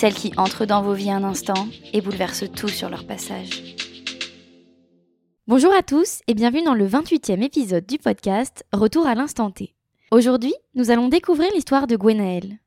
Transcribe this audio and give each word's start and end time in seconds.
celles 0.00 0.14
qui 0.14 0.32
entrent 0.38 0.64
dans 0.64 0.80
vos 0.80 0.94
vies 0.94 1.10
un 1.10 1.24
instant 1.24 1.68
et 1.92 2.00
bouleversent 2.00 2.50
tout 2.56 2.68
sur 2.68 2.88
leur 2.88 3.06
passage. 3.06 3.76
Bonjour 5.46 5.74
à 5.74 5.82
tous 5.82 6.20
et 6.26 6.32
bienvenue 6.32 6.62
dans 6.62 6.72
le 6.72 6.88
28e 6.88 7.42
épisode 7.42 7.84
du 7.84 7.98
podcast 7.98 8.64
Retour 8.72 9.06
à 9.06 9.14
l'instant 9.14 9.50
T. 9.50 9.74
Aujourd'hui, 10.10 10.54
nous 10.74 10.90
allons 10.90 11.10
découvrir 11.10 11.50
l'histoire 11.54 11.86
de 11.86 11.96
Gwenaëlle. 11.96 12.60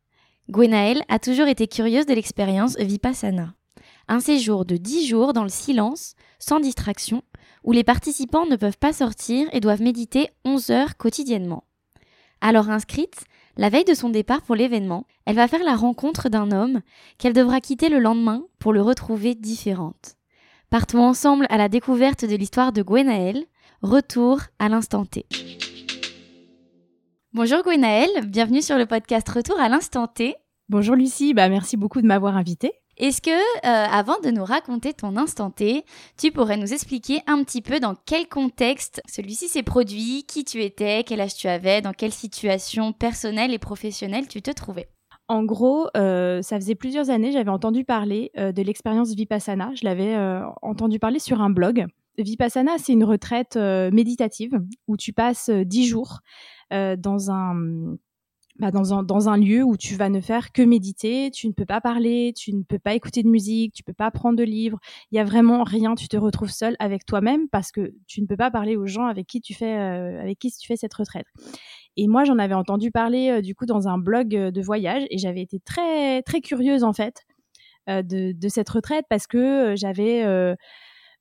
Gwenaëlle 0.51 1.01
a 1.09 1.17
toujours 1.17 1.47
été 1.47 1.65
curieuse 1.65 2.05
de 2.05 2.13
l'expérience 2.13 2.77
Vipassana. 2.77 3.55
Un 4.07 4.19
séjour 4.19 4.63
de 4.63 4.77
10 4.77 5.07
jours 5.07 5.33
dans 5.33 5.41
le 5.41 5.49
silence, 5.49 6.13
sans 6.37 6.59
distraction, 6.59 7.23
où 7.63 7.71
les 7.71 7.83
participants 7.83 8.45
ne 8.45 8.57
peuvent 8.57 8.77
pas 8.77 8.93
sortir 8.93 9.47
et 9.53 9.59
doivent 9.59 9.81
méditer 9.81 10.29
11 10.45 10.69
heures 10.69 10.97
quotidiennement. 10.97 11.63
Alors 12.41 12.69
inscrite, 12.69 13.23
la 13.57 13.69
veille 13.69 13.85
de 13.85 13.93
son 13.93 14.09
départ 14.09 14.41
pour 14.41 14.55
l'événement, 14.55 15.05
elle 15.25 15.35
va 15.35 15.47
faire 15.47 15.63
la 15.63 15.75
rencontre 15.75 16.29
d'un 16.29 16.51
homme 16.51 16.81
qu'elle 17.17 17.33
devra 17.33 17.61
quitter 17.61 17.89
le 17.89 17.99
lendemain 17.99 18.43
pour 18.59 18.73
le 18.73 18.81
retrouver 18.81 19.35
différente. 19.35 20.15
Partons 20.69 21.03
ensemble 21.03 21.45
à 21.49 21.57
la 21.57 21.69
découverte 21.69 22.25
de 22.25 22.35
l'histoire 22.35 22.71
de 22.71 22.81
Gwenaëlle. 22.81 23.45
Retour 23.81 24.39
à 24.59 24.69
l'instant 24.69 25.05
T. 25.05 25.25
Bonjour 27.33 27.61
Gwenaëlle, 27.63 28.27
bienvenue 28.27 28.61
sur 28.61 28.77
le 28.77 28.85
podcast 28.85 29.27
Retour 29.29 29.59
à 29.59 29.69
l'instant 29.69 30.07
T. 30.07 30.35
Bonjour 30.69 30.95
Lucie, 30.95 31.33
bah 31.33 31.49
merci 31.49 31.77
beaucoup 31.77 32.01
de 32.01 32.07
m'avoir 32.07 32.37
invitée. 32.37 32.82
Est-ce 32.97 33.21
que, 33.21 33.31
euh, 33.31 33.87
avant 33.91 34.19
de 34.23 34.29
nous 34.29 34.43
raconter 34.43 34.93
ton 34.93 35.17
instant 35.17 35.49
T, 35.49 35.83
tu 36.17 36.31
pourrais 36.31 36.57
nous 36.57 36.73
expliquer 36.73 37.21
un 37.25 37.43
petit 37.43 37.61
peu 37.61 37.79
dans 37.79 37.95
quel 38.05 38.27
contexte 38.27 39.01
celui-ci 39.07 39.47
s'est 39.47 39.63
produit, 39.63 40.25
qui 40.27 40.45
tu 40.45 40.61
étais, 40.61 41.03
quel 41.03 41.19
âge 41.19 41.35
tu 41.35 41.47
avais, 41.47 41.81
dans 41.81 41.93
quelle 41.93 42.11
situation 42.11 42.93
personnelle 42.93 43.53
et 43.53 43.59
professionnelle 43.59 44.27
tu 44.27 44.41
te 44.41 44.51
trouvais? 44.51 44.89
En 45.27 45.43
gros, 45.43 45.87
euh, 45.97 46.41
ça 46.41 46.57
faisait 46.57 46.75
plusieurs 46.75 47.09
années, 47.09 47.31
j'avais 47.31 47.49
entendu 47.49 47.83
parler 47.83 48.31
euh, 48.37 48.51
de 48.51 48.61
l'expérience 48.61 49.15
Vipassana. 49.15 49.71
Je 49.73 49.85
l'avais 49.85 50.15
entendu 50.61 50.99
parler 50.99 51.19
sur 51.19 51.41
un 51.41 51.49
blog. 51.49 51.85
Vipassana, 52.19 52.77
c'est 52.77 52.93
une 52.93 53.05
retraite 53.05 53.55
méditative 53.55 54.61
où 54.87 54.97
tu 54.97 55.13
passes 55.13 55.49
10 55.49 55.87
jours 55.87 56.19
dans 56.69 57.31
un 57.31 57.95
bah, 58.59 58.69
dans, 58.69 58.93
un, 58.93 59.01
dans 59.01 59.29
un 59.29 59.37
lieu 59.37 59.63
où 59.63 59.77
tu 59.77 59.95
vas 59.95 60.09
ne 60.09 60.21
faire 60.21 60.51
que 60.51 60.61
méditer, 60.61 61.31
tu 61.31 61.47
ne 61.47 61.53
peux 61.53 61.65
pas 61.65 61.81
parler, 61.81 62.33
tu 62.37 62.53
ne 62.53 62.61
peux 62.61 62.77
pas 62.77 62.93
écouter 62.93 63.23
de 63.23 63.27
musique, 63.27 63.73
tu 63.73 63.81
peux 63.81 63.93
pas 63.93 64.11
prendre 64.11 64.37
de 64.37 64.43
livres, 64.43 64.79
il 65.11 65.15
y 65.15 65.19
a 65.19 65.23
vraiment 65.23 65.63
rien, 65.63 65.95
tu 65.95 66.07
te 66.07 66.17
retrouves 66.17 66.51
seul 66.51 66.75
avec 66.77 67.03
toi-même 67.05 67.49
parce 67.49 67.71
que 67.71 67.95
tu 68.05 68.21
ne 68.21 68.27
peux 68.27 68.37
pas 68.37 68.51
parler 68.51 68.75
aux 68.75 68.85
gens 68.85 69.05
avec 69.05 69.25
qui 69.25 69.41
tu 69.41 69.55
fais 69.55 69.75
euh, 69.75 70.21
avec 70.21 70.37
qui 70.37 70.51
tu 70.51 70.67
fais 70.67 70.75
cette 70.75 70.93
retraite. 70.93 71.25
Et 71.97 72.07
moi, 72.07 72.25
j'en 72.25 72.37
avais 72.37 72.53
entendu 72.53 72.91
parler 72.91 73.29
euh, 73.29 73.41
du 73.41 73.55
coup 73.55 73.65
dans 73.65 73.87
un 73.87 73.97
blog 73.97 74.35
euh, 74.35 74.51
de 74.51 74.61
voyage 74.61 75.03
et 75.09 75.17
j'avais 75.17 75.41
été 75.41 75.59
très 75.59 76.21
très 76.21 76.41
curieuse 76.41 76.83
en 76.83 76.93
fait 76.93 77.23
de, 77.87 78.47
cette 78.47 78.69
retraite 78.69 79.05
parce 79.09 79.27
que 79.27 79.73
j'avais 79.75 80.23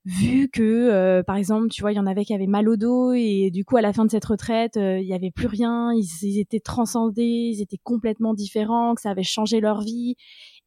vu 0.05 0.49
que, 0.49 0.63
euh, 0.63 1.23
par 1.23 1.37
exemple, 1.37 1.69
tu 1.69 1.83
vois, 1.83 1.93
il 1.93 1.97
y 1.97 2.01
en 2.01 2.07
avait 2.07 2.25
qui 2.25 2.35
avaient 2.35 2.47
mal 2.47 2.69
au 2.69 2.77
dos 2.77 3.13
et 3.13 3.51
du 3.53 3.65
coup, 3.65 3.77
à 3.77 3.81
la 3.81 3.93
fin 3.93 4.05
de 4.05 4.11
cette 4.11 4.25
retraite, 4.25 4.77
euh, 4.77 4.99
il 4.99 5.07
y 5.07 5.15
avait 5.15 5.31
plus 5.31 5.47
rien, 5.47 5.93
ils, 5.93 6.05
ils 6.23 6.41
étaient 6.41 6.61
transcendés, 6.61 7.23
ils 7.23 7.63
étaient 7.63 7.81
complètement 7.83 8.35
différents, 8.35 8.95
que 8.95 9.01
ça 9.01 9.11
avait 9.11 9.23
changé 9.23 9.61
leur 9.61 9.81
vie. 9.83 10.17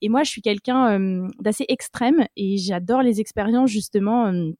Et 0.01 0.09
moi, 0.09 0.23
je 0.23 0.29
suis 0.29 0.41
quelqu'un 0.41 0.99
euh, 0.99 1.27
d'assez 1.39 1.65
extrême 1.67 2.25
et 2.35 2.57
j'adore 2.57 3.01
les 3.01 3.21
expériences 3.21 3.69
justement 3.69 4.27
euh, 4.27 4.51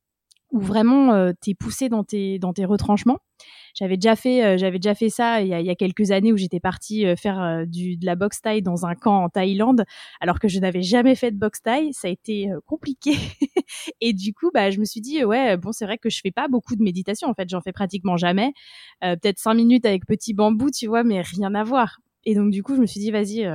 où 0.56 0.60
vraiment 0.60 1.14
euh, 1.14 1.34
t'es 1.40 1.54
poussé 1.54 1.90
dans 1.90 2.04
tes 2.04 2.40
dans 2.40 2.54
tes 2.54 2.66
retranchements. 2.66 3.20
J'avais 3.78 3.98
déjà 3.98 4.16
fait 4.16 4.44
euh, 4.46 4.58
j'avais 4.58 4.80
déjà 4.80 4.96
fait 4.96 5.10
ça 5.10 5.42
il 5.42 5.50
y 5.50 5.54
a, 5.54 5.60
il 5.60 5.66
y 5.66 5.70
a 5.70 5.76
quelques 5.76 6.12
années 6.12 6.32
où 6.32 6.38
j'étais 6.38 6.62
partie 6.62 7.06
euh, 7.06 7.18
faire 7.18 7.42
euh, 7.42 7.66
du 7.66 7.98
de 7.98 8.06
la 8.06 8.16
boxe 8.16 8.42
thaï 8.42 8.62
dans 8.62 8.86
un 8.86 8.96
camp 8.96 9.26
en 9.26 9.30
Thaïlande 9.30 9.84
alors 10.22 10.40
que 10.40 10.48
je 10.48 10.60
n'avais 10.60 10.82
jamais 10.82 11.14
fait 11.16 11.32
de 11.32 11.38
boxe 11.38 11.62
thaï, 11.62 11.92
ça 11.94 12.08
a 12.08 12.12
été 12.12 12.50
euh, 12.50 12.60
compliqué. 12.66 13.12
et 14.02 14.14
du 14.14 14.34
coup, 14.34 14.50
bah 14.54 14.72
je 14.72 14.80
me 14.80 14.86
suis 14.86 15.02
dit 15.02 15.26
ouais, 15.26 15.58
bon, 15.58 15.74
c'est 15.74 15.86
vrai 15.86 15.98
que 15.98 16.10
je 16.10 16.22
fais 16.22 16.32
pas 16.32 16.48
beaucoup 16.48 16.76
de 16.78 16.84
méditation 16.84 17.28
en 17.30 17.34
fait, 17.34 17.50
j'en 17.50 17.62
fais 17.62 17.74
pratiquement 17.74 18.16
jamais. 18.16 18.54
Euh, 19.04 19.18
peut-être 19.18 19.40
cinq 19.40 19.56
minutes 19.56 19.86
avec 19.86 20.06
petit 20.06 20.34
bambou, 20.34 20.72
tu 20.72 20.88
vois, 20.88 21.04
mais 21.04 21.22
rien 21.22 21.54
à 21.54 21.64
voir. 21.66 22.00
Et 22.24 22.34
donc 22.34 22.52
du 22.52 22.64
coup, 22.64 22.76
je 22.76 22.82
me 22.82 22.86
suis 22.86 23.02
dit 23.02 23.12
vas-y 23.12 23.46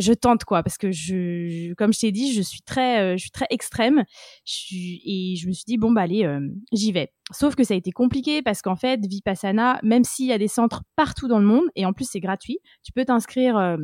je 0.00 0.12
tente 0.12 0.44
quoi 0.44 0.62
parce 0.62 0.78
que 0.78 0.90
je, 0.90 1.72
comme 1.74 1.92
je 1.92 2.00
t'ai 2.00 2.12
dit 2.12 2.32
je 2.32 2.42
suis 2.42 2.62
très 2.62 3.00
euh, 3.00 3.16
je 3.16 3.22
suis 3.22 3.30
très 3.30 3.46
extrême. 3.50 4.04
Je 4.44 4.52
suis, 4.52 5.02
et 5.04 5.36
je 5.36 5.46
me 5.46 5.52
suis 5.52 5.64
dit 5.66 5.76
bon 5.76 5.92
bah 5.92 6.02
allez 6.02 6.24
euh, 6.24 6.40
j'y 6.72 6.92
vais. 6.92 7.12
Sauf 7.32 7.54
que 7.54 7.64
ça 7.64 7.74
a 7.74 7.76
été 7.76 7.92
compliqué 7.92 8.42
parce 8.42 8.62
qu'en 8.62 8.76
fait 8.76 9.06
Vipassana 9.06 9.78
même 9.82 10.04
s'il 10.04 10.26
y 10.26 10.32
a 10.32 10.38
des 10.38 10.48
centres 10.48 10.82
partout 10.96 11.28
dans 11.28 11.38
le 11.38 11.46
monde 11.46 11.64
et 11.76 11.86
en 11.86 11.92
plus 11.92 12.08
c'est 12.10 12.20
gratuit 12.20 12.58
tu 12.82 12.92
peux 12.92 13.04
t'inscrire 13.04 13.56
euh, 13.56 13.76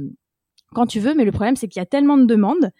quand 0.74 0.86
tu 0.86 0.98
veux 0.98 1.14
mais 1.14 1.24
le 1.24 1.32
problème 1.32 1.56
c'est 1.56 1.68
qu'il 1.68 1.80
y 1.80 1.82
a 1.82 1.86
tellement 1.86 2.16
de 2.16 2.24
demandes 2.24 2.70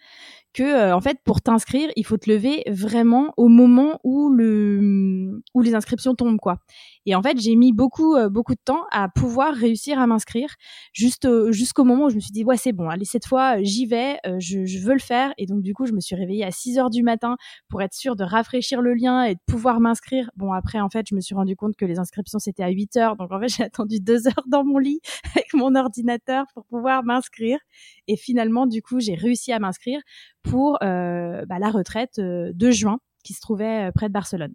que 0.53 0.91
en 0.91 0.99
fait 0.99 1.19
pour 1.23 1.41
t'inscrire 1.41 1.89
il 1.95 2.05
faut 2.05 2.17
te 2.17 2.29
lever 2.29 2.63
vraiment 2.67 3.33
au 3.37 3.47
moment 3.47 3.99
où 4.03 4.29
le 4.29 5.41
où 5.53 5.61
les 5.61 5.75
inscriptions 5.75 6.15
tombent 6.15 6.39
quoi 6.39 6.57
et 7.07 7.15
en 7.15 7.23
fait 7.23 7.39
j'ai 7.39 7.55
mis 7.55 7.71
beaucoup 7.71 8.15
euh, 8.15 8.29
beaucoup 8.29 8.53
de 8.53 8.59
temps 8.63 8.83
à 8.91 9.07
pouvoir 9.07 9.55
réussir 9.55 9.97
à 9.97 10.05
m'inscrire 10.07 10.53
juste 10.91 11.23
euh, 11.25 11.53
jusqu'au 11.53 11.85
moment 11.85 12.05
où 12.05 12.09
je 12.09 12.15
me 12.15 12.19
suis 12.19 12.33
dit 12.33 12.43
ouais 12.43 12.57
c'est 12.57 12.73
bon 12.73 12.89
allez 12.89 13.05
cette 13.05 13.25
fois 13.25 13.57
euh, 13.57 13.61
j'y 13.63 13.85
vais 13.85 14.19
je, 14.39 14.83
veux 14.83 14.93
le 14.93 14.99
faire. 14.99 15.33
Et 15.37 15.45
donc 15.45 15.61
du 15.61 15.73
coup 15.73 15.85
je 15.85 15.93
me 15.93 16.01
suis 16.01 16.15
réveillée 16.15 16.43
à 16.43 16.51
6 16.51 16.77
heures 16.79 16.89
du 16.89 17.01
matin 17.01 17.37
pour 17.69 17.81
être 17.81 17.93
sûre 17.93 18.17
de 18.17 18.25
rafraîchir 18.25 18.81
le 18.81 18.93
lien 18.93 19.23
et 19.23 19.35
de 19.35 19.39
pouvoir 19.47 19.79
m'inscrire. 19.79 20.29
Bon 20.35 20.51
après 20.51 20.81
en 20.81 20.89
fait 20.89 21.07
je 21.09 21.15
me 21.15 21.21
suis 21.21 21.33
rendu 21.33 21.55
compte 21.55 21.77
que 21.77 21.85
les 21.85 21.97
inscriptions 21.97 22.39
c'était 22.39 22.63
à 22.63 22.69
8 22.69 22.97
heures. 22.97 23.15
Donc 23.15 23.31
en 23.31 23.39
fait 23.39 23.47
j'ai 23.57 23.63
attendu 23.63 24.01
deux 24.01 24.27
heures 24.27 24.43
dans 24.47 24.65
mon 24.65 24.77
lit 24.77 24.99
avec 25.33 25.53
mon 25.53 25.75
ordinateur 25.75 26.45
pour 26.53 26.65
pouvoir 26.65 27.03
m'inscrire. 27.05 27.59
Et 28.07 28.17
finalement 28.17 28.65
du 28.65 28.81
coup 28.81 28.99
j'ai 28.99 29.15
réussi 29.15 29.53
à 29.53 29.59
m'inscrire 29.59 30.01
pour 30.43 30.77
bah, 30.81 31.59
la 31.59 31.69
retraite 31.69 32.19
de 32.19 32.71
juin 32.71 32.99
qui 33.23 33.33
se 33.33 33.39
trouvait 33.39 33.91
près 33.93 34.07
de 34.07 34.13
Barcelone 34.13 34.53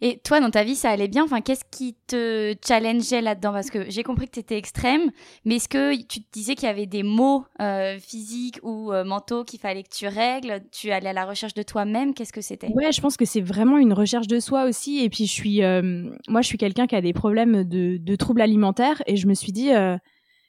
Et 0.00 0.18
toi, 0.24 0.40
dans 0.40 0.50
ta 0.50 0.64
vie, 0.64 0.74
ça 0.74 0.90
allait 0.90 1.08
bien? 1.08 1.24
Enfin, 1.24 1.40
qu'est-ce 1.40 1.64
qui 1.70 1.96
te 2.06 2.54
challengeait 2.66 3.20
là-dedans? 3.20 3.52
Parce 3.52 3.70
que 3.70 3.90
j'ai 3.90 4.02
compris 4.02 4.26
que 4.26 4.32
tu 4.32 4.40
étais 4.40 4.58
extrême, 4.58 5.10
mais 5.44 5.56
est-ce 5.56 5.68
que 5.68 5.94
tu 5.96 6.20
te 6.20 6.26
disais 6.32 6.54
qu'il 6.54 6.66
y 6.66 6.70
avait 6.70 6.86
des 6.86 7.02
mots 7.02 7.44
euh, 7.60 7.98
physiques 7.98 8.58
ou 8.62 8.92
euh, 8.92 9.04
mentaux 9.04 9.44
qu'il 9.44 9.60
fallait 9.60 9.82
que 9.82 9.94
tu 9.94 10.06
règles? 10.06 10.62
Tu 10.72 10.90
allais 10.90 11.10
à 11.10 11.12
la 11.12 11.24
recherche 11.24 11.54
de 11.54 11.62
toi-même? 11.62 12.14
Qu'est-ce 12.14 12.32
que 12.32 12.40
c'était? 12.40 12.68
Ouais, 12.74 12.92
je 12.92 13.00
pense 13.00 13.16
que 13.16 13.24
c'est 13.24 13.40
vraiment 13.40 13.78
une 13.78 13.92
recherche 13.92 14.26
de 14.26 14.40
soi 14.40 14.64
aussi. 14.64 15.02
Et 15.02 15.08
puis 15.08 15.26
je 15.26 15.32
suis, 15.32 15.62
euh, 15.62 16.10
moi, 16.28 16.42
je 16.42 16.48
suis 16.48 16.58
quelqu'un 16.58 16.86
qui 16.86 16.96
a 16.96 17.00
des 17.00 17.12
problèmes 17.12 17.64
de, 17.64 18.16
troubles 18.16 18.42
alimentaires, 18.42 19.02
et 19.06 19.16
je 19.16 19.26
me 19.26 19.34
suis 19.34 19.52
dit, 19.52 19.70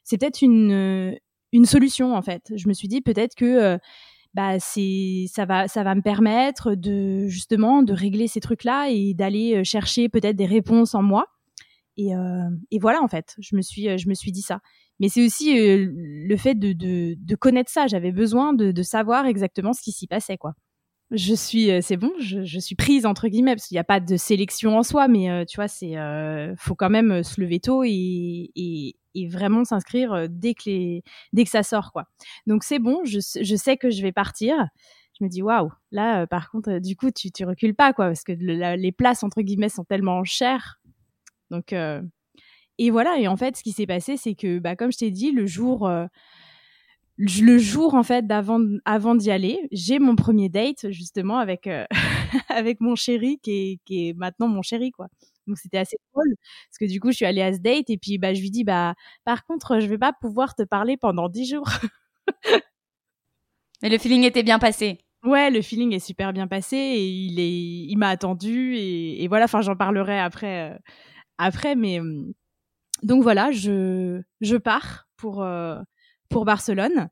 c'est 0.03 0.17
peut-être 0.17 0.41
une 0.41 1.17
une 1.51 1.65
solution 1.65 2.15
en 2.15 2.21
fait. 2.21 2.51
Je 2.55 2.67
me 2.67 2.73
suis 2.73 2.87
dit 2.87 3.01
peut-être 3.01 3.33
que 3.33 3.79
bah 4.35 4.59
c'est 4.59 5.25
ça 5.33 5.45
va 5.45 5.67
ça 5.69 5.83
va 5.83 5.95
me 5.95 6.01
permettre 6.01 6.75
de 6.75 7.27
justement 7.29 7.83
de 7.83 7.93
régler 7.93 8.27
ces 8.27 8.41
trucs 8.41 8.65
là 8.65 8.89
et 8.89 9.13
d'aller 9.15 9.55
euh, 9.55 9.63
chercher 9.63 10.09
peut-être 10.09 10.35
des 10.35 10.45
réponses 10.45 10.93
en 10.95 11.01
moi. 11.03 11.27
Et, 11.97 12.15
euh, 12.15 12.49
et 12.71 12.79
voilà 12.79 13.01
en 13.03 13.07
fait, 13.09 13.35
je 13.39 13.55
me 13.55 13.61
suis 13.61 13.89
euh, 13.89 13.97
je 13.97 14.09
me 14.09 14.13
suis 14.15 14.31
dit 14.33 14.41
ça. 14.41 14.59
Mais 14.99 15.09
c'est 15.09 15.25
aussi 15.25 15.57
euh, 15.59 15.89
le 15.93 16.37
fait 16.37 16.55
de, 16.55 16.73
de, 16.73 17.15
de 17.17 17.35
connaître 17.35 17.71
ça. 17.71 17.87
J'avais 17.87 18.11
besoin 18.13 18.53
de, 18.53 18.71
de 18.71 18.83
savoir 18.83 19.25
exactement 19.27 19.73
ce 19.73 19.81
qui 19.81 19.91
s'y 19.93 20.07
passait 20.07 20.37
quoi 20.37 20.53
je 21.11 21.35
suis 21.35 21.71
euh, 21.71 21.81
c'est 21.81 21.97
bon 21.97 22.11
je, 22.19 22.59
suis 22.59 22.75
prise 22.75 23.05
entre 23.05 23.27
guillemets 23.27 23.55
parce 23.55 23.67
qu'il 23.67 23.75
n'y 23.75 23.79
a 23.79 23.85
pas 23.85 23.99
de 23.99 24.17
sélection 24.17 24.77
en 24.77 24.83
soi 24.83 25.07
mais 25.07 25.29
euh, 25.29 25.45
tu 25.45 25.57
vois 25.57 25.67
c'est 25.67 25.97
euh, 25.97 26.55
faut 26.57 26.75
quand 26.75 26.89
même 26.89 27.23
se 27.23 27.39
lever 27.39 27.59
tôt 27.59 27.83
et, 27.85 28.51
et, 28.55 28.95
vraiment 29.29 29.63
s'inscrire 29.63 30.27
dès 30.29 30.53
que 30.53 30.99
dès 31.31 31.45
que 31.45 31.49
ça 31.49 31.63
sort 31.63 31.93
quoi. 31.93 32.03
Donc 32.47 32.65
c'est 32.65 32.79
bon 32.79 33.01
je, 33.05 33.19
sais- 33.19 33.77
que 33.77 33.89
je 33.89 34.01
vais 34.01 34.11
partir. 34.11 34.67
Je 35.17 35.23
me 35.23 35.29
dis 35.29 35.41
waouh 35.41 35.71
là 35.91 36.27
par 36.27 36.51
contre 36.51 36.79
du 36.79 36.97
coup 36.97 37.11
tu 37.11 37.31
tu 37.31 37.45
recules 37.45 37.75
pas 37.75 37.93
quoi 37.93 38.07
parce 38.07 38.23
que 38.23 38.33
les 38.33 38.91
places 38.91 39.23
entre 39.23 39.41
guillemets 39.41 39.69
sont 39.69 39.85
tellement 39.85 40.23
chères. 40.25 40.81
Donc 41.49 41.73
et 42.77 42.89
voilà 42.91 43.17
et 43.17 43.29
en 43.29 43.37
fait 43.37 43.55
ce 43.55 43.63
qui 43.63 43.71
s'est 43.71 43.87
passé 43.87 44.17
c'est 44.17 44.35
que 44.35 44.59
bah 44.59 44.75
comme 44.75 44.91
je 44.91 44.97
t'ai 44.97 45.11
dit 45.11 45.31
le 45.31 45.45
jour 45.45 45.89
le 47.17 47.57
jour 47.57 47.93
en 47.95 48.03
fait 48.03 48.27
d'avant 48.27 48.59
avant 48.85 49.15
d'y 49.15 49.31
aller, 49.31 49.67
j'ai 49.71 49.99
mon 49.99 50.15
premier 50.15 50.49
date 50.49 50.91
justement 50.91 51.37
avec 51.37 51.67
euh, 51.67 51.85
avec 52.49 52.81
mon 52.81 52.95
chéri 52.95 53.39
qui 53.41 53.51
est 53.51 53.79
qui 53.85 54.09
est 54.09 54.13
maintenant 54.13 54.47
mon 54.47 54.61
chéri 54.61 54.91
quoi. 54.91 55.07
Donc 55.47 55.57
c'était 55.57 55.77
assez 55.77 55.97
drôle 56.13 56.35
parce 56.69 56.77
que 56.79 56.85
du 56.85 56.99
coup 56.99 57.11
je 57.11 57.17
suis 57.17 57.25
allée 57.25 57.41
à 57.41 57.53
ce 57.53 57.59
date 57.59 57.89
et 57.89 57.97
puis 57.97 58.17
bah 58.17 58.33
je 58.33 58.41
lui 58.41 58.51
dis 58.51 58.63
bah 58.63 58.95
par 59.25 59.45
contre 59.45 59.79
je 59.79 59.87
vais 59.87 59.97
pas 59.97 60.13
pouvoir 60.13 60.55
te 60.55 60.63
parler 60.63 60.97
pendant 60.97 61.29
dix 61.29 61.49
jours. 61.49 61.69
Mais 63.81 63.89
le 63.89 63.97
feeling 63.97 64.23
était 64.23 64.43
bien 64.43 64.59
passé. 64.59 64.99
Ouais, 65.23 65.49
le 65.49 65.61
feeling 65.61 65.93
est 65.93 65.99
super 65.99 66.33
bien 66.33 66.47
passé 66.47 66.77
et 66.77 67.07
il 67.07 67.39
est, 67.39 67.51
il 67.91 67.97
m'a 67.97 68.09
attendu 68.09 68.75
et, 68.77 69.27
voilà. 69.27 69.45
Enfin, 69.45 69.61
j'en 69.61 69.75
parlerai 69.75 70.19
après, 70.19 70.71
euh, 70.71 70.77
après. 71.37 71.75
Mais 71.75 71.99
hum, 71.99 72.33
donc 73.03 73.23
voilà, 73.23 73.51
je 73.51 74.21
je 74.41 74.57
pars 74.57 75.07
pour 75.17 75.43
euh, 75.43 75.79
pour 76.29 76.45
Barcelone. 76.45 77.09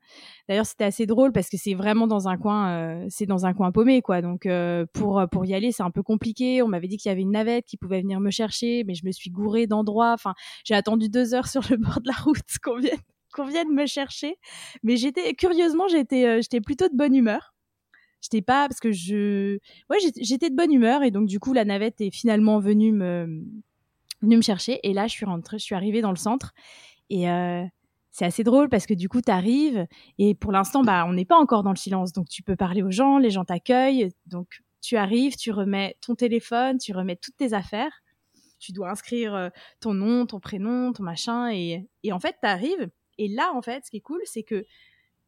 D'ailleurs, 0.48 0.66
c'était 0.66 0.84
assez 0.84 1.06
drôle 1.06 1.32
parce 1.32 1.48
que 1.48 1.56
c'est 1.56 1.74
vraiment 1.74 2.06
dans 2.06 2.28
un 2.28 2.36
coin, 2.36 2.70
euh, 2.70 3.06
c'est 3.08 3.26
dans 3.26 3.46
un 3.46 3.54
coin 3.54 3.72
paumé, 3.72 4.02
quoi. 4.02 4.22
Donc 4.22 4.46
euh, 4.46 4.86
pour 4.92 5.22
pour 5.30 5.44
y 5.46 5.54
aller, 5.54 5.72
c'est 5.72 5.82
un 5.82 5.90
peu 5.90 6.02
compliqué. 6.02 6.62
On 6.62 6.68
m'avait 6.68 6.88
dit 6.88 6.96
qu'il 6.96 7.08
y 7.08 7.12
avait 7.12 7.22
une 7.22 7.32
navette 7.32 7.64
qui 7.66 7.76
pouvait 7.76 8.00
venir 8.00 8.20
me 8.20 8.30
chercher, 8.30 8.84
mais 8.84 8.94
je 8.94 9.06
me 9.06 9.12
suis 9.12 9.30
gourée 9.30 9.66
d'endroits. 9.66 10.12
Enfin, 10.12 10.34
j'ai 10.64 10.74
attendu 10.74 11.08
deux 11.08 11.34
heures 11.34 11.46
sur 11.48 11.62
le 11.70 11.76
bord 11.76 12.00
de 12.00 12.08
la 12.08 12.16
route 12.16 12.40
qu'on 12.62 12.78
vienne 12.78 12.98
vienne 13.42 13.72
me 13.72 13.86
chercher. 13.86 14.36
Mais 14.82 14.96
j'étais 14.96 15.34
curieusement, 15.34 15.88
j'étais 15.88 16.26
euh, 16.26 16.40
j'étais 16.40 16.60
plutôt 16.60 16.88
de 16.88 16.96
bonne 16.96 17.14
humeur. 17.14 17.54
J'étais 18.20 18.42
pas 18.42 18.68
parce 18.68 18.80
que 18.80 18.90
je, 18.92 19.58
ouais, 19.90 19.98
j'étais 20.18 20.48
de 20.48 20.56
bonne 20.56 20.72
humeur 20.72 21.02
et 21.02 21.10
donc 21.10 21.26
du 21.26 21.38
coup 21.40 21.52
la 21.52 21.64
navette 21.64 22.00
est 22.00 22.10
finalement 22.10 22.58
venue 22.58 22.92
me 22.92 23.44
me 24.22 24.40
chercher 24.40 24.80
et 24.82 24.94
là 24.94 25.06
je 25.06 25.12
suis 25.12 25.26
rentrée, 25.26 25.58
je 25.58 25.64
suis 25.64 25.74
arrivée 25.74 26.00
dans 26.00 26.10
le 26.10 26.16
centre 26.16 26.54
et 27.10 27.28
c'est 28.14 28.24
assez 28.24 28.44
drôle 28.44 28.68
parce 28.68 28.86
que 28.86 28.94
du 28.94 29.08
coup, 29.08 29.20
tu 29.20 29.32
arrives 29.32 29.88
et 30.18 30.36
pour 30.36 30.52
l'instant, 30.52 30.84
bah, 30.84 31.04
on 31.04 31.14
n'est 31.14 31.24
pas 31.24 31.36
encore 31.36 31.64
dans 31.64 31.72
le 31.72 31.76
silence. 31.76 32.12
Donc, 32.12 32.28
tu 32.28 32.44
peux 32.44 32.54
parler 32.54 32.80
aux 32.80 32.92
gens, 32.92 33.18
les 33.18 33.30
gens 33.30 33.44
t'accueillent. 33.44 34.10
Donc, 34.26 34.62
tu 34.80 34.96
arrives, 34.96 35.34
tu 35.34 35.50
remets 35.50 35.96
ton 36.00 36.14
téléphone, 36.14 36.78
tu 36.78 36.92
remets 36.92 37.16
toutes 37.16 37.36
tes 37.36 37.54
affaires. 37.54 37.90
Tu 38.60 38.70
dois 38.70 38.88
inscrire 38.88 39.34
euh, 39.34 39.48
ton 39.80 39.94
nom, 39.94 40.26
ton 40.26 40.38
prénom, 40.38 40.92
ton 40.92 41.02
machin. 41.02 41.50
Et, 41.52 41.88
en 42.12 42.20
fait, 42.20 42.36
tu 42.40 42.48
arrives. 42.48 42.88
Et 43.18 43.26
là, 43.26 43.50
en 43.52 43.62
fait, 43.62 43.84
ce 43.84 43.90
qui 43.90 43.96
est 43.96 44.00
cool, 44.00 44.20
c'est 44.26 44.44
que 44.44 44.64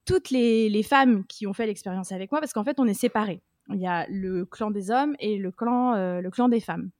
toutes 0.04 0.30
les, 0.30 0.68
les, 0.68 0.84
femmes 0.84 1.26
qui 1.26 1.48
ont 1.48 1.52
fait 1.52 1.66
l'expérience 1.66 2.12
avec 2.12 2.30
moi, 2.30 2.38
parce 2.40 2.52
qu'en 2.52 2.62
fait, 2.62 2.78
on 2.78 2.86
est 2.86 2.94
séparés. 2.94 3.42
Il 3.70 3.80
y 3.80 3.88
a 3.88 4.06
le 4.08 4.44
clan 4.44 4.70
des 4.70 4.92
hommes 4.92 5.16
et 5.18 5.38
le 5.38 5.50
clan, 5.50 5.94
euh, 5.94 6.20
le 6.20 6.30
clan 6.30 6.48
des 6.48 6.60
femmes. 6.60 6.92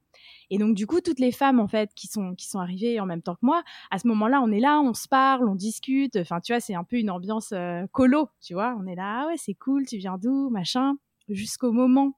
Et 0.49 0.57
donc, 0.57 0.75
du 0.75 0.87
coup, 0.87 1.01
toutes 1.01 1.19
les 1.19 1.31
femmes, 1.31 1.59
en 1.59 1.67
fait, 1.67 1.93
qui 1.95 2.07
sont, 2.07 2.35
qui 2.35 2.47
sont 2.47 2.59
arrivées 2.59 2.99
en 2.99 3.05
même 3.05 3.21
temps 3.21 3.35
que 3.35 3.45
moi, 3.45 3.63
à 3.91 3.99
ce 3.99 4.07
moment-là, 4.07 4.41
on 4.41 4.51
est 4.51 4.59
là, 4.59 4.79
on 4.79 4.93
se 4.93 5.07
parle, 5.07 5.47
on 5.47 5.55
discute. 5.55 6.15
Enfin, 6.15 6.39
tu 6.39 6.53
vois, 6.53 6.59
c'est 6.59 6.75
un 6.75 6.83
peu 6.83 6.97
une 6.97 7.09
ambiance 7.09 7.51
euh, 7.53 7.85
colo, 7.91 8.29
tu 8.41 8.53
vois. 8.53 8.75
On 8.79 8.85
est 8.87 8.95
là, 8.95 9.23
ah 9.23 9.27
ouais, 9.27 9.37
c'est 9.37 9.53
cool, 9.53 9.85
tu 9.85 9.97
viens 9.97 10.17
d'où, 10.17 10.49
machin. 10.49 10.95
Jusqu'au 11.29 11.71
moment, 11.71 12.17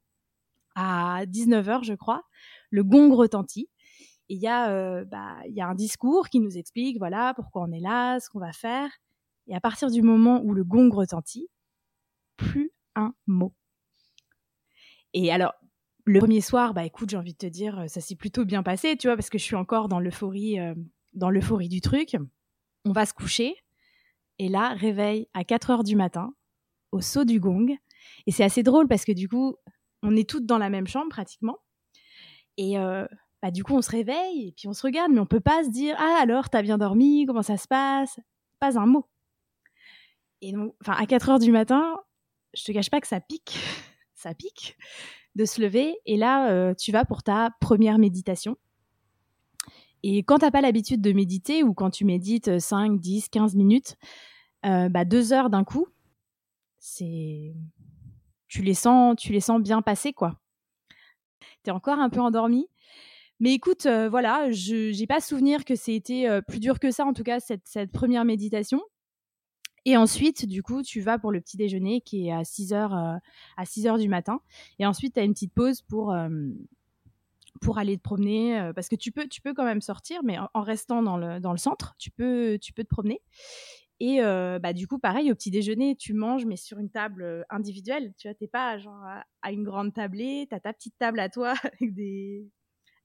à 0.76 1.26
19h, 1.26 1.84
je 1.84 1.94
crois, 1.94 2.24
le 2.70 2.84
gong 2.84 3.14
retentit. 3.16 3.70
Et 4.30 4.36
il 4.36 4.40
y, 4.40 4.48
a, 4.48 4.70
euh, 4.70 5.06
bah, 5.06 5.38
y 5.48 5.60
a 5.60 5.68
un 5.68 5.74
discours 5.74 6.30
qui 6.30 6.40
nous 6.40 6.58
explique, 6.58 7.00
voilà, 7.00 7.34
pourquoi 7.34 7.64
on 7.64 7.72
est 7.72 7.80
là, 7.80 8.20
ce 8.20 8.30
qu'on 8.30 8.40
va 8.40 8.52
faire. 8.54 8.92
Et 9.48 9.56
à 9.56 9.60
partir 9.60 9.90
du 9.90 10.04
moment 10.04 10.42
où 10.44 10.54
le 10.54 10.64
gong 10.64 10.92
retentit, 10.92 11.50
plus 12.38 12.72
un 12.96 13.14
mot. 13.26 13.54
Et 15.14 15.32
alors, 15.32 15.54
le 16.10 16.20
premier 16.20 16.42
soir, 16.42 16.74
bah 16.74 16.86
écoute, 16.86 17.12
j'ai 17.12 17.18
envie 17.18 17.34
de 17.34 17.38
te 17.38 17.46
dire, 17.46 17.82
euh, 17.82 17.88
ça 17.88 18.02
s'est 18.02 18.16
plutôt 18.16 18.44
bien 18.44 18.64
passé, 18.64 18.98
tu 18.98 19.08
vois, 19.08 19.16
parce 19.16 19.30
que 19.30 19.38
je 19.38 19.44
suis 19.44 19.56
encore 19.56 19.88
dans 19.88 20.00
l'euphorie, 20.00 20.60
euh, 20.60 20.74
dans 21.14 21.30
l'euphorie 21.30 21.70
du 21.70 21.82
truc. 21.82 22.18
On 22.86 22.92
va 22.92 23.06
se 23.06 23.14
coucher, 23.14 23.56
et 24.40 24.50
là, 24.50 24.70
réveil 24.70 25.28
à 25.36 25.44
4 25.44 25.70
heures 25.70 25.84
du 25.84 25.96
matin, 25.96 26.34
au 26.92 27.02
saut 27.02 27.26
du 27.26 27.40
gong. 27.40 27.78
Et 28.26 28.32
c'est 28.32 28.44
assez 28.44 28.64
drôle 28.64 28.88
parce 28.88 29.06
que 29.06 29.12
du 29.12 29.30
coup, 29.30 29.56
on 30.02 30.16
est 30.16 30.28
toutes 30.28 30.48
dans 30.48 30.58
la 30.58 30.72
même 30.72 30.88
chambre 30.88 31.10
pratiquement. 31.10 31.58
Et 32.58 32.80
euh, 32.80 33.06
bah, 33.44 33.52
du 33.52 33.64
coup, 33.64 33.76
on 33.76 33.82
se 33.84 33.92
réveille 33.92 34.48
et 34.48 34.52
puis 34.54 34.68
on 34.68 34.74
se 34.74 34.82
regarde, 34.82 35.12
mais 35.12 35.20
on 35.20 35.28
peut 35.28 35.40
pas 35.40 35.64
se 35.64 35.70
dire 35.70 35.96
Ah, 36.00 36.18
alors, 36.22 36.50
t'as 36.50 36.64
bien 36.64 36.80
dormi 36.80 37.26
Comment 37.28 37.44
ça 37.44 37.58
se 37.58 37.68
passe? 37.68 38.20
Pas 38.60 38.80
un 38.80 38.88
mot. 38.88 39.08
Et 40.42 40.54
donc, 40.54 40.74
enfin, 40.82 41.00
à 41.00 41.06
4 41.06 41.30
heures 41.30 41.40
du 41.40 41.52
matin, 41.52 42.00
je 42.56 42.64
te 42.64 42.72
cache 42.72 42.90
pas 42.90 43.00
que 43.00 43.08
ça 43.08 43.20
pique. 43.20 43.60
ça 44.16 44.34
pique 44.34 44.76
de 45.40 45.46
se 45.46 45.62
lever 45.62 45.98
et 46.06 46.18
là, 46.18 46.52
euh, 46.52 46.74
tu 46.74 46.92
vas 46.92 47.06
pour 47.06 47.24
ta 47.24 47.52
première 47.62 47.98
méditation. 47.98 48.58
Et 50.04 50.20
quand 50.24 50.40
tu 50.40 50.46
n'as 50.46 50.52
pas 50.52 50.60
l'habitude 50.60 51.00
de 51.00 51.14
méditer 51.14 51.64
ou 51.64 51.74
quand 51.74 51.90
tu 51.90 52.04
médites 52.04 52.60
5, 52.60 53.00
10, 53.00 53.30
15 53.30 53.56
minutes, 53.56 53.96
euh, 54.66 54.90
bah, 54.90 55.06
deux 55.06 55.32
heures 55.32 55.50
d'un 55.50 55.64
coup, 55.64 55.88
c'est 56.78 57.54
tu 58.50 58.64
les 58.64 58.74
sens 58.74 59.16
tu 59.18 59.32
les 59.32 59.40
sens 59.40 59.62
bien 59.62 59.82
passer 59.82 60.12
quoi. 60.12 60.42
Tu 61.64 61.70
es 61.70 61.72
encore 61.72 62.00
un 62.00 62.10
peu 62.10 62.20
endormi. 62.20 62.68
Mais 63.40 63.54
écoute, 63.54 63.86
euh, 63.86 64.10
voilà, 64.10 64.52
je 64.52 64.98
n'ai 65.00 65.08
pas 65.08 65.22
souvenir 65.22 65.64
que 65.64 65.76
c'était 65.76 66.28
plus 66.50 66.60
dur 66.60 66.80
que 66.80 66.92
ça, 66.92 67.06
en 67.06 67.14
tout 67.14 67.24
cas, 67.24 67.40
cette, 67.40 67.66
cette 67.66 67.94
première 67.94 68.26
méditation. 68.26 68.82
Et 69.86 69.98
ensuite, 69.98 70.46
du 70.46 70.64
coup, 70.64 70.82
tu 70.82 71.02
vas 71.02 71.20
pour 71.20 71.32
le 71.32 71.42
petit 71.42 71.58
déjeuner 71.58 72.02
qui 72.02 72.28
est 72.28 72.32
à 72.32 72.44
6 72.44 72.74
heures, 72.74 72.96
euh, 72.96 73.16
à 73.58 73.66
6 73.66 73.88
heures 73.88 73.98
du 73.98 74.10
matin. 74.10 74.42
Et 74.80 74.86
ensuite, 74.86 75.14
tu 75.14 75.20
as 75.20 75.24
une 75.24 75.34
petite 75.34 75.54
pause 75.54 75.82
pour, 75.82 76.12
euh, 76.12 76.30
pour 77.62 77.78
aller 77.78 77.98
te 77.98 78.02
promener. 78.02 78.60
Euh, 78.60 78.74
parce 78.74 78.90
que 78.90 78.96
tu 78.96 79.12
peux, 79.12 79.28
tu 79.28 79.42
peux 79.42 79.54
quand 79.54 79.66
même 79.66 79.82
sortir, 79.82 80.22
mais 80.24 80.38
en, 80.54 80.62
restant 80.62 81.02
dans 81.02 81.18
le, 81.18 81.40
dans 81.40 81.52
le 81.52 81.58
centre, 81.58 81.96
tu 81.98 82.12
peux, 82.12 82.58
tu 82.62 82.74
peux 82.74 82.84
te 82.84 82.90
promener. 82.90 83.22
Et 84.02 84.22
bah, 84.22 84.72
du 84.72 84.88
coup, 84.88 84.98
pareil, 84.98 85.30
au 85.30 85.36
petit 85.36 85.52
déjeuner, 85.52 85.94
tu 85.98 86.14
manges, 86.14 86.46
mais 86.46 86.56
sur 86.56 86.80
une 86.80 86.90
table 86.90 87.46
individuelle. 87.50 88.14
Tu 88.18 88.30
vois, 88.30 88.34
t'es 88.34 88.48
pas 88.48 88.78
genre 88.78 89.04
à, 89.42 89.52
une 89.52 89.66
grande 89.66 89.94
tablée, 89.94 90.48
tu 90.50 90.56
as 90.56 90.62
ta 90.62 90.72
petite 90.72 90.98
table 90.98 91.20
à 91.20 91.28
toi 91.28 91.54
avec 91.74 91.94
des, 91.94 92.48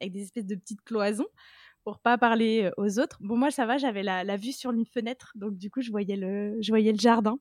avec 0.00 0.12
des 0.12 0.22
espèces 0.22 0.46
de 0.46 0.54
petites 0.54 0.82
cloisons 0.82 1.26
pour 1.84 1.98
pas 1.98 2.18
parler 2.18 2.70
aux 2.76 2.98
autres. 2.98 3.18
Bon, 3.20 3.36
moi, 3.36 3.50
ça 3.50 3.66
va, 3.66 3.76
j'avais 3.76 4.02
la, 4.02 4.36
vue 4.36 4.52
sur 4.52 4.72
une 4.72 4.86
fenêtre, 4.86 5.32
donc 5.34 5.56
du 5.56 5.70
coup, 5.70 5.82
je 5.82 5.90
voyais 5.90 6.16
le, 6.16 6.56
le 6.56 6.98
jardin. 6.98 7.38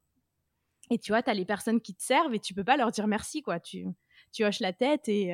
Et 0.92 1.00
tu 1.00 1.12
vois, 1.12 1.24
tu 1.24 1.30
as 1.30 1.34
les 1.34 1.46
personnes 1.46 1.80
qui 1.80 1.96
te 1.96 2.04
servent 2.04 2.34
et 2.34 2.40
tu 2.40 2.54
peux 2.54 2.66
pas 2.66 2.78
leur 2.78 2.92
dire 2.92 3.08
merci, 3.08 3.42
quoi. 3.42 3.60
Tu, 3.60 3.86
tu 4.34 4.44
hoches 4.44 4.60
la 4.60 4.74
tête 4.74 5.08
et, 5.08 5.34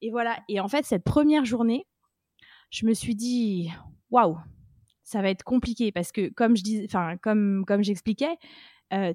et 0.00 0.10
voilà. 0.10 0.38
Et 0.48 0.58
en 0.58 0.68
fait, 0.68 0.86
cette 0.86 1.04
première 1.04 1.44
journée, 1.44 1.86
je 2.70 2.86
me 2.86 2.94
suis 2.94 3.14
dit, 3.14 3.70
waouh, 4.10 4.38
ça 5.04 5.20
va 5.20 5.28
être 5.28 5.44
compliqué 5.44 5.92
parce 5.92 6.10
que, 6.10 6.30
comme 6.30 6.56
je 6.56 6.62
dis, 6.62 6.82
enfin, 6.86 7.18
comme, 7.18 7.64
comme 7.66 7.84
j'expliquais, 7.84 8.36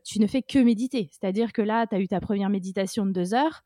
tu 0.05 0.19
ne 0.19 0.27
fais 0.27 0.43
que 0.43 0.59
méditer. 0.59 1.09
C'est-à-dire 1.11 1.51
que 1.51 1.63
là, 1.63 1.87
tu 1.87 1.95
as 1.95 1.99
eu 1.99 2.07
ta 2.07 2.21
première 2.21 2.49
méditation 2.49 3.05
de 3.05 3.11
deux 3.11 3.33
heures. 3.33 3.63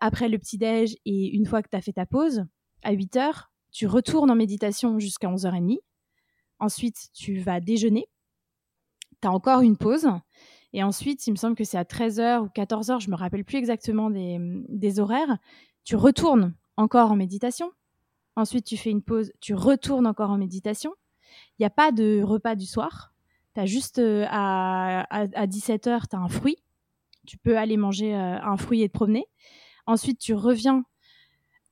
après 0.00 0.28
le 0.28 0.38
petit-déj 0.38 0.96
et 1.06 1.34
une 1.34 1.46
fois 1.46 1.62
que 1.62 1.68
tu 1.70 1.76
as 1.76 1.80
fait 1.80 1.92
ta 1.92 2.06
pause, 2.06 2.44
à 2.82 2.92
8 2.92 3.16
heures, 3.16 3.50
tu 3.76 3.86
retournes 3.86 4.30
en 4.30 4.34
méditation 4.34 4.98
jusqu'à 4.98 5.28
11h30. 5.28 5.80
Ensuite, 6.60 7.08
tu 7.12 7.40
vas 7.40 7.60
déjeuner. 7.60 8.08
Tu 9.20 9.28
as 9.28 9.30
encore 9.30 9.60
une 9.60 9.76
pause. 9.76 10.08
Et 10.72 10.82
ensuite, 10.82 11.26
il 11.26 11.32
me 11.32 11.36
semble 11.36 11.56
que 11.56 11.64
c'est 11.64 11.76
à 11.76 11.84
13h 11.84 12.40
ou 12.40 12.46
14h, 12.46 13.00
je 13.00 13.10
me 13.10 13.16
rappelle 13.16 13.44
plus 13.44 13.58
exactement 13.58 14.08
des, 14.08 14.98
horaires. 14.98 15.36
Tu 15.84 15.94
retournes 15.94 16.54
encore 16.78 17.12
en 17.12 17.16
méditation. 17.16 17.70
Ensuite, 18.34 18.64
tu 18.64 18.78
fais 18.78 18.90
une 18.90 19.02
pause, 19.02 19.30
tu 19.40 19.52
retournes 19.52 20.06
encore 20.06 20.30
en 20.30 20.38
méditation. 20.38 20.94
Il 21.58 21.62
n'y 21.62 21.66
a 21.66 21.70
pas 21.70 21.92
de 21.92 22.22
repas 22.22 22.54
du 22.54 22.64
soir. 22.64 23.12
Tu 23.54 23.60
as 23.60 23.66
juste 23.66 23.98
euh, 23.98 24.24
à, 24.30 25.02
à, 25.10 25.46
17h, 25.46 26.08
tu 26.08 26.16
as 26.16 26.18
un 26.18 26.28
fruit. 26.28 26.56
Tu 27.26 27.36
peux 27.36 27.58
aller 27.58 27.76
manger 27.76 28.14
euh, 28.14 28.40
un 28.40 28.56
fruit 28.56 28.80
et 28.80 28.88
te 28.88 28.94
promener. 28.94 29.26
Ensuite, 29.84 30.18
tu 30.18 30.32
reviens 30.32 30.86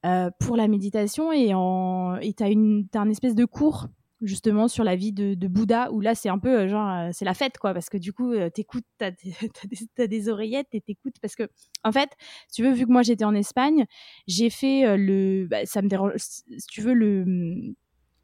euh, 0.04 0.30
pour 0.38 0.56
la 0.56 0.68
méditation 0.68 1.32
et 1.32 1.48
tu 1.48 2.44
as, 2.44 3.00
un 3.00 3.08
espèce 3.08 3.34
de 3.34 3.44
cours 3.44 3.88
justement 4.20 4.68
sur 4.68 4.84
la 4.84 4.96
vie 4.96 5.12
de, 5.12 5.48
Bouddha 5.48 5.90
où 5.92 6.00
là 6.00 6.14
c'est 6.14 6.28
un 6.28 6.38
peu 6.38 6.60
euh, 6.60 6.68
genre 6.68 6.88
euh, 6.88 7.10
c'est 7.12 7.24
la 7.24 7.34
fête 7.34 7.58
quoi 7.58 7.74
parce 7.74 7.88
que 7.88 7.96
du 7.98 8.12
coup 8.12 8.34
t'écoutes 8.54 8.84
t'as 8.98 9.10
des, 9.10 9.34
des 10.08 10.28
oreillettes 10.28 10.68
et 10.72 10.80
t'écoutes 10.80 11.16
parce 11.20 11.34
que 11.34 11.48
en 11.84 11.92
fait 11.92 12.10
tu 12.52 12.62
veux 12.62 12.72
vu 12.72 12.86
que 12.86 12.92
moi 12.92 13.02
j'étais 13.02 13.24
en 13.24 13.34
Espagne 13.34 13.86
j'ai 14.26 14.50
fait 14.50 14.96
le 14.96 15.46
bah, 15.48 15.66
ça 15.66 15.82
me 15.82 15.88
dérange 15.88 16.12
si 16.16 16.44
tu 16.68 16.80
veux 16.82 16.94
le 16.94 17.74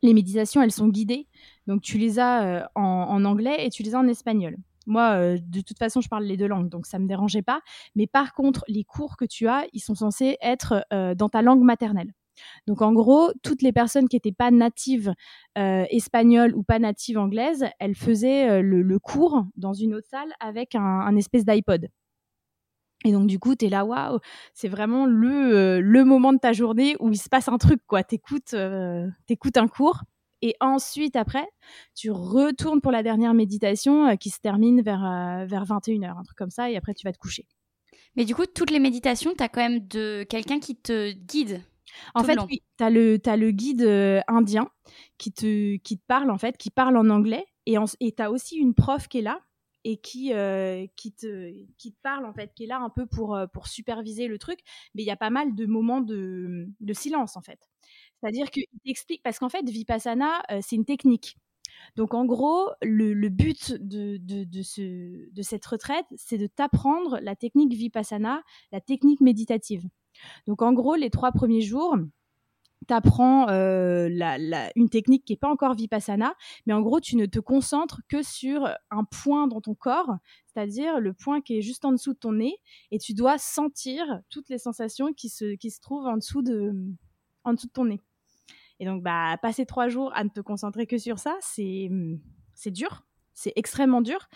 les 0.03 0.15
méditations 0.15 0.63
elles 0.63 0.73
sont 0.73 0.89
guidées. 0.89 1.29
Donc 1.67 1.83
tu 1.83 1.99
les 1.99 2.19
as 2.19 2.71
en, 2.75 2.83
en, 2.83 3.25
anglais 3.27 3.67
et 3.67 3.71
tu 3.71 3.83
les 3.83 3.95
as 3.95 3.99
en 3.99 4.09
espagnol 4.09 4.57
moi, 4.87 5.13
euh, 5.17 5.39
de 5.41 5.61
toute 5.61 5.79
façon, 5.79 6.01
je 6.01 6.09
parle 6.09 6.25
les 6.25 6.37
deux 6.37 6.47
langues, 6.47 6.69
donc 6.69 6.87
ça 6.87 6.99
me 6.99 7.07
dérangeait 7.07 7.43
pas. 7.43 7.61
Mais 7.95 8.07
par 8.07 8.35
contre, 8.35 8.65
les 8.69 8.85
cours 8.85 9.17
que 9.17 9.25
tu 9.25 9.49
as, 9.49 9.67
ils 9.73 9.81
sont 9.81 9.95
censés 9.95 10.37
être 10.41 10.85
euh, 10.93 11.15
dans 11.15 11.29
ta 11.29 11.43
langue 11.43 11.63
maternelle. 11.63 12.13
Donc 12.67 12.81
en 12.81 12.93
gros, 12.93 13.33
toutes 13.43 13.61
les 13.61 13.73
personnes 13.73 14.09
qui 14.09 14.17
n'étaient 14.17 14.33
pas 14.33 14.51
natives 14.51 15.13
euh, 15.59 15.85
espagnoles 15.91 16.55
ou 16.55 16.63
pas 16.63 16.79
natives 16.79 17.19
anglaises, 17.19 17.67
elles 17.79 17.95
faisaient 17.95 18.63
le, 18.63 18.99
cours 18.99 19.45
dans 19.57 19.75
une 19.75 19.95
autre 19.95 20.09
salle 20.09 20.33
avec 20.41 20.75
un, 20.75 21.15
espèce 21.17 21.45
d'iPod. 21.45 21.89
Et 23.05 23.13
donc 23.13 23.27
du 23.27 23.39
coup, 23.39 23.57
tu 23.57 23.67
es 23.67 23.69
là, 23.69 23.85
waouh, 23.85 24.21
c'est 24.55 24.69
vraiment 24.69 25.05
le, 25.05 25.81
le 25.81 26.05
moment 26.05 26.33
de 26.33 26.39
ta 26.39 26.55
journée 26.55 26.97
où 26.99 27.11
il 27.11 27.19
se 27.19 27.29
passe 27.29 27.49
un 27.49 27.59
truc, 27.59 27.81
quoi. 27.87 28.05
T'écoutes, 28.05 28.55
écoutes 29.29 29.57
un 29.59 29.69
cours 29.69 30.05
et 30.43 30.57
ensuite, 30.61 31.17
après, 31.17 31.47
tu 31.95 32.11
retournes 32.11 32.81
pour 32.81 32.93
la 32.93 33.03
dernière 33.03 33.35
méditation 33.35 34.07
euh, 34.07 34.15
qui 34.17 34.31
se 34.31 34.41
termine 34.41 34.81
vers, 34.81 35.05
euh, 35.05 35.45
vers 35.45 35.65
21h, 35.65 36.19
un 36.19 36.23
truc 36.23 36.37
comme 36.37 36.51
ça, 36.51 36.71
et 36.71 36.77
après, 36.77 36.95
tu 36.95 37.07
vas 37.07 37.13
te 37.13 37.19
coucher. 37.19 37.47
Mais 38.17 38.25
du 38.25 38.35
coup, 38.35 38.47
toutes 38.47 38.71
les 38.71 38.79
méditations, 38.79 39.35
tu 39.37 39.43
as 39.43 39.49
quand 39.49 39.61
même 39.61 39.87
de 39.87 40.25
quelqu'un 40.29 40.59
qui 40.59 40.77
te 40.77 41.13
guide. 41.13 41.63
En 42.15 42.25
fait, 42.25 42.39
oui, 42.49 42.63
tu 42.79 42.85
as, 42.85 42.91
le 42.91 43.51
guide 43.51 43.83
euh, 43.83 44.21
indien 44.29 44.69
qui 45.19 45.33
te, 45.33 45.77
qui 45.77 45.99
te 45.99 46.05
parle, 46.07 46.31
en 46.31 46.39
fait, 46.39 46.57
qui 46.57 46.71
parle 46.71 46.97
en 46.97 47.11
anglais. 47.11 47.45
Et 47.67 47.77
tu 47.77 48.23
as 48.23 48.31
aussi 48.31 48.57
une 48.57 48.75
prof 48.75 49.07
qui 49.09 49.19
est 49.19 49.23
là, 49.23 49.41
et 49.85 49.99
qui, 49.99 50.33
euh, 50.33 50.87
qui, 50.97 51.13
te, 51.13 51.53
qui 51.77 51.93
te 51.93 51.99
parle, 52.03 52.25
en 52.25 52.33
fait, 52.33 52.53
qui 52.55 52.65
est 52.65 52.67
là 52.67 52.81
un 52.81 52.91
peu 52.91 53.07
pour, 53.07 53.39
pour 53.53 53.69
superviser 53.69 54.27
le 54.27 54.39
truc. 54.39 54.61
Mais 54.95 55.03
il 55.03 55.07
y 55.07 55.11
a 55.11 55.17
pas 55.17 55.31
mal 55.31 55.55
de 55.55 55.67
moments 55.67 56.01
de, 56.01 56.69
de 56.81 56.93
silence, 56.93 57.37
en 57.37 57.43
fait. 57.43 57.61
C'est-à-dire 58.21 58.51
qu'il 58.51 58.65
t'explique, 58.85 59.23
parce 59.23 59.39
qu'en 59.39 59.49
fait, 59.49 59.69
Vipassana, 59.69 60.43
euh, 60.51 60.61
c'est 60.63 60.77
une 60.77 60.85
technique. 60.85 61.37
Donc 61.97 62.15
en 62.15 62.25
gros, 62.25 62.69
le, 62.83 63.29
but 63.29 63.73
de, 63.73 64.19
de, 64.19 64.45
de, 64.45 64.63
ce, 64.63 65.33
de 65.33 65.43
cette 65.43 65.65
retraite, 65.65 66.07
c'est 66.17 66.39
de 66.39 66.47
t'apprendre 66.47 67.19
la 67.23 67.37
technique 67.37 67.73
Vipassana, 67.73 68.43
la 68.73 68.81
technique 68.81 69.21
méditative. 69.21 69.85
Donc 70.47 70.63
en 70.63 70.73
gros, 70.73 70.97
les 70.97 71.11
trois 71.11 71.33
premiers 71.33 71.63
jours, 71.63 71.97
tu 72.89 72.95
apprends 72.95 73.49
euh, 73.49 74.09
une 74.75 74.89
technique 74.89 75.25
qui 75.25 75.33
n'est 75.33 75.39
pas 75.39 75.51
encore 75.51 75.75
Vipassana, 75.75 76.35
mais 76.67 76.73
en 76.73 76.81
gros, 76.81 77.01
tu 77.01 77.17
ne 77.17 77.27
te 77.27 77.39
concentres 77.39 78.01
que 78.09 78.23
sur 78.23 78.67
un 78.91 79.05
point 79.05 79.47
dans 79.47 79.61
ton 79.61 79.75
corps, 79.75 80.15
c'est-à-dire 80.47 80.99
le 80.99 81.13
point 81.13 81.41
qui 81.41 81.59
est 81.59 81.63
juste 81.63 81.85
en 81.85 81.93
dessous 81.93 82.15
de 82.15 82.19
ton 82.19 82.33
nez, 82.33 82.57
et 82.91 82.99
tu 82.99 83.15
dois 83.15 83.39
sentir 83.39 84.21
toutes 84.31 84.49
les 84.49 84.59
sensations 84.59 85.13
qui 85.13 85.29
se, 85.29 85.57
qui 85.57 85.71
se 85.71 85.81
trouvent 85.81 86.07
en 86.07 86.17
dessous, 86.17 86.43
de, 86.43 86.75
en 87.45 87.53
dessous 87.53 87.67
de 87.67 87.73
ton 87.73 87.85
nez. 87.85 88.01
Et 88.81 88.87
donc, 88.87 89.03
bah, 89.03 89.37
passer 89.41 89.67
trois 89.67 89.89
jours 89.89 90.11
à 90.15 90.25
ne 90.25 90.31
te 90.31 90.41
concentrer 90.41 90.87
que 90.87 90.99
sur 90.99 91.19
ça, 91.19 91.37
c'est, 91.41 91.89
c'est 92.55 92.71
dur, 92.71 93.05
c'est 93.35 93.53
extrêmement 93.55 94.01
dur 94.01 94.29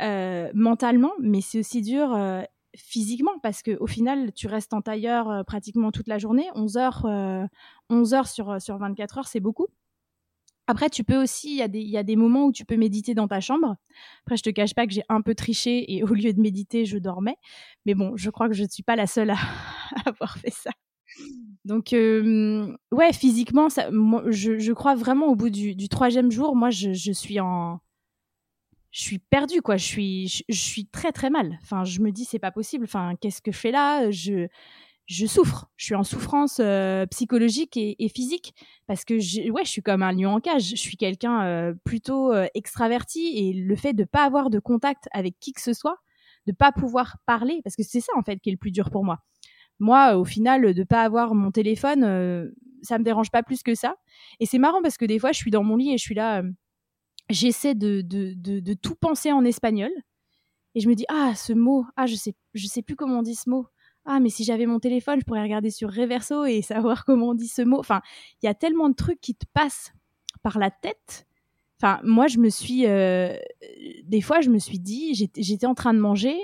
euh, 0.00 0.50
mentalement, 0.54 1.12
mais 1.20 1.40
c'est 1.40 1.58
aussi 1.58 1.80
dur 1.80 2.12
euh, 2.14 2.42
physiquement 2.76 3.38
parce 3.42 3.62
que 3.62 3.76
au 3.78 3.86
final 3.86 4.32
tu 4.32 4.48
restes 4.48 4.74
en 4.74 4.82
tailleur 4.82 5.30
euh, 5.30 5.42
pratiquement 5.44 5.92
toute 5.92 6.08
la 6.08 6.18
journée. 6.18 6.48
11 6.54 6.76
heures 6.76 7.06
euh, 7.06 7.46
11 7.90 8.14
heures 8.14 8.26
sur 8.28 8.60
sur 8.60 8.76
24 8.78 9.18
heures 9.18 9.28
c'est 9.28 9.40
beaucoup. 9.40 9.68
Après 10.66 10.90
tu 10.90 11.04
peux 11.04 11.22
aussi 11.22 11.58
il 11.58 11.76
y 11.76 11.90
y 11.90 11.96
a 11.96 12.02
des 12.02 12.16
moments 12.16 12.46
où 12.46 12.52
tu 12.52 12.64
peux 12.64 12.76
méditer 12.76 13.14
dans 13.14 13.28
ta 13.28 13.40
chambre. 13.40 13.76
Après 14.24 14.36
je 14.36 14.42
te 14.42 14.50
cache 14.50 14.74
pas 14.74 14.86
que 14.86 14.92
j'ai 14.92 15.04
un 15.08 15.20
peu 15.20 15.34
triché 15.34 15.94
et 15.94 16.02
au 16.02 16.08
lieu 16.08 16.32
de 16.32 16.40
méditer 16.40 16.84
je 16.86 16.98
dormais. 16.98 17.36
Mais 17.86 17.94
bon 17.94 18.16
je 18.16 18.30
crois 18.30 18.48
que 18.48 18.54
je 18.54 18.64
ne 18.64 18.68
suis 18.68 18.82
pas 18.82 18.96
la 18.96 19.06
seule 19.06 19.30
à 19.30 19.36
avoir 20.06 20.38
fait 20.38 20.50
ça 20.50 20.70
donc 21.64 21.92
euh, 21.92 22.76
ouais 22.92 23.12
physiquement 23.12 23.68
ça 23.68 23.90
moi, 23.90 24.22
je, 24.28 24.58
je 24.58 24.72
crois 24.72 24.94
vraiment 24.94 25.28
au 25.28 25.34
bout 25.36 25.50
du, 25.50 25.74
du 25.74 25.88
troisième 25.88 26.30
jour 26.30 26.56
moi 26.56 26.70
je, 26.70 26.92
je 26.92 27.12
suis 27.12 27.40
en 27.40 27.80
je 28.94 29.00
suis 29.00 29.18
perdue 29.18 29.60
quoi. 29.60 29.76
Je 29.76 29.84
suis 29.84 30.44
je, 30.48 30.56
suis 30.56 30.86
très 30.86 31.10
très 31.12 31.28
mal. 31.28 31.58
Enfin 31.62 31.84
je 31.84 32.00
me 32.00 32.12
dis 32.12 32.24
c'est 32.24 32.38
pas 32.38 32.52
possible. 32.52 32.84
Enfin 32.84 33.14
qu'est-ce 33.20 33.42
que 33.42 33.50
je 33.52 33.58
fais 33.58 33.72
là? 33.72 34.10
Je 34.12 34.46
je 35.06 35.26
souffre. 35.26 35.68
Je 35.76 35.86
suis 35.86 35.94
en 35.96 36.04
souffrance 36.04 36.58
euh, 36.60 37.04
psychologique 37.06 37.76
et, 37.76 37.96
et, 38.02 38.08
physique 38.08 38.54
parce 38.86 39.04
que 39.04 39.14
ouais 39.50 39.64
je 39.64 39.70
suis 39.70 39.82
comme 39.82 40.02
un 40.02 40.12
lion 40.12 40.34
en 40.34 40.40
cage. 40.40 40.70
Je 40.70 40.76
suis 40.76 40.96
quelqu'un 40.96 41.42
euh, 41.44 41.74
plutôt 41.84 42.32
euh, 42.32 42.46
extraverti 42.54 43.32
et 43.36 43.52
le 43.52 43.76
fait 43.76 43.94
de 43.94 44.04
pas 44.04 44.24
avoir 44.24 44.48
de 44.48 44.60
contact 44.60 45.08
avec 45.12 45.38
qui 45.40 45.52
que 45.52 45.60
ce 45.60 45.72
soit 45.72 45.98
de 46.46 46.52
pas 46.52 46.70
pouvoir 46.72 47.16
parler 47.26 47.60
parce 47.64 47.74
que 47.74 47.82
c'est 47.82 48.00
ça 48.00 48.12
en 48.16 48.22
fait 48.22 48.38
qui 48.38 48.50
est 48.50 48.52
le 48.52 48.58
plus 48.58 48.70
dur 48.70 48.90
pour 48.90 49.04
moi 49.04 49.18
moi 49.78 50.16
au 50.16 50.24
final 50.24 50.74
de 50.74 50.84
pas 50.84 51.02
avoir 51.02 51.34
mon 51.34 51.50
téléphone 51.50 52.04
euh, 52.04 52.50
ça 52.82 52.98
me 52.98 53.04
dérange 53.04 53.30
pas 53.30 53.42
plus 53.42 53.62
que 53.62 53.74
ça 53.74 53.96
et 54.40 54.46
c'est 54.46 54.58
marrant 54.58 54.82
parce 54.82 54.96
que 54.96 55.04
des 55.04 55.18
fois 55.18 55.32
je 55.32 55.38
suis 55.38 55.50
dans 55.50 55.64
mon 55.64 55.76
lit 55.76 55.92
et 55.92 55.98
je 55.98 56.02
suis 56.02 56.14
là 56.14 56.42
euh, 56.42 56.50
j'essaie 57.30 57.74
de, 57.74 58.00
de, 58.02 58.34
de, 58.34 58.74
tout 58.74 58.94
penser 58.94 59.32
en 59.32 59.44
espagnol. 59.44 59.90
Et 60.74 60.80
je 60.80 60.88
me 60.88 60.94
dis, 60.94 61.04
ah, 61.08 61.34
ce 61.36 61.52
mot, 61.52 61.86
ah, 61.96 62.06
je 62.06 62.16
sais, 62.16 62.34
je 62.54 62.66
sais 62.66 62.82
plus 62.82 62.96
comment 62.96 63.20
on 63.20 63.22
dit 63.22 63.34
ce 63.36 63.48
mot. 63.48 63.66
Ah, 64.04 64.20
mais 64.20 64.28
si 64.28 64.44
j'avais 64.44 64.66
mon 64.66 64.80
téléphone, 64.80 65.20
je 65.20 65.24
pourrais 65.24 65.42
regarder 65.42 65.70
sur 65.70 65.90
Reverso 65.90 66.44
et 66.44 66.62
savoir 66.62 67.04
comment 67.04 67.30
on 67.30 67.34
dit 67.34 67.48
ce 67.48 67.62
mot. 67.62 67.78
Enfin, 67.78 68.02
il 68.42 68.46
y 68.46 68.48
a 68.48 68.54
tellement 68.54 68.88
de 68.88 68.94
trucs 68.94 69.20
qui 69.20 69.34
te 69.34 69.46
passent 69.52 69.92
par 70.42 70.58
la 70.58 70.70
tête. 70.70 71.26
Enfin, 71.80 72.00
moi, 72.02 72.26
je 72.26 72.38
me 72.38 72.50
suis, 72.50 72.86
euh, 72.86 73.36
des 74.04 74.20
fois, 74.20 74.40
je 74.40 74.50
me 74.50 74.58
suis 74.58 74.78
dit, 74.78 75.14
j'étais 75.14 75.66
en 75.66 75.74
train 75.74 75.94
de 75.94 75.98
manger 75.98 76.36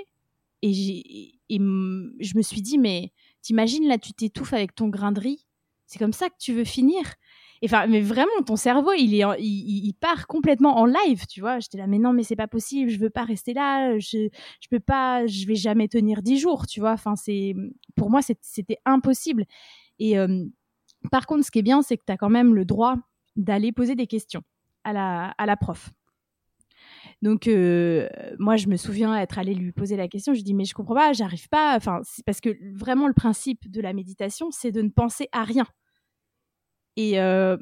et, 0.61 0.69
et, 0.69 1.40
et 1.51 1.57
je 1.57 2.37
me 2.37 2.41
suis 2.41 2.61
dit, 2.61 2.77
mais 2.77 3.11
t'imagines 3.41 3.85
là, 3.85 3.97
tu 3.97 4.13
t'étouffes 4.13 4.53
avec 4.53 4.73
ton 4.73 4.87
grain 4.87 5.11
de 5.11 5.19
riz. 5.19 5.45
C'est 5.85 5.99
comme 5.99 6.13
ça 6.13 6.29
que 6.29 6.35
tu 6.39 6.53
veux 6.53 6.63
finir. 6.63 7.03
Enfin 7.63 7.85
mais 7.85 8.01
vraiment 8.01 8.31
ton 8.43 8.55
cerveau 8.55 8.91
il 8.93 9.93
part 9.99 10.25
complètement 10.25 10.77
en 10.79 10.85
live 10.85 11.27
tu 11.27 11.41
vois. 11.41 11.59
J'étais 11.59 11.77
là 11.77 11.85
mais 11.85 11.99
non 11.99 12.11
mais 12.11 12.23
c'est 12.23 12.35
pas 12.35 12.47
possible 12.47 12.89
je 12.89 12.97
veux 12.97 13.11
pas 13.11 13.23
rester 13.23 13.53
là 13.53 13.99
je 13.99 14.29
je 14.61 14.67
peux 14.71 14.79
pas 14.79 15.27
je 15.27 15.45
vais 15.45 15.53
jamais 15.53 15.87
tenir 15.87 16.23
dix 16.23 16.39
jours 16.39 16.65
tu 16.65 16.79
vois. 16.79 16.93
Enfin 16.93 17.15
c'est 17.15 17.53
pour 17.95 18.09
moi 18.09 18.21
c'était 18.23 18.77
impossible. 18.85 19.45
Et 19.99 20.17
euh, 20.17 20.43
par 21.11 21.27
contre 21.27 21.45
ce 21.45 21.51
qui 21.51 21.59
est 21.59 21.63
bien 21.63 21.83
c'est 21.83 21.97
que 21.97 22.03
tu 22.07 22.13
as 22.13 22.17
quand 22.17 22.31
même 22.31 22.55
le 22.55 22.65
droit 22.65 22.95
d'aller 23.35 23.71
poser 23.71 23.93
des 23.95 24.07
questions 24.07 24.41
à 24.83 24.93
la 24.93 25.35
à 25.37 25.45
la 25.45 25.55
prof 25.57 25.91
donc 27.21 27.47
euh, 27.47 28.07
moi 28.39 28.55
je 28.55 28.67
me 28.67 28.77
souviens 28.77 29.15
être 29.19 29.37
allée 29.37 29.53
lui 29.53 29.71
poser 29.71 29.95
la 29.95 30.07
question 30.07 30.33
je 30.33 30.41
dis 30.41 30.53
mais 30.53 30.65
je 30.65 30.73
comprends 30.73 30.95
pas 30.95 31.13
j'arrive 31.13 31.47
pas 31.49 31.75
enfin 31.75 31.99
c'est 32.03 32.25
parce 32.25 32.41
que 32.41 32.49
vraiment 32.75 33.07
le 33.07 33.13
principe 33.13 33.69
de 33.69 33.81
la 33.81 33.93
méditation 33.93 34.49
c'est 34.51 34.71
de 34.71 34.81
ne 34.81 34.89
penser 34.89 35.27
à 35.31 35.43
rien 35.43 35.65
et 36.97 37.19
euh, 37.19 37.57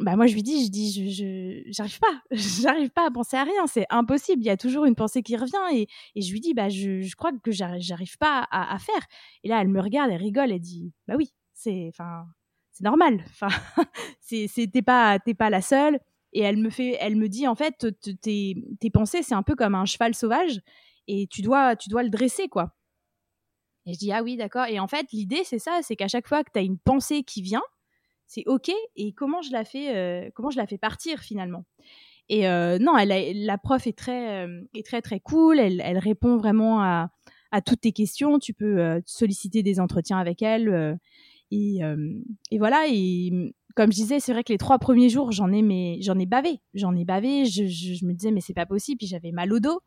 bah 0.00 0.16
moi 0.16 0.26
je 0.26 0.34
lui 0.34 0.42
dis, 0.42 0.66
je 0.66 0.70
dis, 0.70 1.12
je, 1.12 1.62
j'arrive 1.70 1.98
pas, 1.98 2.22
j'arrive 2.30 2.90
pas 2.90 3.06
à 3.06 3.10
penser 3.10 3.36
à 3.36 3.44
rien, 3.44 3.66
c'est 3.66 3.86
impossible. 3.90 4.42
Il 4.42 4.46
y 4.46 4.50
a 4.50 4.56
toujours 4.56 4.84
une 4.86 4.94
pensée 4.94 5.22
qui 5.22 5.36
revient 5.36 5.60
et, 5.72 5.86
et 6.14 6.22
je 6.22 6.32
lui 6.32 6.40
dis, 6.40 6.54
bah 6.54 6.68
je, 6.68 7.02
je 7.02 7.16
crois 7.16 7.30
que 7.32 7.52
j'arrive 7.52 8.18
pas 8.18 8.46
à, 8.50 8.74
à, 8.74 8.78
faire. 8.78 9.06
Et 9.44 9.48
là 9.48 9.60
elle 9.60 9.68
me 9.68 9.80
regarde, 9.80 10.10
elle 10.10 10.22
rigole, 10.22 10.52
elle 10.52 10.60
dit, 10.60 10.92
bah 11.06 11.14
oui, 11.16 11.32
c'est, 11.54 11.86
enfin, 11.88 12.26
c'est 12.72 12.84
normal. 12.84 13.24
Enfin, 13.26 13.48
t'es 14.28 14.82
pas, 14.82 15.18
t'es 15.18 15.34
pas 15.34 15.50
la 15.50 15.62
seule. 15.62 15.98
Et 16.32 16.40
elle 16.40 16.56
me 16.56 16.70
fait, 16.70 16.96
elle 17.00 17.16
me 17.16 17.28
dit 17.28 17.46
en 17.46 17.54
fait, 17.54 17.86
tes, 18.20 18.90
pensées 18.92 19.22
c'est 19.22 19.34
un 19.34 19.42
peu 19.42 19.54
comme 19.54 19.74
un 19.74 19.84
cheval 19.84 20.14
sauvage 20.14 20.60
et 21.08 21.26
tu 21.30 21.42
dois, 21.42 21.76
tu 21.76 21.88
dois 21.88 22.02
le 22.02 22.10
dresser 22.10 22.48
quoi. 22.48 22.74
Et 23.86 23.94
je 23.94 23.98
dis 23.98 24.12
ah 24.12 24.22
oui 24.22 24.36
d'accord. 24.36 24.66
Et 24.66 24.80
en 24.80 24.88
fait 24.88 25.06
l'idée 25.12 25.42
c'est 25.44 25.58
ça, 25.58 25.80
c'est 25.82 25.96
qu'à 25.96 26.08
chaque 26.08 26.28
fois 26.28 26.42
que 26.44 26.50
tu 26.52 26.58
as 26.58 26.62
une 26.62 26.78
pensée 26.78 27.22
qui 27.22 27.42
vient 27.42 27.62
c'est 28.32 28.44
ok. 28.46 28.70
Et 28.96 29.12
comment 29.12 29.42
je 29.42 29.52
la 29.52 29.64
fais 29.64 29.94
euh, 29.94 30.30
comment 30.34 30.50
je 30.50 30.56
la 30.56 30.66
fais 30.66 30.78
partir 30.78 31.20
finalement? 31.20 31.64
Et 32.28 32.48
euh, 32.48 32.78
non 32.78 32.94
la 32.96 33.58
prof 33.58 33.86
est 33.86 33.96
très 33.96 34.46
euh, 34.46 34.62
est 34.74 34.86
très 34.86 35.02
très 35.02 35.20
cool. 35.20 35.58
Elle, 35.60 35.98
répond 35.98 36.38
vraiment 36.38 36.80
à, 36.82 37.10
toutes 37.66 37.82
tes 37.82 37.92
questions. 37.92 38.38
Tu 38.38 38.54
peux 38.54 39.02
solliciter 39.04 39.62
des 39.62 39.80
entretiens 39.80 40.18
avec 40.18 40.40
elle 40.40 40.98
et, 41.50 41.80
voilà 42.58 42.86
comme 43.74 43.92
je 43.92 43.96
disais 43.96 44.20
c'est 44.20 44.32
vrai 44.32 44.44
que 44.44 44.52
les 44.52 44.58
trois 44.58 44.78
premiers 44.78 45.08
jours 45.08 45.32
j'en 45.32 45.52
ai 45.52 45.62
mais 45.62 45.98
j'en 46.00 46.18
ai 46.18 46.26
bavé 46.26 46.60
j'en 46.74 46.94
ai 46.94 47.04
bavé 47.04 47.44
je, 47.44 48.04
me 48.04 48.12
disais 48.12 48.30
mais 48.30 48.40
c'est 48.40 48.54
pas 48.54 48.66
possible 48.66 48.98
puis 48.98 49.06
j'avais 49.06 49.32
mal 49.32 49.52
au 49.52 49.60
dos 49.60 49.80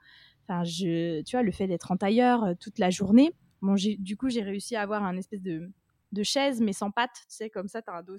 enfin 0.48 0.64
tu 0.64 1.24
vois 1.32 1.44
le 1.44 1.52
fait 1.52 1.68
d'être 1.68 1.92
en 1.92 1.98
tailleur 1.98 2.54
toute 2.60 2.80
la 2.80 2.90
journée 2.90 3.34
bon 3.62 3.76
du 3.76 4.18
coup 4.18 4.30
j'ai 4.30 4.42
réussi 4.42 4.76
à 4.76 4.82
avoir 4.82 5.04
un 5.04 5.18
espèce 5.18 5.42
de 5.42 5.70
de 6.16 6.24
chaise 6.24 6.62
mais 6.62 6.74
sans 6.74 6.90
pattes, 6.90 7.26
tu 7.30 7.36
sais, 7.36 7.50
comme 7.52 7.68
ça, 7.68 7.84
tu 7.84 7.92
as 7.92 7.94
un 7.94 8.02
dos. 8.04 8.18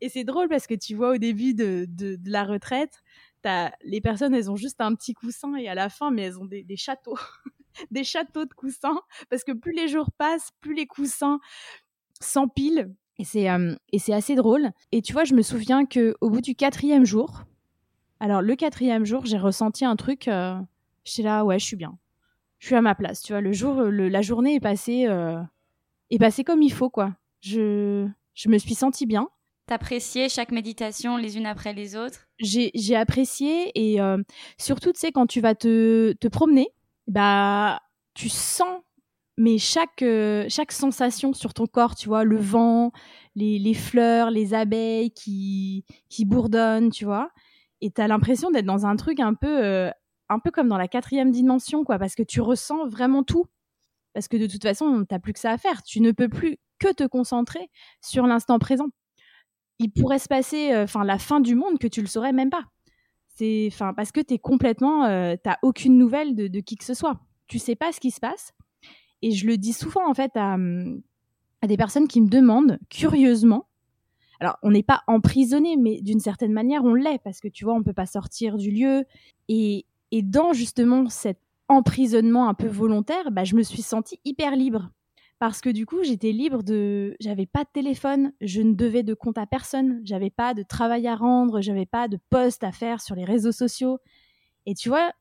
Et 0.00 0.08
c'est 0.08 0.22
drôle 0.22 0.48
parce 0.48 0.68
que 0.68 0.74
tu 0.74 0.94
vois 0.94 1.12
au 1.14 1.18
début 1.18 1.54
de, 1.54 1.86
de, 1.88 2.18
la 2.24 2.44
retraite, 2.44 3.02
as, 3.44 3.72
les 3.82 4.00
personnes, 4.00 4.34
elles 4.34 4.50
ont 4.50 4.56
juste 4.56 4.80
un 4.80 4.94
petit 4.94 5.14
coussin 5.14 5.56
et 5.56 5.68
à 5.68 5.74
la 5.74 5.88
fin, 5.88 6.10
mais 6.10 6.22
elles 6.22 6.38
ont 6.38 6.44
des 6.44 6.76
châteaux, 6.76 7.18
des 7.90 8.04
châteaux 8.04 8.44
de 8.44 8.54
coussins 8.54 9.00
parce 9.28 9.42
que 9.42 9.52
plus 9.52 9.72
les 9.72 9.88
jours 9.88 10.10
passent, 10.16 10.50
plus 10.60 10.74
les 10.74 10.86
coussins 10.86 11.40
s'empilent. 12.20 12.94
Et 13.18 13.24
c'est 13.24 13.48
euh, 13.50 13.74
et 13.92 13.98
c'est 13.98 14.12
assez 14.12 14.34
drôle. 14.34 14.70
Et 14.92 15.02
tu 15.02 15.12
vois, 15.12 15.24
je 15.24 15.34
me 15.34 15.42
souviens 15.42 15.86
que 15.86 16.16
au 16.20 16.30
bout 16.30 16.40
du 16.40 16.54
quatrième 16.54 17.04
jour, 17.04 17.42
alors 18.20 18.42
le 18.42 18.56
quatrième 18.56 19.04
jour, 19.04 19.24
j'ai 19.26 19.38
ressenti 19.38 19.84
un 19.84 19.96
truc. 19.96 20.28
Euh, 20.28 20.56
J'étais 21.04 21.22
là, 21.22 21.44
ouais, 21.44 21.58
je 21.58 21.64
suis 21.64 21.76
bien. 21.76 21.98
Je 22.58 22.66
suis 22.66 22.74
à 22.76 22.80
ma 22.80 22.94
place. 22.94 23.20
Tu 23.20 23.32
vois, 23.32 23.42
le 23.42 23.52
jour, 23.52 23.82
le, 23.82 24.08
la 24.08 24.22
journée 24.22 24.54
est 24.54 24.60
passée. 24.60 25.06
Euh, 25.06 25.38
bah 26.18 26.30
c'est 26.30 26.44
comme 26.44 26.62
il 26.62 26.72
faut 26.72 26.90
quoi. 26.90 27.14
Je 27.40 28.08
je 28.34 28.48
me 28.48 28.58
suis 28.58 28.74
sentie 28.74 29.06
bien. 29.06 29.28
T'appréciais 29.66 30.28
chaque 30.28 30.50
méditation 30.52 31.16
les 31.16 31.36
unes 31.38 31.46
après 31.46 31.72
les 31.72 31.96
autres? 31.96 32.26
J'ai 32.38 32.70
j'ai 32.74 32.96
apprécié 32.96 33.70
et 33.74 34.00
euh, 34.00 34.22
surtout 34.58 34.92
tu 34.92 35.00
sais 35.00 35.12
quand 35.12 35.26
tu 35.26 35.40
vas 35.40 35.54
te 35.54 36.12
te 36.12 36.28
promener, 36.28 36.68
bah 37.06 37.80
tu 38.14 38.28
sens 38.28 38.80
mais 39.36 39.58
chaque 39.58 40.02
euh, 40.02 40.46
chaque 40.48 40.72
sensation 40.72 41.32
sur 41.32 41.54
ton 41.54 41.66
corps, 41.66 41.94
tu 41.94 42.08
vois, 42.08 42.24
le 42.24 42.38
vent, 42.38 42.92
les, 43.34 43.58
les 43.58 43.74
fleurs, 43.74 44.30
les 44.30 44.54
abeilles 44.54 45.10
qui 45.12 45.84
qui 46.08 46.24
bourdonnent, 46.24 46.90
tu 46.90 47.04
vois, 47.04 47.30
et 47.80 47.90
t'as 47.90 48.08
l'impression 48.08 48.50
d'être 48.50 48.66
dans 48.66 48.86
un 48.86 48.96
truc 48.96 49.20
un 49.20 49.34
peu 49.34 49.64
euh, 49.64 49.90
un 50.28 50.38
peu 50.38 50.50
comme 50.50 50.68
dans 50.68 50.78
la 50.78 50.88
quatrième 50.88 51.30
dimension 51.30 51.84
quoi, 51.84 51.98
parce 51.98 52.14
que 52.14 52.22
tu 52.22 52.40
ressens 52.40 52.86
vraiment 52.88 53.22
tout 53.22 53.46
parce 54.14 54.28
que 54.28 54.36
de 54.36 54.46
toute 54.46 54.62
façon, 54.62 55.04
t'as 55.06 55.18
plus 55.18 55.32
que 55.34 55.40
ça 55.40 55.50
à 55.50 55.58
faire. 55.58 55.82
Tu 55.82 56.00
ne 56.00 56.12
peux 56.12 56.28
plus 56.28 56.56
que 56.78 56.92
te 56.92 57.04
concentrer 57.04 57.68
sur 58.00 58.26
l'instant 58.26 58.58
présent. 58.58 58.86
Il 59.80 59.90
pourrait 59.90 60.20
se 60.20 60.28
passer, 60.28 60.70
enfin, 60.76 61.02
euh, 61.02 61.04
la 61.04 61.18
fin 61.18 61.40
du 61.40 61.56
monde 61.56 61.78
que 61.78 61.88
tu 61.88 62.00
le 62.00 62.06
saurais 62.06 62.32
même 62.32 62.50
pas. 62.50 62.64
C'est, 63.26 63.68
enfin, 63.72 63.92
parce 63.92 64.12
que 64.12 64.20
t'es 64.20 64.38
complètement, 64.38 65.04
euh, 65.04 65.34
t'as 65.42 65.56
aucune 65.62 65.98
nouvelle 65.98 66.36
de, 66.36 66.46
de, 66.46 66.60
qui 66.60 66.76
que 66.76 66.84
ce 66.84 66.94
soit. 66.94 67.18
Tu 67.48 67.58
sais 67.58 67.74
pas 67.74 67.90
ce 67.90 67.98
qui 67.98 68.12
se 68.12 68.20
passe. 68.20 68.52
Et 69.24 69.30
je 69.30 69.46
le 69.46 69.56
dis 69.56 69.72
souvent 69.72 70.06
en 70.06 70.12
fait 70.12 70.32
à, 70.34 70.58
à 71.62 71.66
des 71.66 71.78
personnes 71.78 72.08
qui 72.08 72.20
me 72.20 72.28
demandent 72.28 72.78
curieusement. 72.90 73.66
Alors, 74.38 74.58
on 74.62 74.70
n'est 74.70 74.82
pas 74.82 75.00
emprisonné, 75.06 75.78
mais 75.78 76.02
d'une 76.02 76.20
certaine 76.20 76.52
manière, 76.52 76.84
on 76.84 76.92
l'est 76.92 77.22
parce 77.24 77.40
que 77.40 77.48
tu 77.48 77.64
vois, 77.64 77.72
on 77.72 77.82
peut 77.82 77.94
pas 77.94 78.04
sortir 78.04 78.58
du 78.58 78.70
lieu. 78.70 79.06
Et, 79.48 79.86
et 80.10 80.20
dans 80.20 80.52
justement 80.52 81.08
cette 81.08 81.40
emprisonnement 81.68 82.50
un 82.50 82.52
peu 82.52 82.66
volontaire, 82.66 83.30
bah, 83.30 83.44
je 83.44 83.56
me 83.56 83.62
suis 83.62 83.80
sentie 83.80 84.20
hyper 84.26 84.56
libre. 84.56 84.90
Parce 85.38 85.62
que 85.62 85.70
du 85.70 85.86
coup, 85.86 86.02
j'étais 86.02 86.32
libre 86.32 86.62
de. 86.62 87.16
J'avais 87.18 87.46
pas 87.46 87.64
de 87.64 87.70
téléphone, 87.72 88.34
je 88.42 88.60
ne 88.60 88.74
devais 88.74 89.04
de 89.04 89.14
compte 89.14 89.38
à 89.38 89.46
personne, 89.46 90.02
j'avais 90.04 90.28
pas 90.28 90.52
de 90.52 90.62
travail 90.62 91.06
à 91.06 91.16
rendre, 91.16 91.62
j'avais 91.62 91.86
pas 91.86 92.08
de 92.08 92.18
poste 92.28 92.62
à 92.62 92.72
faire 92.72 93.00
sur 93.00 93.14
les 93.14 93.24
réseaux 93.24 93.52
sociaux. 93.52 94.00
Et 94.66 94.74
tu 94.74 94.90
vois, 94.90 95.12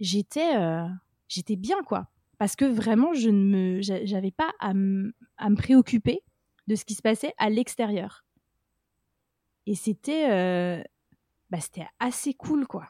j'étais 0.00 0.56
euh, 0.56 0.88
j'étais 1.28 1.54
bien, 1.54 1.76
quoi. 1.86 2.08
Parce 2.38 2.56
que 2.56 2.64
vraiment, 2.64 3.14
je 3.14 3.30
ne 3.30 3.44
me. 3.44 3.82
J'avais 3.82 4.30
pas 4.30 4.52
à, 4.60 4.74
me 4.74 5.12
préoccuper 5.56 6.20
de 6.66 6.74
ce 6.74 6.84
qui 6.84 6.94
se 6.94 7.02
passait 7.02 7.32
à 7.38 7.50
l'extérieur. 7.50 8.24
Et 9.66 9.74
c'était. 9.74 10.30
Euh, 10.30 10.82
bah, 11.50 11.60
c'était 11.60 11.86
assez 12.00 12.34
cool, 12.34 12.66
quoi. 12.66 12.88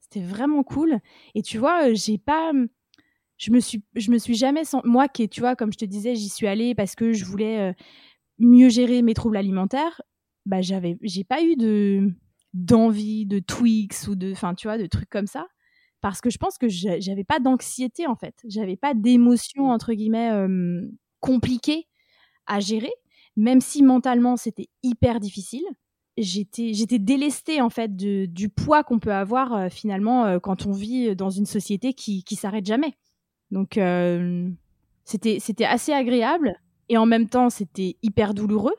C'était 0.00 0.24
vraiment 0.24 0.62
cool. 0.62 1.00
Et 1.34 1.42
tu 1.42 1.58
vois, 1.58 1.92
j'ai 1.92 2.18
pas 2.18 2.52
je 3.38 3.50
me 3.50 3.60
suis 3.60 3.82
je 3.94 4.10
me 4.10 4.18
suis 4.18 4.34
jamais 4.34 4.62
moi 4.84 5.08
qui 5.08 5.28
tu 5.28 5.40
vois 5.40 5.56
comme 5.56 5.72
je 5.72 5.78
te 5.78 5.84
disais 5.84 6.14
j'y 6.14 6.28
suis 6.28 6.46
allée 6.46 6.74
parce 6.74 6.94
que 6.94 7.12
je 7.12 7.24
voulais 7.24 7.60
euh, 7.60 7.72
mieux 8.38 8.68
gérer 8.68 9.02
mes 9.02 9.14
troubles 9.14 9.36
alimentaires 9.36 10.00
bah 10.46 10.62
j'avais 10.62 10.96
j'ai 11.02 11.24
pas 11.24 11.42
eu 11.42 11.56
de 11.56 12.12
d'envie 12.54 13.26
de 13.26 13.38
tweaks 13.38 14.08
ou 14.08 14.14
de 14.14 14.32
enfin 14.32 14.54
tu 14.54 14.68
vois 14.68 14.78
de 14.78 14.86
trucs 14.86 15.10
comme 15.10 15.26
ça 15.26 15.46
parce 16.06 16.20
que 16.20 16.30
je 16.30 16.38
pense 16.38 16.56
que 16.56 16.68
j'avais 16.68 17.24
pas 17.24 17.40
d'anxiété 17.40 18.06
en 18.06 18.14
fait. 18.14 18.36
J'avais 18.46 18.76
pas 18.76 18.94
d'émotions 18.94 19.70
entre 19.70 19.92
guillemets 19.92 20.30
euh, 20.30 20.88
compliquées 21.18 21.88
à 22.46 22.60
gérer. 22.60 22.92
Même 23.36 23.60
si 23.60 23.82
mentalement 23.82 24.36
c'était 24.36 24.68
hyper 24.84 25.18
difficile 25.18 25.64
j'étais 26.16 26.74
j'étais 26.74 27.00
délestée 27.00 27.60
en 27.60 27.70
fait 27.70 27.96
de, 27.96 28.26
du 28.26 28.48
poids 28.48 28.84
qu'on 28.84 29.00
peut 29.00 29.12
avoir 29.12 29.52
euh, 29.52 29.68
finalement 29.68 30.38
quand 30.38 30.64
on 30.64 30.70
vit 30.70 31.16
dans 31.16 31.28
une 31.28 31.44
société 31.44 31.92
qui 31.92 32.22
qui 32.22 32.36
s'arrête 32.36 32.66
jamais. 32.66 32.94
Donc 33.50 33.76
euh, 33.76 34.48
c'était 35.04 35.38
c'était 35.40 35.64
assez 35.64 35.90
agréable 35.90 36.54
et 36.88 36.98
en 36.98 37.06
même 37.06 37.28
temps 37.28 37.50
c'était 37.50 37.96
hyper 38.04 38.32
douloureux 38.32 38.76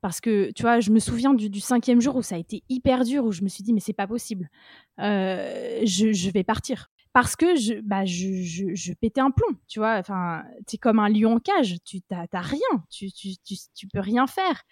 parce 0.00 0.20
que 0.20 0.50
tu 0.52 0.62
vois 0.62 0.80
je 0.80 0.90
me 0.90 0.98
souviens 0.98 1.34
du, 1.34 1.60
cinquième 1.60 2.00
jour 2.00 2.16
où 2.16 2.22
ça 2.22 2.36
a 2.36 2.38
été 2.38 2.62
hyper 2.68 3.04
dur 3.04 3.24
où 3.24 3.32
je 3.32 3.42
me 3.42 3.48
suis 3.48 3.62
dit 3.62 3.72
mais 3.72 3.80
c'est 3.80 3.92
pas 3.92 4.06
possible. 4.06 4.48
Euh, 5.00 5.80
je, 5.84 6.30
vais 6.30 6.44
partir. 6.44 6.90
Parce 7.12 7.34
que 7.34 7.56
je 7.56 7.80
bah 7.80 8.04
je, 8.04 8.44
je, 8.74 8.92
pétais 8.94 9.20
un 9.20 9.30
plomb 9.30 9.56
tu 9.68 9.80
vois. 9.80 9.96
Enfin 9.98 10.44
es 10.72 10.78
comme 10.78 10.98
un 10.98 11.08
lion 11.08 11.34
en 11.34 11.40
cage. 11.40 11.76
Tu 11.84 12.00
t'as 12.02 12.26
rien. 12.34 12.84
Tu, 12.90 13.10
tu, 13.12 13.36
tu, 13.44 13.86
peux 13.88 14.00
rien 14.00 14.26
faire. 14.26 14.62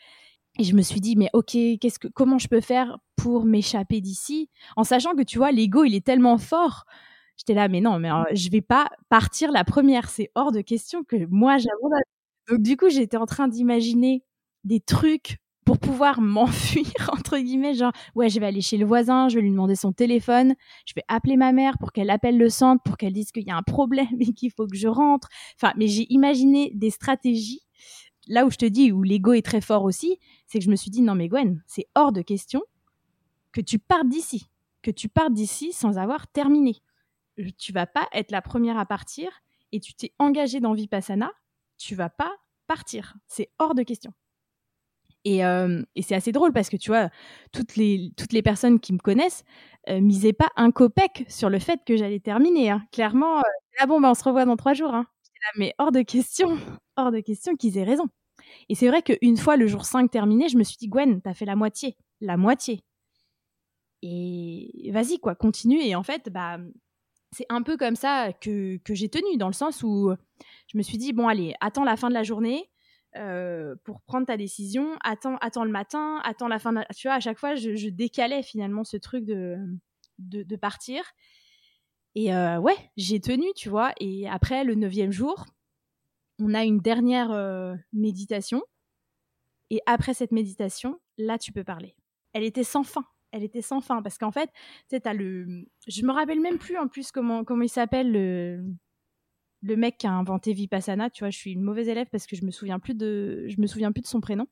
Et 0.58 0.64
je 0.64 0.74
me 0.74 0.82
suis 0.82 1.00
dit, 1.00 1.14
mais 1.16 1.30
ok, 1.34 1.56
qu'est-ce 1.80 1.98
que, 2.00 2.08
comment 2.08 2.38
je 2.38 2.48
peux 2.48 2.60
faire 2.60 2.98
pour 3.16 3.44
m'échapper 3.44 4.00
d'ici? 4.00 4.50
En 4.76 4.82
sachant 4.82 5.14
que 5.14 5.22
tu 5.22 5.38
vois, 5.38 5.52
l'ego, 5.52 5.84
il 5.84 5.94
est 5.94 6.04
tellement 6.04 6.36
fort. 6.36 6.84
J'étais 7.36 7.54
là, 7.54 7.68
mais 7.68 7.80
non, 7.80 8.00
mais 8.00 8.10
euh, 8.10 8.24
je 8.32 8.50
vais 8.50 8.60
pas 8.60 8.90
partir 9.08 9.52
la 9.52 9.64
première. 9.64 10.08
C'est 10.10 10.30
hors 10.34 10.50
de 10.50 10.60
question 10.60 11.04
que 11.04 11.16
moi 11.30 11.58
j'abandonne. 11.58 12.02
Donc 12.48 12.62
du 12.62 12.76
coup, 12.76 12.88
j'étais 12.88 13.16
en 13.16 13.26
train 13.26 13.46
d'imaginer 13.46 14.24
des 14.68 14.80
trucs 14.80 15.38
pour 15.64 15.78
pouvoir 15.78 16.20
m'enfuir 16.22 16.92
entre 17.12 17.38
guillemets 17.38 17.74
genre 17.74 17.92
ouais 18.14 18.28
je 18.28 18.38
vais 18.38 18.46
aller 18.46 18.60
chez 18.60 18.76
le 18.76 18.86
voisin 18.86 19.28
je 19.28 19.36
vais 19.36 19.42
lui 19.42 19.50
demander 19.50 19.74
son 19.74 19.92
téléphone 19.92 20.54
je 20.86 20.94
vais 20.94 21.02
appeler 21.08 21.36
ma 21.36 21.52
mère 21.52 21.78
pour 21.78 21.92
qu'elle 21.92 22.10
appelle 22.10 22.38
le 22.38 22.48
centre 22.48 22.82
pour 22.84 22.96
qu'elle 22.96 23.12
dise 23.12 23.32
qu'il 23.32 23.44
y 23.44 23.50
a 23.50 23.56
un 23.56 23.62
problème 23.62 24.06
et 24.20 24.32
qu'il 24.32 24.52
faut 24.52 24.66
que 24.66 24.76
je 24.76 24.88
rentre 24.88 25.28
enfin 25.56 25.72
mais 25.76 25.88
j'ai 25.88 26.06
imaginé 26.12 26.70
des 26.74 26.90
stratégies 26.90 27.62
là 28.28 28.46
où 28.46 28.50
je 28.50 28.58
te 28.58 28.66
dis 28.66 28.92
où 28.92 29.02
l'ego 29.02 29.32
est 29.32 29.44
très 29.44 29.60
fort 29.60 29.84
aussi 29.84 30.18
c'est 30.46 30.58
que 30.58 30.64
je 30.64 30.70
me 30.70 30.76
suis 30.76 30.90
dit 30.90 31.02
non 31.02 31.14
mais 31.14 31.28
Gwen 31.28 31.62
c'est 31.66 31.88
hors 31.94 32.12
de 32.12 32.22
question 32.22 32.62
que 33.52 33.60
tu 33.60 33.78
partes 33.78 34.08
d'ici 34.08 34.46
que 34.82 34.92
tu 34.92 35.08
partes 35.08 35.32
d'ici 35.32 35.72
sans 35.72 35.98
avoir 35.98 36.28
terminé 36.28 36.76
tu 37.56 37.72
vas 37.72 37.86
pas 37.86 38.08
être 38.12 38.30
la 38.30 38.42
première 38.42 38.78
à 38.78 38.86
partir 38.86 39.30
et 39.72 39.80
tu 39.80 39.94
t'es 39.94 40.12
engagé 40.18 40.60
dans 40.60 40.72
Vipassana, 40.72 41.30
tu 41.76 41.94
vas 41.94 42.10
pas 42.10 42.34
partir. 42.66 43.14
C'est 43.26 43.50
hors 43.58 43.74
de 43.74 43.82
question. 43.82 44.12
Et, 45.24 45.44
euh, 45.44 45.82
c'est 46.00 46.14
assez 46.14 46.32
drôle 46.32 46.52
parce 46.52 46.68
que 46.68 46.76
tu 46.76 46.90
vois, 46.90 47.10
toutes 47.52 47.76
les, 47.76 48.12
toutes 48.16 48.32
les 48.32 48.42
personnes 48.42 48.80
qui 48.80 48.92
me 48.92 48.98
connaissent 48.98 49.44
euh, 49.88 50.00
misaient 50.00 50.32
pas 50.32 50.48
un 50.56 50.70
copec 50.70 51.24
sur 51.28 51.50
le 51.50 51.58
fait 51.58 51.80
que 51.86 51.96
j'allais 51.96 52.20
terminer. 52.20 52.70
Hein. 52.70 52.82
Clairement, 52.92 53.38
euh, 53.38 53.86
bon, 53.86 54.00
bah, 54.00 54.10
on 54.10 54.14
se 54.14 54.24
revoit 54.24 54.44
dans 54.44 54.56
trois 54.56 54.74
jours. 54.74 54.94
Hein. 54.94 55.06
Mais 55.56 55.74
hors 55.78 55.92
de 55.92 56.02
question, 56.02 56.58
hors 56.96 57.10
de 57.12 57.20
question 57.20 57.56
qu'ils 57.56 57.78
aient 57.78 57.84
raison. 57.84 58.06
Et 58.68 58.74
c'est 58.74 58.88
vrai 58.88 59.02
qu'une 59.02 59.36
fois 59.36 59.56
le 59.56 59.66
jour 59.66 59.84
5 59.84 60.10
terminé, 60.10 60.48
je 60.48 60.56
me 60.56 60.64
suis 60.64 60.76
dit, 60.76 60.88
Gwen, 60.88 61.20
t'as 61.20 61.34
fait 61.34 61.44
la 61.44 61.56
moitié. 61.56 61.96
La 62.20 62.36
moitié. 62.36 62.82
Et 64.02 64.90
vas-y, 64.92 65.18
quoi, 65.18 65.34
continue. 65.34 65.80
Et 65.80 65.94
en 65.94 66.02
fait, 66.02 66.30
bah, 66.30 66.58
c'est 67.32 67.46
un 67.48 67.62
peu 67.62 67.76
comme 67.76 67.96
ça 67.96 68.32
que, 68.32 68.78
j'ai 68.88 69.08
tenu, 69.08 69.36
dans 69.36 69.48
le 69.48 69.52
sens 69.52 69.82
où 69.82 70.14
je 70.72 70.78
me 70.78 70.82
suis 70.82 70.98
dit, 70.98 71.12
bon, 71.12 71.28
allez, 71.28 71.54
attends 71.60 71.84
la 71.84 71.96
fin 71.96 72.08
de 72.08 72.14
la 72.14 72.22
journée 72.22 72.70
euh, 73.18 73.74
pour 73.84 74.00
prendre 74.02 74.26
ta 74.26 74.36
décision, 74.36 74.96
attends, 75.02 75.36
attends 75.40 75.64
le 75.64 75.70
matin, 75.70 76.20
attends 76.24 76.48
la 76.48 76.58
fin 76.58 76.72
de 76.72 76.78
la... 76.78 76.86
Tu 76.94 77.08
vois, 77.08 77.14
à 77.14 77.20
chaque 77.20 77.38
fois, 77.38 77.54
je, 77.54 77.88
décalais 77.88 78.42
finalement 78.42 78.84
ce 78.84 78.96
truc 78.96 79.24
de, 79.24 79.58
de, 80.18 80.56
partir. 80.56 81.02
Et 82.14 82.34
euh, 82.34 82.58
ouais, 82.58 82.76
j'ai 82.96 83.20
tenu, 83.20 83.46
tu 83.56 83.68
vois. 83.68 83.92
Et 84.00 84.28
après, 84.28 84.64
le 84.64 84.74
neuvième 84.74 85.12
jour, 85.12 85.46
on 86.38 86.54
a 86.54 86.64
une 86.64 86.80
dernière 86.80 87.30
euh, 87.32 87.74
méditation. 87.92 88.62
Et 89.70 89.80
après 89.86 90.14
cette 90.14 90.32
méditation, 90.32 90.98
là, 91.18 91.38
tu 91.38 91.52
peux 91.52 91.64
parler. 91.64 91.94
Elle 92.32 92.44
était 92.44 92.64
sans 92.64 92.84
fin 92.84 93.04
elle 93.30 93.44
était 93.44 93.60
sans 93.60 93.82
fin 93.82 94.00
parce 94.00 94.16
qu'en 94.16 94.30
fait, 94.30 94.50
tu 94.88 94.96
sais, 94.96 95.14
le. 95.14 95.66
Je 95.86 96.02
me 96.02 96.12
rappelle 96.12 96.40
même 96.40 96.56
plus 96.56 96.78
en 96.78 96.88
plus 96.88 97.12
comment, 97.12 97.44
comment 97.44 97.62
il 97.62 97.68
s'appelle 97.68 98.10
le, 98.10 98.64
le 99.62 99.76
mec 99.76 99.98
qui 99.98 100.06
a 100.06 100.12
inventé 100.12 100.52
Vipassana. 100.52 101.10
Tu 101.10 101.24
vois, 101.24 101.30
je 101.30 101.38
suis 101.38 101.52
une 101.52 101.62
mauvaise 101.62 101.88
élève 101.88 102.06
parce 102.10 102.26
que 102.26 102.36
je 102.36 102.44
me 102.44 102.50
souviens 102.50 102.78
plus 102.78 102.94
de, 102.94 103.46
je 103.48 103.60
me 103.60 103.66
souviens 103.66 103.92
plus 103.92 104.02
de 104.02 104.06
son 104.06 104.20
prénom. 104.20 104.46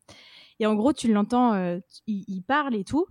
Et 0.59 0.67
en 0.67 0.75
gros, 0.75 0.93
tu 0.93 1.13
l'entends, 1.13 1.55
euh, 1.55 1.79
il, 2.07 2.43
parle 2.43 2.75
et 2.75 2.85
tout. 2.85 3.07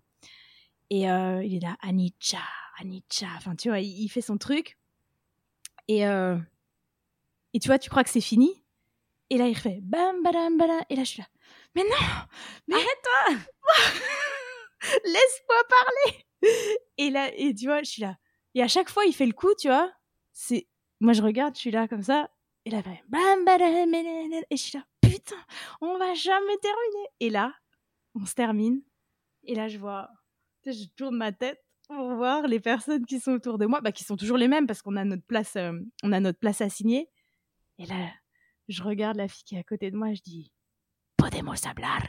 Et 0.90 1.10
euh, 1.10 1.44
il 1.44 1.56
est 1.56 1.60
là, 1.60 1.78
Anicca, 1.82 2.40
Anicca. 2.80 3.28
Enfin, 3.38 3.56
tu 3.56 3.70
vois, 3.70 3.80
il, 3.80 4.10
fait 4.10 4.22
son 4.22 4.38
truc. 4.38 4.78
Et, 5.88 6.08
euh, 6.08 6.38
et 7.54 7.60
tu 7.60 7.68
vois, 7.68 7.80
tu 7.80 7.90
crois 7.90 8.04
que 8.04 8.10
c'est 8.10 8.22
fini. 8.22 8.64
Et 9.30 9.38
là, 9.38 9.48
il 9.48 9.56
refait 9.56 9.80
bam, 9.82 10.24
badam, 10.24 10.58
badam. 10.58 10.82
Et 10.90 10.96
là, 10.96 11.04
je 11.04 11.10
suis 11.10 11.22
là. 11.22 11.28
Mais 11.76 11.84
non 11.84 12.08
Mais 12.68 12.76
arrête-toi 12.76 13.38
laisse-moi 15.04 15.64
parler. 15.70 16.26
Et 16.98 17.10
là, 17.10 17.32
et 17.36 17.54
tu 17.54 17.66
vois, 17.66 17.82
je 17.84 17.90
suis 17.90 18.02
là. 18.02 18.18
Et 18.54 18.62
à 18.62 18.68
chaque 18.68 18.90
fois, 18.90 19.06
il 19.06 19.14
fait 19.14 19.26
le 19.26 19.34
coup, 19.34 19.54
tu 19.60 19.68
vois. 19.68 19.92
C'est, 20.32 20.68
moi, 21.00 21.14
je 21.14 21.22
regarde, 21.22 21.56
je 21.56 21.60
suis 21.60 21.72
là 21.72 21.88
comme 21.88 22.04
ça. 22.04 22.30
Et 22.66 22.72
là, 22.72 22.80
et 22.80 24.58
je 24.58 24.62
suis 24.62 24.78
là, 24.78 24.86
putain, 25.02 25.36
on 25.82 25.98
va 25.98 26.14
jamais 26.16 26.58
terminer. 26.62 27.08
Et 27.20 27.30
là, 27.30 27.54
on 28.16 28.26
se 28.26 28.34
termine. 28.34 28.82
Et 29.44 29.54
là, 29.54 29.68
je 29.68 29.78
vois, 29.78 30.10
je 30.66 30.86
tourne 30.96 31.16
ma 31.16 31.32
tête 31.32 31.64
pour 31.88 32.16
voir 32.16 32.48
les 32.48 32.60
personnes 32.60 33.06
qui 33.06 33.20
sont 33.20 33.34
autour 33.34 33.60
de 33.60 33.68
moi, 33.68 33.82
bah, 33.82 33.92
qui 33.92 34.04
sont 34.04 34.18
toujours 34.18 34.38
les 34.38 34.48
mêmes 34.48 34.66
parce 34.66 34.82
qu'on 34.82 34.96
a 34.96 35.04
notre 35.04 35.26
place, 35.26 35.56
euh, 35.56 35.74
on 36.04 36.12
a 36.12 36.20
notre 36.20 36.40
place 36.40 36.62
assignée. 36.62 37.10
Et 37.78 37.86
là, 37.86 38.10
je 38.68 38.82
regarde 38.82 39.18
la 39.18 39.28
fille 39.28 39.44
qui 39.44 39.56
est 39.56 39.60
à 39.60 39.64
côté 39.64 39.92
de 39.92 39.98
moi, 39.98 40.14
je 40.14 40.22
dis, 40.22 40.52
podemos 41.18 41.68
hablar? 41.68 42.04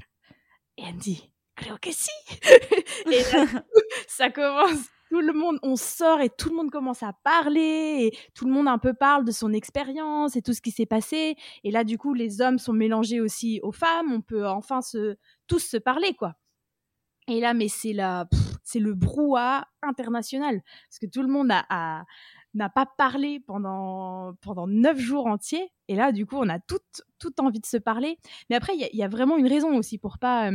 Et 0.78 0.82
elle 0.84 0.94
me 0.94 1.00
dit, 1.00 1.30
creo 1.54 1.76
que 1.80 1.92
si. 1.92 2.10
et 3.12 3.22
ça 4.08 4.30
commence, 4.30 4.88
tout 5.10 5.20
le 5.20 5.32
monde, 5.32 5.58
on 5.62 5.76
sort 5.76 6.20
et 6.20 6.30
tout 6.30 6.48
le 6.50 6.56
monde 6.56 6.70
commence 6.70 7.02
à 7.02 7.12
parler 7.24 8.10
et 8.10 8.18
tout 8.34 8.46
le 8.46 8.52
monde 8.52 8.68
un 8.68 8.78
peu 8.78 8.94
parle 8.94 9.24
de 9.24 9.32
son 9.32 9.52
expérience 9.52 10.36
et 10.36 10.42
tout 10.42 10.52
ce 10.52 10.60
qui 10.60 10.70
s'est 10.70 10.86
passé. 10.86 11.36
Et 11.64 11.70
là, 11.70 11.84
du 11.84 11.98
coup, 11.98 12.14
les 12.14 12.40
hommes 12.40 12.58
sont 12.58 12.72
mélangés 12.72 13.20
aussi 13.20 13.60
aux 13.62 13.72
femmes. 13.72 14.12
On 14.12 14.20
peut 14.20 14.46
enfin 14.46 14.82
se, 14.82 15.16
tous 15.46 15.60
se 15.60 15.76
parler, 15.76 16.14
quoi. 16.14 16.34
Et 17.28 17.40
là, 17.40 17.54
mais 17.54 17.68
c'est 17.68 17.92
la, 17.92 18.28
c'est 18.62 18.78
le 18.78 18.94
brouhaha 18.94 19.66
international 19.82 20.62
parce 20.88 20.98
que 21.00 21.06
tout 21.06 21.22
le 21.22 21.28
monde 21.28 21.48
n'a 21.48 22.68
pas 22.70 22.86
parlé 22.98 23.40
pendant, 23.40 24.34
pendant 24.40 24.66
neuf 24.66 24.98
jours 24.98 25.26
entiers. 25.26 25.72
Et 25.88 25.94
là, 25.94 26.12
du 26.12 26.26
coup, 26.26 26.36
on 26.36 26.48
a 26.48 26.58
toute, 26.58 27.02
toute 27.18 27.38
envie 27.40 27.60
de 27.60 27.66
se 27.66 27.76
parler. 27.76 28.18
Mais 28.50 28.56
après, 28.56 28.74
il 28.76 28.96
y, 28.96 29.02
a 29.02 29.08
vraiment 29.08 29.36
une 29.36 29.46
raison 29.46 29.76
aussi 29.76 29.98
pour 29.98 30.18
pas, 30.18 30.50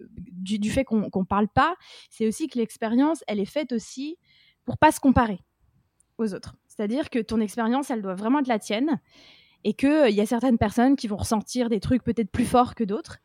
du, 0.00 0.70
fait 0.70 0.84
qu'on 0.84 1.00
ne 1.00 1.24
parle 1.24 1.48
pas. 1.48 1.74
C'est 2.10 2.26
aussi 2.26 2.48
que 2.48 2.58
l'expérience, 2.58 3.24
elle 3.26 3.40
est 3.40 3.44
faite 3.44 3.72
aussi 3.72 4.18
pour 4.64 4.78
pas 4.78 4.92
se 4.92 5.00
comparer 5.00 5.40
aux 6.18 6.34
autres. 6.34 6.54
C'est-à-dire 6.68 7.10
que 7.10 7.18
ton 7.18 7.40
expérience, 7.40 7.90
elle 7.90 8.02
doit 8.02 8.14
vraiment 8.14 8.40
être 8.40 8.48
la 8.48 8.58
tienne. 8.58 9.00
Et 9.64 9.74
qu'il 9.74 10.10
y 10.10 10.20
a 10.20 10.26
certaines 10.26 10.58
personnes 10.58 10.96
qui 10.96 11.06
vont 11.06 11.16
ressentir 11.16 11.68
des 11.68 11.78
trucs 11.78 12.02
peut-être 12.02 12.30
plus 12.30 12.44
forts 12.44 12.74
que 12.74 12.82
d'autres. 12.82 13.18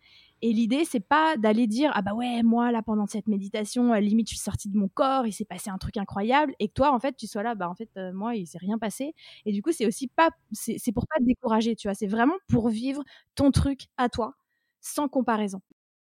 Et 0.43 0.53
l'idée, 0.53 0.85
c'est 0.85 0.99
pas 0.99 1.35
d'aller 1.35 1.65
dire 1.65 1.91
ah 1.95 2.01
bah 2.03 2.13
ouais 2.13 2.43
moi 2.43 2.71
là 2.71 2.83
pendant 2.83 3.07
cette 3.07 3.27
méditation, 3.27 3.91
à 3.91 3.99
limite 3.99 4.29
je 4.29 4.35
suis 4.35 4.43
sortie 4.43 4.69
de 4.69 4.77
mon 4.77 4.87
corps, 4.87 5.25
il 5.25 5.33
s'est 5.33 5.45
passé 5.45 5.69
un 5.71 5.77
truc 5.79 5.97
incroyable, 5.97 6.53
et 6.59 6.67
que 6.67 6.73
toi 6.73 6.91
en 6.93 6.99
fait 6.99 7.15
tu 7.17 7.25
sois 7.27 7.41
là 7.43 7.55
bah 7.55 7.67
en 7.69 7.73
fait 7.75 7.89
euh, 7.97 8.13
moi 8.13 8.35
il 8.35 8.45
s'est 8.45 8.59
rien 8.59 8.77
passé. 8.77 9.15
Et 9.45 9.51
du 9.51 9.63
coup 9.63 9.71
c'est 9.71 9.87
aussi 9.87 10.07
pas 10.07 10.29
c'est 10.51 10.91
pour 10.91 11.07
pas 11.07 11.17
te 11.19 11.23
décourager, 11.25 11.75
tu 11.75 11.87
vois, 11.87 11.95
c'est 11.95 12.07
vraiment 12.07 12.35
pour 12.47 12.69
vivre 12.69 13.03
ton 13.35 13.49
truc 13.51 13.87
à 13.97 14.09
toi 14.09 14.35
sans 14.79 15.07
comparaison. 15.09 15.61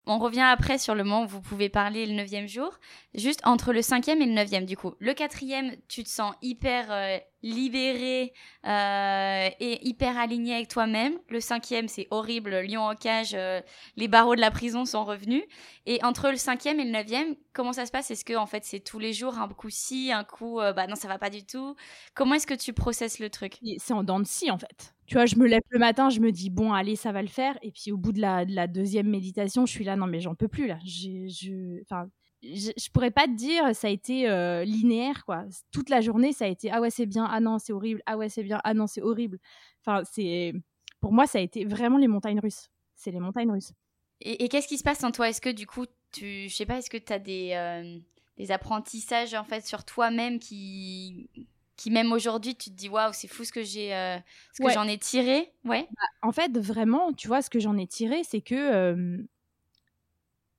On 0.05 0.19
revient 0.19 0.41
après 0.41 0.79
sur 0.79 0.97
le 0.97 1.05
moment 1.05 1.23
où 1.23 1.29
vous 1.29 1.41
pouvez 1.41 1.69
parler 1.69 2.07
le 2.07 2.15
neuvième 2.15 2.49
jour. 2.49 2.81
Juste 3.15 3.41
entre 3.45 3.73
le 3.73 3.83
cinquième 3.83 4.21
et 4.21 4.27
le 4.27 4.33
neuvième, 4.33 4.65
du 4.65 4.77
coup. 4.77 4.95
Le 4.99 5.15
quatrième, 5.15 5.77
tu 5.87 6.03
te 6.03 6.09
sens 6.09 6.35
hyper 6.43 6.91
euh, 6.91 7.19
libéré 7.45 8.33
euh, 8.67 9.49
et 9.61 9.87
hyper 9.87 10.19
aligné 10.19 10.57
avec 10.57 10.67
toi-même. 10.67 11.19
Le 11.29 11.39
cinquième, 11.39 11.87
c'est 11.87 12.09
horrible, 12.11 12.63
lion 12.63 12.83
en 12.83 12.97
cage, 12.97 13.35
euh, 13.35 13.61
les 13.97 14.09
barreaux 14.09 14.35
de 14.35 14.41
la 14.41 14.51
prison 14.51 14.85
sont 14.85 15.05
revenus. 15.05 15.45
Et 15.87 16.03
entre 16.03 16.31
le 16.31 16.37
cinquième 16.37 16.81
et 16.81 16.85
le 16.85 16.91
neuvième, 16.91 17.37
comment 17.53 17.73
ça 17.73 17.87
se 17.87 17.93
passe? 17.93 18.11
Est-ce 18.11 18.25
que 18.25 18.35
en 18.35 18.47
fait 18.47 18.65
c'est 18.65 18.81
tous 18.81 18.99
les 18.99 19.13
jours, 19.13 19.39
un 19.39 19.49
coup 19.49 19.71
si, 19.71 20.11
un 20.13 20.25
coup 20.25 20.59
bah 20.59 20.87
non 20.87 20.95
ça 20.95 21.09
va 21.09 21.19
pas 21.19 21.31
du 21.31 21.45
tout? 21.45 21.77
Comment 22.15 22.35
est-ce 22.35 22.47
que 22.47 22.55
tu 22.55 22.73
processes 22.73 23.19
le 23.19 23.31
truc? 23.31 23.59
C'est 23.79 23.93
en 23.93 24.05
dents 24.05 24.21
de 24.21 24.27
scie 24.27 24.51
en 24.51 24.59
fait. 24.59 24.95
Tu 25.13 25.19
vois, 25.19 25.27
je 25.27 25.37
me 25.37 25.47
lève 25.47 25.61
le 25.69 25.79
matin, 25.79 26.09
je 26.09 26.21
me 26.21 26.33
dis 26.33 26.49
bon 26.49 26.73
allez 26.73 26.97
ça 26.97 27.13
va 27.13 27.21
le 27.21 27.29
faire, 27.29 27.59
et 27.61 27.71
puis 27.71 27.93
au 27.93 27.99
bout 27.99 28.13
de 28.13 28.21
la, 28.23 28.47
de 28.47 28.55
la 28.55 28.67
deuxième 28.67 29.11
méditation, 29.11 29.67
je 29.67 29.71
suis 29.71 29.85
là 29.85 29.95
non 29.95 30.07
mais 30.07 30.21
j'en 30.21 30.35
peux 30.35 30.49
plus 30.49 30.67
là. 30.67 30.79
Je, 30.87 31.83
enfin, 31.83 32.07
je, 32.43 32.71
je, 32.75 32.91
pourrais 32.91 33.11
pas 33.11 33.27
te 33.27 33.35
dire 33.37 33.77
ça 33.77 33.89
a 33.89 33.91
été 33.91 34.27
euh, 34.27 34.65
linéaire 34.65 35.27
quoi. 35.27 35.45
Toute 35.71 35.91
la 35.91 36.01
journée 36.01 36.33
ça 36.33 36.47
a 36.47 36.49
été 36.49 36.71
ah 36.71 36.81
ouais 36.81 36.89
c'est 36.89 37.05
bien, 37.05 37.29
ah 37.31 37.41
non 37.41 37.59
c'est 37.59 37.75
horrible, 37.75 38.01
ah 38.07 38.17
ouais 38.17 38.31
c'est 38.31 38.43
bien, 38.43 38.59
ah 38.65 38.73
non 38.73 38.87
c'est 38.87 39.03
horrible. 39.03 39.39
Enfin 39.85 40.03
c'est 40.11 40.55
pour 41.03 41.13
moi 41.13 41.27
ça 41.27 41.41
a 41.41 41.43
été 41.43 41.67
vraiment 41.67 41.99
les 41.99 42.09
montagnes 42.09 42.41
russes. 42.41 42.71
C'est 42.95 43.11
les 43.11 43.21
montagnes 43.21 43.51
russes. 43.51 43.75
Et, 44.23 44.43
et 44.45 44.49
qu'est-ce 44.49 44.67
qui 44.67 44.79
se 44.79 44.83
passe 44.83 45.05
en 45.05 45.11
toi? 45.11 45.29
Est-ce 45.29 45.43
que 45.43 45.51
du 45.51 45.67
coup 45.67 45.85
tu, 46.11 46.49
je 46.49 46.55
sais 46.57 46.65
pas, 46.65 46.79
est-ce 46.79 46.89
que 46.89 46.97
tu 46.97 47.13
as 47.13 47.19
des 47.19 47.51
euh, 47.53 47.99
des 48.39 48.51
apprentissages 48.51 49.35
en 49.35 49.45
fait 49.45 49.67
sur 49.67 49.85
toi-même 49.85 50.39
qui 50.39 51.29
qui 51.77 51.91
même 51.91 52.13
aujourd'hui 52.13 52.55
tu 52.55 52.71
te 52.71 52.75
dis 52.77 52.89
waouh 52.89 53.13
c'est 53.13 53.29
fou 53.29 53.45
ce 53.45 53.53
que 53.53 53.63
j'ai 53.63 53.95
euh, 53.95 54.19
ce 54.53 54.63
que 54.63 54.71
j'en 54.71 54.87
ai 54.87 54.99
tiré 54.99 55.53
ouais 55.65 55.89
Bah, 55.91 56.29
en 56.29 56.33
fait, 56.33 56.57
vraiment, 56.59 57.13
tu 57.13 57.29
vois, 57.29 57.43
ce 57.43 57.51
que 57.51 57.59
j'en 57.61 57.77
ai 57.77 57.87
tiré, 57.87 58.23
c'est 58.25 58.41
que 58.41 58.55
euh, 58.55 59.19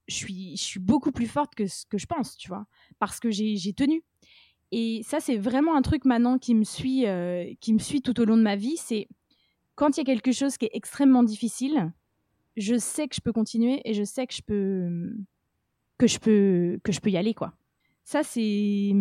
je, 0.08 0.15
suis, 0.15 0.58
je 0.58 0.63
suis 0.63 0.80
beaucoup 0.80 1.12
plus 1.12 1.28
forte 1.28 1.56
que 1.56 1.67
ce 1.67 1.86
que 1.86 1.97
je 1.97 2.06
pense, 2.06 2.36
tu 2.38 2.47
vois, 2.49 2.65
parce 2.99 3.19
que 3.19 3.32
j'ai 3.32 3.56
j'ai 3.56 3.73
tenu. 3.73 4.04
Et 4.71 5.02
ça, 5.04 5.19
c'est 5.19 5.38
vraiment 5.38 5.76
un 5.76 5.84
truc 5.84 6.04
maintenant 6.04 6.39
qui 6.39 6.56
me 6.56 6.63
suit, 6.63 7.06
euh, 7.06 7.54
qui 7.62 7.73
me 7.73 7.80
suit 7.80 8.02
tout 8.02 8.19
au 8.19 8.26
long 8.26 8.38
de 8.38 8.41
ma 8.41 8.56
vie. 8.56 8.76
C'est 8.78 9.08
quand 9.76 9.97
il 9.97 9.99
y 9.99 10.02
a 10.02 10.06
quelque 10.06 10.32
chose 10.32 10.58
qui 10.58 10.65
est 10.65 10.71
extrêmement 10.73 11.23
difficile, 11.23 11.93
je 12.58 12.78
sais 12.78 13.08
que 13.08 13.15
je 13.15 13.21
peux 13.21 13.34
continuer 13.34 13.82
et 13.86 13.93
je 13.93 14.04
sais 14.04 14.26
que 14.28 14.34
je 14.34 14.41
peux 14.41 15.13
que 15.97 16.08
je 16.08 16.19
peux 16.19 16.80
que 16.84 16.91
je 16.91 16.99
peux 16.99 17.12
y 17.12 17.17
aller, 17.17 17.34
quoi. 17.34 17.54
Ça, 18.04 18.23
c'est 18.23 18.91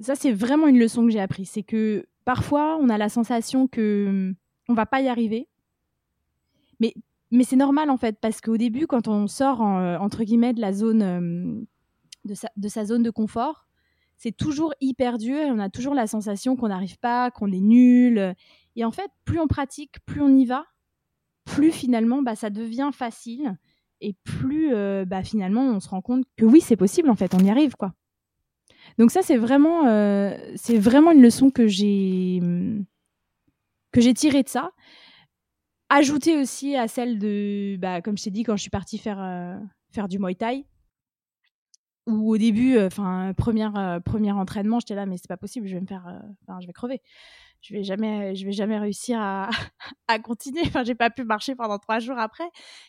ça, 0.00 0.14
c'est 0.14 0.32
vraiment 0.32 0.66
une 0.66 0.78
leçon 0.78 1.04
que 1.04 1.10
j'ai 1.10 1.20
appris. 1.20 1.44
C'est 1.44 1.62
que 1.62 2.06
parfois, 2.24 2.78
on 2.80 2.88
a 2.88 2.98
la 2.98 3.08
sensation 3.08 3.66
que 3.66 4.34
on 4.68 4.74
va 4.74 4.86
pas 4.86 5.00
y 5.00 5.08
arriver. 5.08 5.48
Mais, 6.80 6.94
mais 7.30 7.44
c'est 7.44 7.56
normal 7.56 7.90
en 7.90 7.96
fait, 7.96 8.18
parce 8.20 8.40
qu'au 8.40 8.56
début, 8.56 8.86
quand 8.86 9.08
on 9.08 9.26
sort 9.26 9.66
euh, 9.66 9.96
entre 9.98 10.24
guillemets 10.24 10.52
de 10.52 10.60
la 10.60 10.72
zone 10.72 11.02
euh, 11.02 11.64
de, 12.24 12.68
sa, 12.68 12.84
zone 12.84 13.02
de 13.02 13.10
confort, 13.10 13.66
c'est 14.16 14.36
toujours 14.36 14.74
hyper 14.80 15.18
dur 15.18 15.38
on 15.48 15.58
a 15.58 15.70
toujours 15.70 15.94
la 15.94 16.06
sensation 16.06 16.56
qu'on 16.56 16.68
n'arrive 16.68 16.98
pas, 16.98 17.30
qu'on 17.30 17.50
est 17.52 17.60
nul. 17.60 18.34
Et 18.76 18.84
en 18.84 18.90
fait, 18.90 19.10
plus 19.24 19.40
on 19.40 19.48
pratique, 19.48 19.96
plus 20.06 20.20
on 20.20 20.28
y 20.28 20.44
va, 20.44 20.66
plus 21.44 21.72
finalement 21.72 22.22
bah, 22.22 22.36
ça 22.36 22.50
devient 22.50 22.90
facile 22.92 23.56
et 24.00 24.14
plus 24.22 24.74
euh, 24.74 25.04
bah, 25.04 25.24
finalement 25.24 25.62
on 25.62 25.80
se 25.80 25.88
rend 25.88 26.02
compte 26.02 26.24
que 26.36 26.44
oui, 26.44 26.60
c'est 26.60 26.76
possible 26.76 27.10
en 27.10 27.16
fait, 27.16 27.34
on 27.34 27.38
y 27.38 27.50
arrive 27.50 27.74
quoi. 27.74 27.94
Donc 28.98 29.10
ça, 29.10 29.22
c'est 29.22 29.36
vraiment, 29.36 29.86
euh, 29.86 30.36
vraiment 30.70 31.12
une 31.12 31.22
leçon 31.22 31.50
que 31.50 31.66
j'ai 31.66 32.40
que 33.92 34.00
j'ai 34.00 34.14
tirée 34.14 34.42
de 34.42 34.48
ça. 34.48 34.70
Ajouter 35.90 36.36
aussi 36.36 36.76
à 36.76 36.86
celle 36.88 37.18
de, 37.18 37.76
bah, 37.78 38.02
comme 38.02 38.18
je 38.18 38.24
t'ai 38.24 38.30
dit, 38.30 38.42
quand 38.42 38.56
je 38.56 38.60
suis 38.62 38.70
partie 38.70 38.98
faire, 38.98 39.22
euh, 39.22 39.56
faire 39.90 40.08
du 40.08 40.18
Muay 40.18 40.34
Thai, 40.34 40.66
où 42.06 42.32
au 42.34 42.38
début, 42.38 42.78
enfin, 42.80 43.32
première, 43.36 43.76
euh, 43.76 44.00
premier 44.00 44.32
entraînement, 44.32 44.80
j'étais 44.80 44.94
là, 44.94 45.06
mais 45.06 45.16
c'est 45.18 45.28
pas 45.28 45.36
possible, 45.36 45.66
je 45.66 45.74
vais 45.74 45.80
me 45.80 45.86
faire, 45.86 46.06
euh, 46.08 46.18
enfin, 46.46 46.58
je 46.60 46.66
vais 46.66 46.72
crever. 46.72 47.02
Je 47.60 47.74
vais 47.74 47.82
jamais, 47.84 48.36
je 48.36 48.46
vais 48.46 48.52
jamais 48.52 48.78
réussir 48.78 49.20
à, 49.20 49.50
à 50.08 50.18
continuer. 50.18 50.62
Enfin, 50.66 50.84
j'ai 50.84 50.94
pas 50.94 51.10
pu 51.10 51.24
marcher 51.24 51.54
pendant 51.54 51.78
trois 51.78 51.98
jours 51.98 52.18
après. 52.18 52.48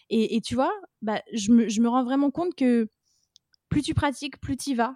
Et, 0.09 0.39
tu 0.41 0.55
vois, 0.55 0.71
bah, 1.01 1.21
je 1.33 1.51
me, 1.51 1.67
je 1.67 1.81
me 1.81 1.89
rends 1.89 2.03
vraiment 2.03 2.31
compte 2.31 2.55
que 2.55 2.87
plus 3.69 3.81
tu 3.81 3.93
pratiques, 3.93 4.39
plus 4.39 4.57
tu 4.57 4.75
vas. 4.75 4.95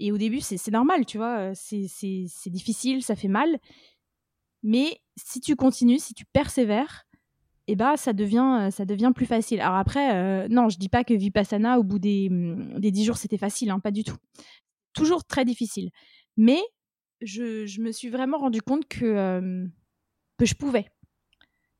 Et 0.00 0.12
au 0.12 0.18
début, 0.18 0.40
c'est 0.40 0.70
normal, 0.70 1.06
tu 1.06 1.18
vois, 1.18 1.54
c'est 1.54 2.50
difficile, 2.50 3.02
ça 3.02 3.16
fait 3.16 3.28
mal. 3.28 3.58
Mais 4.62 5.00
si 5.16 5.40
tu 5.40 5.56
continues, 5.56 5.98
si 5.98 6.14
tu 6.14 6.24
persévères, 6.32 7.04
eh 7.66 7.76
ben, 7.76 7.96
ça 7.96 8.12
devient, 8.12 8.68
ça 8.70 8.84
devient 8.84 9.12
plus 9.14 9.26
facile. 9.26 9.60
Alors 9.60 9.76
après, 9.76 10.48
non, 10.48 10.68
je 10.68 10.78
dis 10.78 10.88
pas 10.88 11.04
que 11.04 11.14
Vipassana, 11.14 11.78
au 11.78 11.82
bout 11.84 11.98
des, 11.98 12.28
hum, 12.30 12.78
des 12.78 12.90
10 12.90 13.04
jours, 13.04 13.16
c'était 13.16 13.38
facile, 13.38 13.70
hein, 13.70 13.80
pas 13.80 13.90
du 13.90 14.04
tout. 14.04 14.16
Toujours 14.94 15.24
très 15.24 15.44
difficile. 15.44 15.90
Mais 16.36 16.60
je, 17.20 17.66
je 17.66 17.80
me 17.80 17.92
suis 17.92 18.08
vraiment 18.08 18.38
rendu 18.38 18.62
compte 18.62 18.86
que, 18.88 19.66
que 20.38 20.46
je 20.46 20.54
pouvais. 20.54 20.86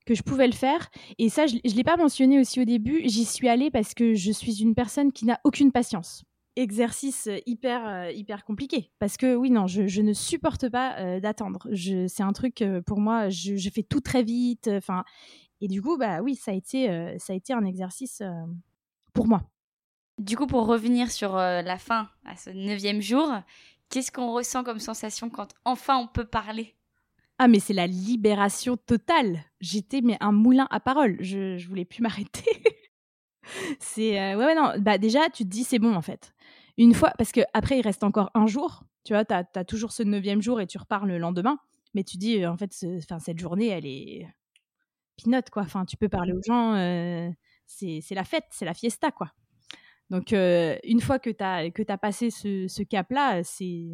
Que 0.07 0.14
je 0.14 0.22
pouvais 0.22 0.46
le 0.46 0.52
faire. 0.52 0.90
Et 1.18 1.28
ça, 1.28 1.46
je 1.46 1.57
ne 1.57 1.74
l'ai 1.74 1.85
pas 1.85 1.96
mentionné 1.96 2.38
aussi 2.38 2.61
au 2.61 2.64
début. 2.64 3.02
J'y 3.04 3.24
suis 3.24 3.48
allée 3.48 3.70
parce 3.70 3.94
que 3.94 4.14
je 4.14 4.33
suis 4.33 4.62
une 4.62 4.74
personne 4.74 5.12
qui 5.12 5.24
n'a 5.24 5.40
aucune 5.44 5.72
patience. 5.72 6.24
Exercice 6.61 7.29
euh, 7.29 7.38
hyper, 7.47 7.87
euh, 7.87 8.11
hyper 8.11 8.44
compliqué. 8.44 8.90
Parce 8.99 9.16
que 9.16 9.35
oui, 9.37 9.51
non, 9.51 9.66
je, 9.66 9.87
je 9.87 10.03
ne 10.03 10.12
supporte 10.12 10.68
pas 10.68 10.97
euh, 10.99 11.21
d'attendre. 11.21 11.68
Je- 11.71 12.09
C'est 12.09 12.23
un 12.25 12.33
truc, 12.33 12.62
euh, 12.62 12.83
pour 12.83 12.99
moi, 13.01 13.29
je, 13.29 13.57
je 13.57 13.71
fais 13.71 13.83
tout 13.85 14.01
très 14.01 14.23
vite. 14.25 14.68
Enfin, 14.73 15.05
et 15.61 15.68
du 15.68 15.81
coup, 15.83 15.97
bah 15.97 16.21
oui, 16.21 16.35
ça 16.35 16.51
a 16.51 16.55
été, 16.55 16.90
euh, 16.90 17.16
ça 17.18 17.33
a 17.33 17.37
été 17.37 17.53
un 17.53 17.64
exercice 17.64 18.23
pour 19.12 19.27
moi. 19.29 19.42
Du 20.18 20.37
coup, 20.37 20.47
pour 20.49 20.66
revenir 20.66 21.11
sur 21.12 21.37
la 21.37 21.79
fin, 21.79 22.09
à 22.25 22.35
ce 22.37 22.51
neuvième 22.51 23.01
jour, 23.01 23.33
qu'est-ce 23.88 24.11
qu'on 24.11 24.33
ressent 24.33 24.64
comme 24.64 24.81
sensation 24.81 25.31
quand 25.31 25.55
enfin 25.64 25.97
on 25.99 26.09
peut 26.09 26.25
parler? 26.27 26.75
Ah, 27.38 27.47
mais 27.47 27.61
c'est 27.61 27.73
la 27.73 27.87
libération 27.87 28.77
totale. 28.77 29.38
J'étais 29.61 30.01
mais 30.01 30.16
un 30.21 30.33
moulin 30.33 30.66
à 30.73 30.81
parole. 30.81 31.16
Je, 31.21 31.57
je 31.57 31.68
voulais 31.68 31.85
plus 31.85 32.03
m'arrêter. 32.03 32.44
c'est 33.81 34.21
euh, 34.21 34.37
ouais, 34.37 34.44
ouais, 34.47 34.55
non. 34.55 34.73
Bah 34.81 34.99
déjà, 34.99 35.29
tu 35.31 35.44
te 35.44 35.49
dis 35.49 35.64
c'est 35.64 35.79
bon 35.79 35.94
en 35.94 36.03
fait. 36.03 36.35
Une 36.79 36.95
fois, 36.95 37.12
parce 37.19 37.33
que 37.33 37.41
après 37.55 37.79
il 37.79 37.83
reste 37.83 38.05
encore 38.05 38.31
un 38.35 38.47
jour. 38.47 38.85
Tu 39.05 39.12
vois, 39.12 39.25
t'as 39.27 39.45
as 39.55 39.64
toujours 39.64 39.93
ce 39.93 40.03
neuvième 40.03 40.41
jour 40.43 40.61
et 40.61 40.67
tu 40.67 40.79
repars 40.79 41.05
le 41.07 41.19
lendemain. 41.19 41.59
Mais 41.95 42.05
tu 42.05 42.17
dis 42.19 42.47
en 42.47 42.57
fait, 42.57 42.73
ce- 42.73 42.99
enfin 42.99 43.19
cette 43.19 43.38
journée, 43.38 43.69
elle 43.69 43.87
est 43.87 44.27
pinote 45.17 45.51
quoi. 45.51 45.62
Enfin, 45.62 45.85
tu 45.87 45.97
peux 45.97 46.09
parler 46.09 46.33
aux 46.33 46.43
gens. 46.47 46.75
euh, 46.75 47.31
c'est 47.67 48.03
la 48.12 48.25
fête, 48.25 48.45
c'est 48.51 48.64
la 48.64 48.75
fiesta 48.75 49.11
quoi. 49.12 49.33
Donc 50.11 50.33
euh, 50.33 50.77
une 50.85 51.01
fois 51.01 51.19
que 51.19 51.31
t'as 51.31 51.71
que 51.71 51.83
t'as 51.83 51.99
passé 51.99 52.31
ce, 52.31 52.67
ce 52.69 52.83
cap 52.83 53.11
là, 53.12 53.43
c'est 53.45 53.88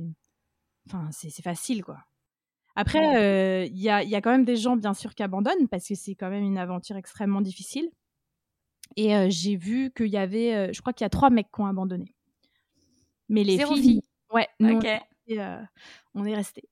enfin 0.88 1.10
facile 1.42 1.82
quoi. 1.84 1.98
Après, 2.76 3.16
euh, 3.18 3.66
il 3.66 3.78
y, 3.80 3.88
a, 3.90 4.02
y 4.04 4.16
a 4.16 4.20
quand 4.20 4.30
même 4.32 4.44
des 4.44 4.56
gens, 4.56 4.76
bien 4.76 4.94
sûr, 4.94 5.14
qui 5.14 5.22
abandonnent 5.22 5.68
parce 5.68 5.86
que 5.88 5.94
c'est 5.94 6.14
quand 6.16 6.30
même 6.30 6.44
une 6.44 6.58
aventure 6.58 6.96
extrêmement 6.96 7.40
difficile. 7.40 7.90
Et 8.96 9.14
euh, 9.16 9.26
j'ai 9.30 9.56
vu 9.56 9.90
qu'il 9.96 10.08
y 10.08 10.16
avait, 10.16 10.54
euh, 10.54 10.72
je 10.72 10.80
crois 10.80 10.92
qu'il 10.92 11.04
y 11.04 11.06
a 11.06 11.10
trois 11.10 11.30
mecs 11.30 11.50
qui 11.52 11.60
ont 11.60 11.66
abandonné. 11.66 12.13
Mais 13.28 13.44
les 13.44 13.56
Zéro 13.56 13.74
filles, 13.74 13.82
fille. 13.82 14.02
ouais, 14.32 14.48
nous, 14.60 14.80
euh, 15.30 15.62
on 16.14 16.24
est 16.24 16.34
resté. 16.34 16.68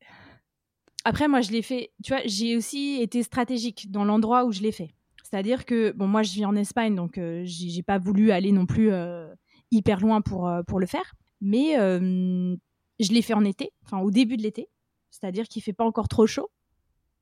Après, 1.05 1.29
moi, 1.29 1.41
je 1.41 1.51
l'ai 1.51 1.63
fait. 1.63 1.93
Tu 2.05 2.13
vois, 2.13 2.23
j'ai 2.25 2.57
aussi 2.57 3.01
été 3.01 3.23
stratégique 3.23 3.91
dans 3.91 4.05
l'endroit 4.05 4.45
où 4.45 4.53
je 4.53 4.61
l'ai 4.61 4.73
fait. 4.73 4.95
C'est-à-dire 5.25 5.65
que, 5.65 5.93
bon, 5.93 6.07
moi, 6.07 6.23
je 6.23 6.33
vis 6.33 6.45
en 6.45 6.55
Espagne, 6.55 6.95
donc 6.95 7.17
euh, 7.19 7.43
j'ai 7.45 7.83
pas 7.83 7.99
voulu 7.99 8.31
aller 8.33 8.53
non 8.53 8.67
plus 8.67 8.93
euh, 8.93 9.33
hyper 9.71 10.01
loin 10.01 10.21
pour, 10.21 10.47
euh, 10.47 10.63
pour 10.63 10.79
le 10.79 10.87
faire. 10.87 11.15
Mais 11.41 11.79
euh, 11.79 12.55
je 13.01 13.13
l'ai 13.13 13.23
fait 13.23 13.35
en 13.35 13.45
été, 13.45 13.73
enfin 13.85 13.99
au 14.01 14.11
début 14.11 14.37
de 14.37 14.43
l'été. 14.43 14.69
C'est-à-dire 15.11 15.49
qu'il 15.49 15.63
fait 15.63 15.73
pas 15.73 15.85
encore 15.85 16.09
trop 16.09 16.27
chaud, 16.27 16.51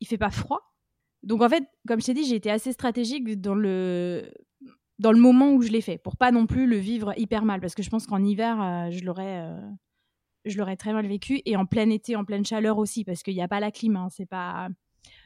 il 0.01 0.07
fait 0.07 0.19
pas 0.19 0.31
froid. 0.31 0.61
Donc 1.23 1.43
en 1.43 1.49
fait, 1.49 1.65
comme 1.87 2.01
je 2.01 2.07
t'ai 2.07 2.15
dit, 2.15 2.25
j'ai 2.25 2.37
été 2.37 2.51
assez 2.51 2.73
stratégique 2.73 3.41
dans 3.41 3.55
le 3.55 4.31
dans 5.01 5.13
le 5.13 5.19
moment 5.19 5.53
où 5.53 5.63
je 5.63 5.71
l'ai 5.71 5.81
fait, 5.81 5.97
pour 5.97 6.17
pas 6.17 6.31
non 6.31 6.47
plus 6.47 6.67
le 6.67 6.77
vivre 6.77 7.15
hyper 7.19 7.45
mal, 7.47 7.61
parce 7.61 7.75
que 7.75 7.83
je 7.83 7.89
pense 7.89 8.07
qu'en 8.07 8.23
hiver, 8.23 8.61
euh, 8.61 8.91
je 8.91 9.03
l'aurais 9.03 9.41
euh, 9.41 9.59
je 10.45 10.59
l'aurais 10.59 10.77
très 10.77 10.93
mal 10.93 11.07
vécu, 11.07 11.41
et 11.47 11.57
en 11.57 11.65
plein 11.65 11.89
été, 11.89 12.17
en 12.17 12.25
pleine 12.25 12.45
chaleur 12.45 12.77
aussi, 12.77 13.05
parce 13.05 13.23
qu'il 13.23 13.35
n'y 13.35 13.43
a 13.43 13.49
pas 13.49 13.61
la 13.61 13.71
clim, 13.71 13.97
hein, 13.97 14.09
c'est 14.11 14.27
pas. 14.27 14.69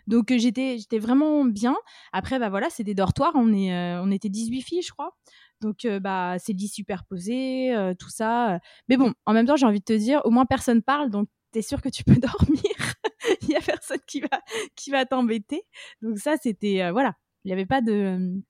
Donc 0.07 0.31
euh, 0.31 0.39
j'étais 0.39 0.79
j'étais 0.79 1.01
vraiment 1.01 1.45
bien. 1.45 1.77
Après 2.13 2.39
bah 2.39 2.51
voilà, 2.51 2.71
c'est 2.71 2.85
des 2.85 2.95
dortoirs, 2.95 3.33
on 3.35 3.53
est 3.53 3.73
on 3.99 4.13
était 4.13 4.29
18 4.29 4.63
filles, 4.63 4.83
je 4.83 4.93
crois. 4.93 5.17
Donc 5.61 5.87
bah 6.01 6.37
c'est 6.39 6.53
lits 6.53 6.69
superposés, 6.69 7.75
tout 7.99 8.11
ça. 8.11 8.61
Mais 8.89 8.97
bon, 8.97 9.13
en 9.27 9.33
même 9.33 9.47
temps, 9.47 9.57
j'ai 9.57 9.67
envie 9.67 9.81
de 9.81 9.85
te 9.85 9.93
dire, 9.93 10.21
au 10.25 10.31
moins 10.31 10.47
personne 10.47 10.83
parle, 10.83 11.11
donc 11.11 11.29
t'es 11.51 11.63
sûr 11.63 11.83
que 11.83 11.89
tu 11.89 12.05
peux 12.05 12.17
dormir. 12.21 12.95
Il 13.43 13.49
y 13.49 13.57
a 13.57 13.61
personne 13.61 13.99
qui 14.07 14.21
va 14.21 14.41
qui 14.77 14.91
va 14.91 15.05
t'embêter. 15.05 15.63
Donc 16.01 16.19
ça, 16.19 16.37
c'était 16.37 16.91
voilà, 16.93 17.15
il 17.45 17.49
n'y 17.49 17.53
avait 17.55 17.67
pas 17.67 17.81
de 17.81 18.41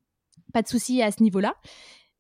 pas 0.54 0.62
de 0.62 0.68
souci 0.68 1.02
à 1.02 1.10
ce 1.10 1.22
niveau-là. 1.22 1.54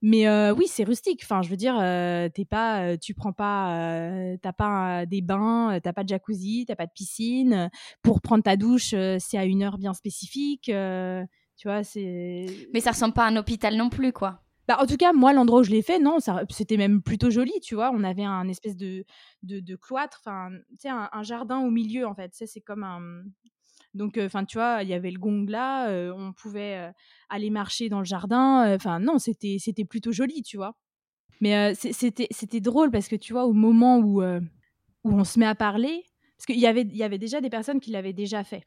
Mais 0.02 0.28
euh, 0.28 0.52
oui, 0.54 0.66
c'est 0.68 0.84
rustique. 0.84 1.20
Enfin, 1.24 1.40
je 1.40 1.48
veux 1.48 1.56
dire, 1.56 1.78
euh, 1.80 2.28
t'es 2.28 2.44
pas, 2.44 2.82
euh, 2.82 2.96
tu 3.00 3.14
prends 3.14 3.32
pas, 3.32 3.74
euh, 3.78 4.36
t'as 4.42 4.52
pas 4.52 5.06
des 5.06 5.22
bains, 5.22 5.78
t'as 5.82 5.94
pas 5.94 6.04
de 6.04 6.10
jacuzzi, 6.10 6.66
t'as 6.68 6.76
pas 6.76 6.84
de 6.84 6.92
piscine. 6.94 7.70
Pour 8.02 8.20
prendre 8.20 8.42
ta 8.44 8.56
douche, 8.56 8.94
c'est 9.18 9.38
à 9.38 9.46
une 9.46 9.62
heure 9.62 9.78
bien 9.78 9.94
spécifique. 9.94 10.64
tu 10.64 11.68
vois, 11.68 11.82
c'est. 11.84 12.44
Mais 12.74 12.80
ça 12.80 12.90
ressemble 12.90 13.14
pas 13.14 13.24
à 13.24 13.28
un 13.28 13.36
hôpital 13.36 13.76
non 13.76 13.88
plus, 13.88 14.12
quoi. 14.12 14.40
Bah, 14.68 14.76
en 14.80 14.86
tout 14.86 14.96
cas, 14.98 15.12
moi, 15.14 15.32
l'endroit 15.32 15.60
où 15.60 15.64
je 15.64 15.70
l'ai 15.70 15.82
fait, 15.82 15.98
non, 15.98 16.18
c'était 16.50 16.76
même 16.76 17.02
plutôt 17.02 17.30
joli, 17.30 17.52
tu 17.62 17.74
vois. 17.74 17.90
On 17.94 18.04
avait 18.04 18.24
un 18.24 18.48
espèce 18.48 18.76
de, 18.76 19.04
de, 19.42 19.60
de 19.60 19.76
cloître, 19.76 20.20
enfin, 20.24 20.50
tu 20.70 20.76
sais, 20.80 20.88
un, 20.90 21.08
un 21.12 21.22
jardin 21.22 21.60
au 21.60 21.70
milieu, 21.70 22.06
en 22.06 22.14
fait. 22.14 22.30
C'est 22.34 22.60
comme 22.60 22.84
un. 22.84 23.00
Donc, 23.94 24.18
enfin, 24.18 24.44
tu 24.44 24.58
vois, 24.58 24.82
il 24.82 24.88
y 24.88 24.94
avait 24.94 25.10
le 25.10 25.18
gong 25.20 25.46
là, 25.48 25.88
euh, 25.88 26.12
on 26.16 26.32
pouvait 26.32 26.76
euh, 26.78 26.92
aller 27.28 27.50
marcher 27.50 27.88
dans 27.88 28.00
le 28.00 28.04
jardin. 28.04 28.66
euh, 28.68 28.76
Enfin, 28.76 28.98
non, 29.00 29.18
c'était, 29.18 29.56
c'était 29.60 29.84
plutôt 29.84 30.12
joli, 30.12 30.42
tu 30.42 30.56
vois. 30.56 30.76
Mais 31.40 31.56
euh, 31.56 31.74
c'était, 31.74 32.28
c'était 32.30 32.60
drôle 32.60 32.90
parce 32.90 33.08
que, 33.08 33.16
tu 33.16 33.32
vois, 33.32 33.46
au 33.46 33.52
moment 33.52 33.98
où, 33.98 34.22
euh, 34.22 34.40
où 35.04 35.12
on 35.12 35.24
se 35.24 35.38
met 35.38 35.46
à 35.46 35.54
parler, 35.54 36.04
parce 36.38 36.46
qu'il 36.46 36.58
y 36.60 36.66
avait, 36.66 36.82
il 36.82 36.96
y 36.96 37.02
avait 37.02 37.18
déjà 37.18 37.40
des 37.40 37.50
personnes 37.50 37.80
qui 37.80 37.90
l'avaient 37.92 38.12
déjà 38.12 38.44
fait. 38.44 38.64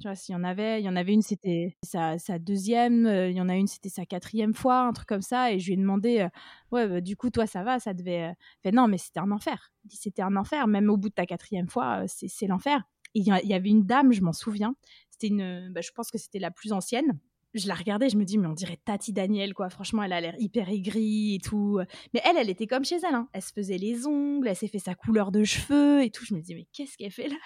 Tu 0.00 0.08
vois, 0.08 0.14
s'il 0.14 0.34
y 0.34 0.36
en 0.36 0.44
avait, 0.44 0.82
il 0.82 0.84
y 0.84 0.88
en 0.90 0.96
avait 0.96 1.14
une, 1.14 1.22
c'était 1.22 1.74
sa, 1.82 2.18
sa 2.18 2.38
deuxième, 2.38 3.06
euh, 3.06 3.30
il 3.30 3.36
y 3.36 3.40
en 3.40 3.48
a 3.48 3.56
une, 3.56 3.66
c'était 3.66 3.88
sa 3.88 4.04
quatrième 4.04 4.52
fois, 4.52 4.80
un 4.82 4.92
truc 4.92 5.08
comme 5.08 5.22
ça. 5.22 5.52
Et 5.52 5.58
je 5.58 5.68
lui 5.68 5.74
ai 5.74 5.76
demandé, 5.78 6.20
euh, 6.20 6.28
ouais, 6.70 6.86
bah, 6.86 7.00
du 7.00 7.16
coup, 7.16 7.30
toi, 7.30 7.46
ça 7.46 7.62
va, 7.62 7.78
ça 7.80 7.94
devait. 7.94 8.24
euh, 8.30 8.32
fait, 8.62 8.72
non, 8.72 8.88
mais 8.88 8.98
c'était 8.98 9.20
un 9.20 9.30
enfer. 9.30 9.72
C'était 9.88 10.20
un 10.22 10.36
enfer, 10.36 10.66
même 10.66 10.90
au 10.90 10.98
bout 10.98 11.08
de 11.08 11.14
ta 11.14 11.24
quatrième 11.24 11.68
fois, 11.68 12.02
euh, 12.02 12.06
c'est 12.08 12.46
l'enfer. 12.46 12.82
Il 13.18 13.24
y, 13.24 13.54
avait 13.54 13.70
une 13.70 13.86
dame, 13.86 14.12
je 14.12 14.20
m'en 14.20 14.34
souviens, 14.34 14.74
c'était 15.08 15.28
une, 15.28 15.72
bah, 15.72 15.80
je 15.80 15.90
pense 15.90 16.10
que 16.10 16.18
c'était 16.18 16.38
la 16.38 16.50
plus 16.50 16.72
ancienne. 16.72 17.18
Je 17.54 17.66
la 17.66 17.74
regardais, 17.74 18.10
je 18.10 18.18
me 18.18 18.24
dis, 18.24 18.36
mais 18.36 18.46
on 18.46 18.52
dirait 18.52 18.78
Tati 18.84 19.14
Daniel, 19.14 19.54
quoi. 19.54 19.70
Franchement, 19.70 20.02
elle 20.02 20.12
a 20.12 20.20
l'air 20.20 20.34
hyper 20.38 20.68
aigrie 20.68 21.36
et 21.36 21.38
tout. 21.38 21.80
Mais 22.12 22.20
elle, 22.22 22.36
elle 22.36 22.50
était 22.50 22.66
comme 22.66 22.84
chez 22.84 22.96
elle. 22.96 23.14
hein. 23.14 23.30
Elle 23.32 23.40
se 23.40 23.54
faisait 23.54 23.78
les 23.78 24.06
ongles, 24.06 24.48
elle 24.48 24.56
s'est 24.56 24.68
fait 24.68 24.78
sa 24.78 24.94
couleur 24.94 25.32
de 25.32 25.42
cheveux 25.44 26.02
et 26.02 26.10
tout. 26.10 26.26
Je 26.26 26.34
me 26.34 26.42
dis, 26.42 26.54
mais 26.54 26.66
qu'est-ce 26.74 26.98
qu'elle 26.98 27.10
fait 27.10 27.28
là 27.28 27.36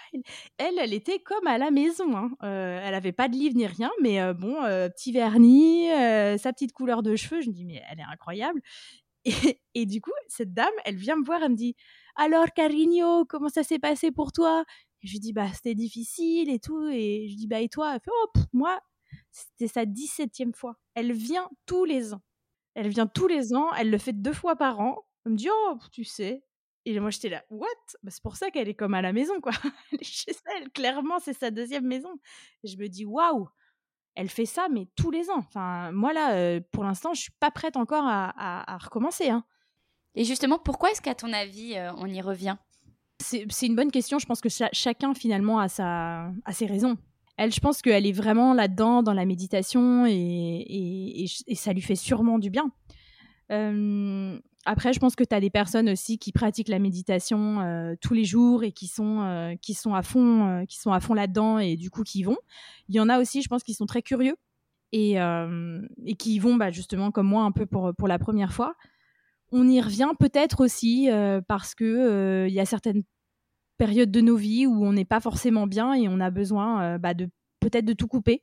elle, 0.58 0.76
elle, 0.80 0.92
était 0.92 1.20
comme 1.20 1.46
à 1.46 1.58
la 1.58 1.70
maison. 1.70 2.16
hein. 2.16 2.30
Euh, 2.42 2.80
elle 2.82 2.94
avait 2.94 3.12
pas 3.12 3.28
de 3.28 3.34
livre 3.36 3.54
ni 3.54 3.68
rien, 3.68 3.92
mais 4.02 4.20
euh, 4.20 4.34
bon, 4.34 4.60
euh, 4.64 4.88
petit 4.88 5.12
vernis, 5.12 5.92
euh, 5.92 6.36
sa 6.38 6.52
petite 6.52 6.72
couleur 6.72 7.04
de 7.04 7.14
cheveux. 7.14 7.40
Je 7.40 7.48
me 7.48 7.54
dis, 7.54 7.64
mais 7.64 7.80
elle 7.88 8.00
est 8.00 8.10
incroyable. 8.10 8.60
Et, 9.26 9.60
et 9.74 9.86
du 9.86 10.00
coup, 10.00 10.10
cette 10.28 10.54
dame, 10.54 10.72
elle 10.84 10.96
vient 10.96 11.14
me 11.14 11.24
voir, 11.24 11.42
elle 11.42 11.50
me 11.50 11.56
dit, 11.56 11.76
alors 12.16 12.46
Carigno, 12.54 13.24
comment 13.26 13.48
ça 13.48 13.62
s'est 13.62 13.78
passé 13.78 14.10
pour 14.10 14.32
toi? 14.32 14.64
Je 15.02 15.12
lui 15.12 15.20
dis, 15.20 15.32
bah 15.32 15.48
c'était 15.52 15.74
difficile 15.74 16.50
et 16.50 16.58
tout. 16.58 16.88
Et 16.88 17.28
je 17.30 17.36
dis, 17.36 17.46
bah 17.46 17.60
et 17.60 17.68
toi? 17.68 17.94
Elle 17.94 18.00
fait, 18.00 18.10
oh, 18.12 18.40
moi, 18.52 18.80
c'était 19.30 19.68
sa 19.68 19.84
17e 19.84 20.54
fois. 20.54 20.76
Elle 20.94 21.12
vient 21.12 21.48
tous 21.66 21.84
les 21.84 22.14
ans. 22.14 22.22
Elle 22.74 22.88
vient 22.88 23.06
tous 23.06 23.26
les 23.26 23.54
ans, 23.54 23.72
elle 23.74 23.90
le 23.90 23.98
fait 23.98 24.12
deux 24.12 24.32
fois 24.32 24.56
par 24.56 24.80
an. 24.80 25.04
Elle 25.24 25.32
me 25.32 25.36
dit, 25.36 25.48
oh, 25.50 25.78
tu 25.92 26.04
sais. 26.04 26.44
Et 26.86 26.98
moi, 26.98 27.10
j'étais 27.10 27.28
là, 27.28 27.44
what? 27.50 27.66
Bah, 28.02 28.10
C'est 28.10 28.22
pour 28.22 28.36
ça 28.36 28.50
qu'elle 28.50 28.68
est 28.68 28.74
comme 28.74 28.94
à 28.94 29.02
la 29.02 29.12
maison, 29.12 29.40
quoi. 29.40 29.52
Elle 29.92 30.00
est 30.00 30.04
chez 30.04 30.32
elle, 30.56 30.70
clairement, 30.70 31.18
c'est 31.18 31.34
sa 31.34 31.50
deuxième 31.50 31.86
maison. 31.86 32.08
Je 32.64 32.76
me 32.76 32.88
dis, 32.88 33.04
waouh 33.04 33.48
Elle 34.14 34.30
fait 34.30 34.46
ça, 34.46 34.68
mais 34.70 34.88
tous 34.96 35.10
les 35.10 35.28
ans. 35.28 35.38
Enfin, 35.38 35.92
moi, 35.92 36.14
là, 36.14 36.34
euh, 36.36 36.60
pour 36.72 36.84
l'instant, 36.84 37.12
je 37.12 37.20
suis 37.20 37.32
pas 37.38 37.50
prête 37.50 37.76
encore 37.76 38.04
à 38.06 38.78
recommencer. 38.80 39.28
Hein. 39.28 39.44
Et 40.14 40.24
justement, 40.24 40.58
pourquoi 40.58 40.90
est-ce 40.90 41.00
qu'à 41.00 41.14
ton 41.14 41.32
avis, 41.32 41.76
euh, 41.76 41.92
on 41.96 42.06
y 42.06 42.20
revient? 42.20 42.56
C'est 43.20 43.66
une 43.66 43.76
bonne 43.76 43.90
question. 43.90 44.18
Je 44.18 44.26
pense 44.26 44.40
que 44.40 44.48
cha- 44.48 44.70
chacun, 44.72 45.14
finalement, 45.14 45.58
a, 45.58 45.68
sa, 45.68 46.32
a 46.44 46.52
ses 46.52 46.66
raisons. 46.66 46.96
Elle, 47.36 47.52
je 47.52 47.60
pense 47.60 47.80
qu'elle 47.80 48.06
est 48.06 48.12
vraiment 48.12 48.54
là-dedans, 48.54 49.02
dans 49.02 49.12
la 49.12 49.24
méditation, 49.24 50.04
et, 50.06 51.26
ça 51.54 51.72
lui 51.72 51.80
fait 51.80 51.96
sûrement 51.96 52.38
du 52.38 52.50
bien. 52.50 52.70
Euh, 53.50 54.38
après, 54.64 54.92
je 54.92 55.00
pense 55.00 55.16
que 55.16 55.24
tu 55.24 55.34
as 55.34 55.40
des 55.40 55.50
personnes 55.50 55.88
aussi 55.88 56.18
qui 56.18 56.32
pratiquent 56.32 56.68
la 56.68 56.78
méditation 56.78 57.60
euh, 57.60 57.94
tous 58.00 58.14
les 58.14 58.24
jours 58.24 58.62
et 58.62 58.72
qui 58.72 58.86
sont, 58.86 59.22
euh, 59.22 59.54
qui 59.60 59.74
sont 59.74 59.94
à 59.94 60.02
fond, 60.02 60.66
qui 60.68 60.78
sont 60.78 60.92
à 60.92 61.00
fond 61.00 61.14
là-dedans 61.14 61.58
et 61.58 61.76
du 61.76 61.90
coup 61.90 62.02
qui 62.02 62.22
vont. 62.22 62.36
Il 62.88 62.94
y 62.94 63.00
en 63.00 63.08
a 63.08 63.18
aussi, 63.18 63.42
je 63.42 63.48
pense, 63.48 63.62
qui 63.62 63.72
sont 63.74 63.86
très 63.86 64.02
curieux 64.02 64.36
et, 64.92 65.14
et 65.14 66.14
qui 66.18 66.34
y 66.34 66.38
vont 66.38 66.56
bah, 66.56 66.70
justement 66.70 67.10
comme 67.10 67.28
moi 67.28 67.44
un 67.44 67.52
peu 67.52 67.64
pour, 67.64 67.92
pour 67.96 68.08
la 68.08 68.18
première 68.18 68.52
fois. 68.52 68.74
On 69.52 69.68
y 69.68 69.80
revient 69.80 70.10
peut-être 70.18 70.60
aussi 70.60 71.10
euh, 71.10 71.40
parce 71.46 71.74
que 71.74 71.84
euh, 71.84 72.48
il 72.48 72.54
y 72.54 72.60
a 72.60 72.64
certaines 72.64 73.02
périodes 73.78 74.10
de 74.10 74.20
nos 74.20 74.36
vies 74.36 74.66
où 74.66 74.84
on 74.84 74.92
n'est 74.92 75.04
pas 75.04 75.20
forcément 75.20 75.66
bien 75.66 75.94
et 75.94 76.08
on 76.08 76.20
a 76.20 76.30
besoin 76.30 76.82
euh, 76.82 76.98
bah, 76.98 77.14
de 77.14 77.28
peut-être 77.58 77.84
de 77.84 77.92
tout 77.92 78.06
couper 78.06 78.42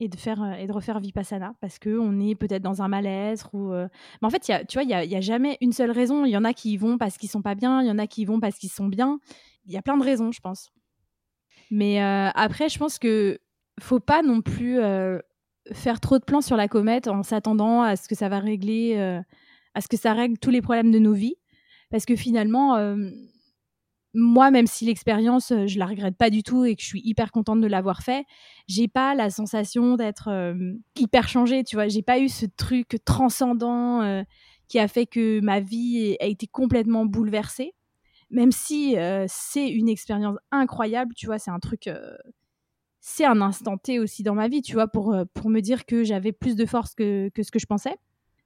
et 0.00 0.08
de 0.08 0.16
faire 0.16 0.58
et 0.58 0.66
de 0.66 0.72
refaire 0.72 0.98
vipassana 0.98 1.54
parce 1.60 1.78
que 1.78 1.96
on 1.96 2.18
est 2.18 2.34
peut-être 2.34 2.62
dans 2.62 2.82
un 2.82 2.88
mal-être 2.88 3.54
ou 3.54 3.70
mais 3.70 4.26
en 4.26 4.30
fait 4.30 4.48
y 4.48 4.52
a, 4.52 4.64
tu 4.64 4.78
vois 4.78 4.82
il 4.82 4.90
y 4.90 5.16
a, 5.16 5.20
jamais 5.20 5.58
une 5.60 5.72
seule 5.72 5.92
raison. 5.92 6.24
Il 6.24 6.30
y 6.30 6.36
en 6.36 6.44
a 6.44 6.52
qui 6.52 6.72
y 6.72 6.76
vont 6.76 6.98
parce 6.98 7.16
qu'ils 7.18 7.30
sont 7.30 7.42
pas 7.42 7.54
bien 7.54 7.82
il 7.82 7.86
y 7.86 7.90
en 7.90 7.98
a 7.98 8.08
qui 8.08 8.22
y 8.22 8.24
vont 8.24 8.40
parce 8.40 8.58
qu'ils 8.58 8.72
sont 8.72 8.88
bien. 8.88 9.20
Il 9.66 9.72
y 9.72 9.76
a 9.76 9.82
plein 9.82 9.96
de 9.96 10.02
raisons 10.02 10.32
je 10.32 10.40
pense. 10.40 10.72
Mais 11.70 12.00
après 12.00 12.68
je 12.68 12.78
pense 12.78 12.98
que 12.98 13.38
faut 13.78 14.00
pas 14.00 14.22
non 14.22 14.40
plus 14.40 14.80
faire 15.72 16.00
trop 16.00 16.18
de 16.18 16.24
plans 16.24 16.40
sur 16.40 16.56
la 16.56 16.66
comète 16.66 17.06
en 17.06 17.22
s'attendant 17.22 17.82
à 17.82 17.94
ce 17.94 18.08
que 18.08 18.16
ça 18.16 18.28
va 18.28 18.40
régler 18.40 19.22
à 19.74 19.80
ce 19.80 19.88
que 19.88 19.96
ça 19.96 20.12
règle 20.12 20.38
tous 20.38 20.50
les 20.50 20.62
problèmes 20.62 20.90
de 20.90 20.98
nos 20.98 21.12
vies 21.12 21.36
parce 21.92 22.06
que 22.06 22.16
finalement 22.16 22.76
euh, 22.76 22.96
moi, 24.14 24.50
même 24.50 24.66
si 24.66 24.84
l'expérience, 24.84 25.52
euh, 25.52 25.66
je 25.66 25.78
la 25.78 25.86
regrette 25.86 26.16
pas 26.16 26.30
du 26.30 26.42
tout 26.42 26.64
et 26.64 26.74
que 26.74 26.82
je 26.82 26.86
suis 26.86 27.02
hyper 27.04 27.30
contente 27.30 27.60
de 27.60 27.66
l'avoir 27.66 28.02
fait, 28.02 28.24
j'ai 28.66 28.88
pas 28.88 29.14
la 29.14 29.30
sensation 29.30 29.96
d'être 29.96 30.28
euh, 30.28 30.74
hyper 30.96 31.28
changée, 31.28 31.62
tu 31.62 31.76
vois. 31.76 31.88
J'ai 31.88 32.02
pas 32.02 32.18
eu 32.18 32.28
ce 32.28 32.46
truc 32.46 32.98
transcendant 33.04 34.24
qui 34.68 34.78
a 34.78 34.88
fait 34.88 35.06
que 35.06 35.40
ma 35.40 35.60
vie 35.60 36.16
a 36.20 36.26
été 36.26 36.46
complètement 36.46 37.04
bouleversée. 37.04 37.74
Même 38.30 38.52
si 38.52 38.96
c'est 39.28 39.68
une 39.68 39.90
expérience 39.90 40.38
incroyable, 40.50 41.14
tu 41.14 41.26
vois, 41.26 41.38
c'est 41.38 41.50
un 41.50 41.58
truc, 41.58 41.90
c'est 43.00 43.26
un 43.26 43.42
instant 43.42 43.76
T 43.76 43.98
aussi 43.98 44.22
dans 44.22 44.34
ma 44.34 44.48
vie, 44.48 44.62
tu 44.62 44.72
vois, 44.72 44.88
pour, 44.88 45.14
pour 45.34 45.50
me 45.50 45.60
dire 45.60 45.84
que 45.84 46.02
j'avais 46.04 46.32
plus 46.32 46.56
de 46.56 46.64
force 46.64 46.94
que, 46.94 47.28
que 47.34 47.42
ce 47.42 47.50
que 47.50 47.58
je 47.58 47.66
pensais. 47.66 47.96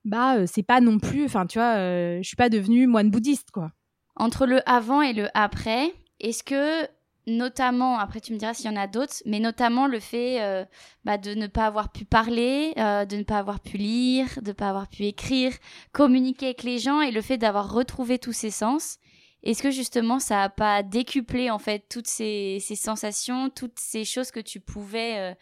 Bah, 0.07 0.37
euh, 0.37 0.45
c'est 0.47 0.63
pas 0.63 0.81
non 0.81 1.01
plus, 1.01 1.25
enfin, 1.25 1.47
tu 1.47 1.59
vois, 1.59 1.75
euh, 1.79 2.19
je 2.23 2.27
suis 2.29 2.37
pas 2.37 2.49
devenue 2.49 2.87
moine 2.87 3.11
bouddhiste, 3.11 3.51
quoi. 3.51 3.73
Entre 4.15 4.47
le 4.47 4.67
avant 4.69 5.03
et 5.03 5.13
le 5.13 5.29
après, 5.35 5.93
est-ce 6.21 6.45
que 6.45 6.89
notamment, 7.27 7.99
après 7.99 8.21
tu 8.21 8.33
me 8.33 8.39
diras 8.39 8.55
s'il 8.55 8.67
y 8.67 8.73
en 8.73 8.81
a 8.81 8.87
d'autres, 8.87 9.17
mais 9.27 9.41
notamment 9.41 9.89
le 9.89 9.99
fait 9.99 10.41
euh, 10.41 10.65
bah, 11.05 11.19
de 11.19 11.35
ne 11.35 11.49
pas 11.49 11.67
avoir 11.67 11.91
pu 11.91 12.05
parler, 12.05 12.73
de 12.77 13.17
ne 13.17 13.25
pas 13.25 13.39
avoir 13.39 13.59
pu 13.59 13.79
lire, 13.79 14.29
de 14.43 14.49
ne 14.49 14.53
pas 14.53 14.69
avoir 14.69 14.89
pu 14.89 15.03
écrire, 15.07 15.53
communiquer 15.91 16.47
avec 16.47 16.63
les 16.63 16.79
gens 16.79 17.01
et 17.01 17.11
le 17.11 17.21
fait 17.21 17.37
d'avoir 17.37 17.73
retrouvé 17.73 18.21
tous 18.21 18.33
ces 18.33 18.53
sens, 18.53 18.99
est-ce 19.43 19.61
que 19.61 19.73
justement 19.73 20.21
ça 20.21 20.37
n'a 20.37 20.49
pas 20.51 20.85
décuplé 20.85 21.51
en 21.51 21.59
fait 21.59 21.85
toutes 21.91 22.07
ces, 22.07 22.61
sensations, 22.61 23.51
toutes 23.51 23.81
ces 23.81 24.05
choses 24.05 24.31
que 24.31 24.41
tu 24.41 24.61
pouvais, 24.61 25.37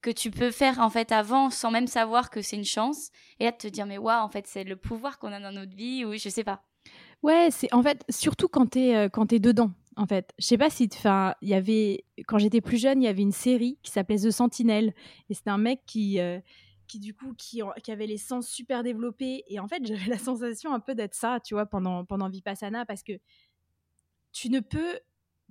que 0.00 0.10
tu 0.10 0.30
peux 0.30 0.50
faire 0.50 0.78
en 0.78 0.90
fait 0.90 1.12
avant 1.12 1.50
sans 1.50 1.70
même 1.70 1.86
savoir 1.86 2.30
que 2.30 2.42
c'est 2.42 2.56
une 2.56 2.64
chance 2.64 3.10
et 3.40 3.44
là 3.44 3.52
de 3.52 3.56
te 3.56 3.66
dire 3.66 3.86
mais 3.86 3.98
waouh 3.98 4.22
en 4.22 4.28
fait 4.28 4.46
c'est 4.46 4.64
le 4.64 4.76
pouvoir 4.76 5.18
qu'on 5.18 5.32
a 5.32 5.40
dans 5.40 5.52
notre 5.52 5.74
vie 5.74 6.04
ou 6.04 6.12
je 6.16 6.28
sais 6.28 6.44
pas. 6.44 6.62
Ouais, 7.22 7.48
c'est 7.50 7.72
en 7.74 7.82
fait 7.82 8.04
surtout 8.08 8.48
quand 8.48 8.66
t'es 8.66 8.94
euh, 8.94 9.08
quand 9.08 9.26
t'es 9.26 9.40
dedans. 9.40 9.72
En 9.96 10.06
fait, 10.06 10.32
je 10.38 10.46
sais 10.46 10.58
pas 10.58 10.70
si, 10.70 10.88
enfin, 10.92 11.34
il 11.42 11.48
y 11.48 11.54
avait 11.54 12.04
quand 12.28 12.38
j'étais 12.38 12.60
plus 12.60 12.78
jeune, 12.80 13.02
il 13.02 13.06
y 13.06 13.08
avait 13.08 13.22
une 13.22 13.32
série 13.32 13.78
qui 13.82 13.90
s'appelait 13.90 14.18
The 14.18 14.30
Sentinel 14.30 14.94
et 15.28 15.34
c'était 15.34 15.50
un 15.50 15.58
mec 15.58 15.80
qui 15.86 16.20
euh, 16.20 16.38
qui 16.86 17.00
du 17.00 17.14
coup 17.14 17.34
qui, 17.36 17.62
qui 17.82 17.90
avait 17.90 18.06
les 18.06 18.16
sens 18.16 18.48
super 18.48 18.84
développés 18.84 19.42
et 19.48 19.58
en 19.58 19.66
fait 19.66 19.84
j'avais 19.84 20.06
la 20.08 20.18
sensation 20.18 20.72
un 20.72 20.80
peu 20.80 20.94
d'être 20.94 21.14
ça, 21.14 21.40
tu 21.44 21.54
vois, 21.54 21.66
pendant 21.66 22.04
pendant 22.04 22.28
Vipassana 22.28 22.86
parce 22.86 23.02
que 23.02 23.14
tu 24.32 24.50
ne 24.50 24.60
peux, 24.60 25.00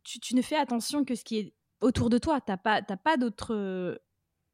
tu, 0.04 0.20
tu 0.22 0.36
ne 0.36 0.42
fais 0.42 0.56
attention 0.56 1.04
que 1.04 1.16
ce 1.16 1.26
qui 1.26 1.38
est 1.40 1.54
autour 1.82 2.10
de 2.10 2.18
toi. 2.18 2.40
T'as 2.40 2.56
pas 2.56 2.82
t'as 2.82 2.96
pas 2.96 3.18
d'autre, 3.18 4.00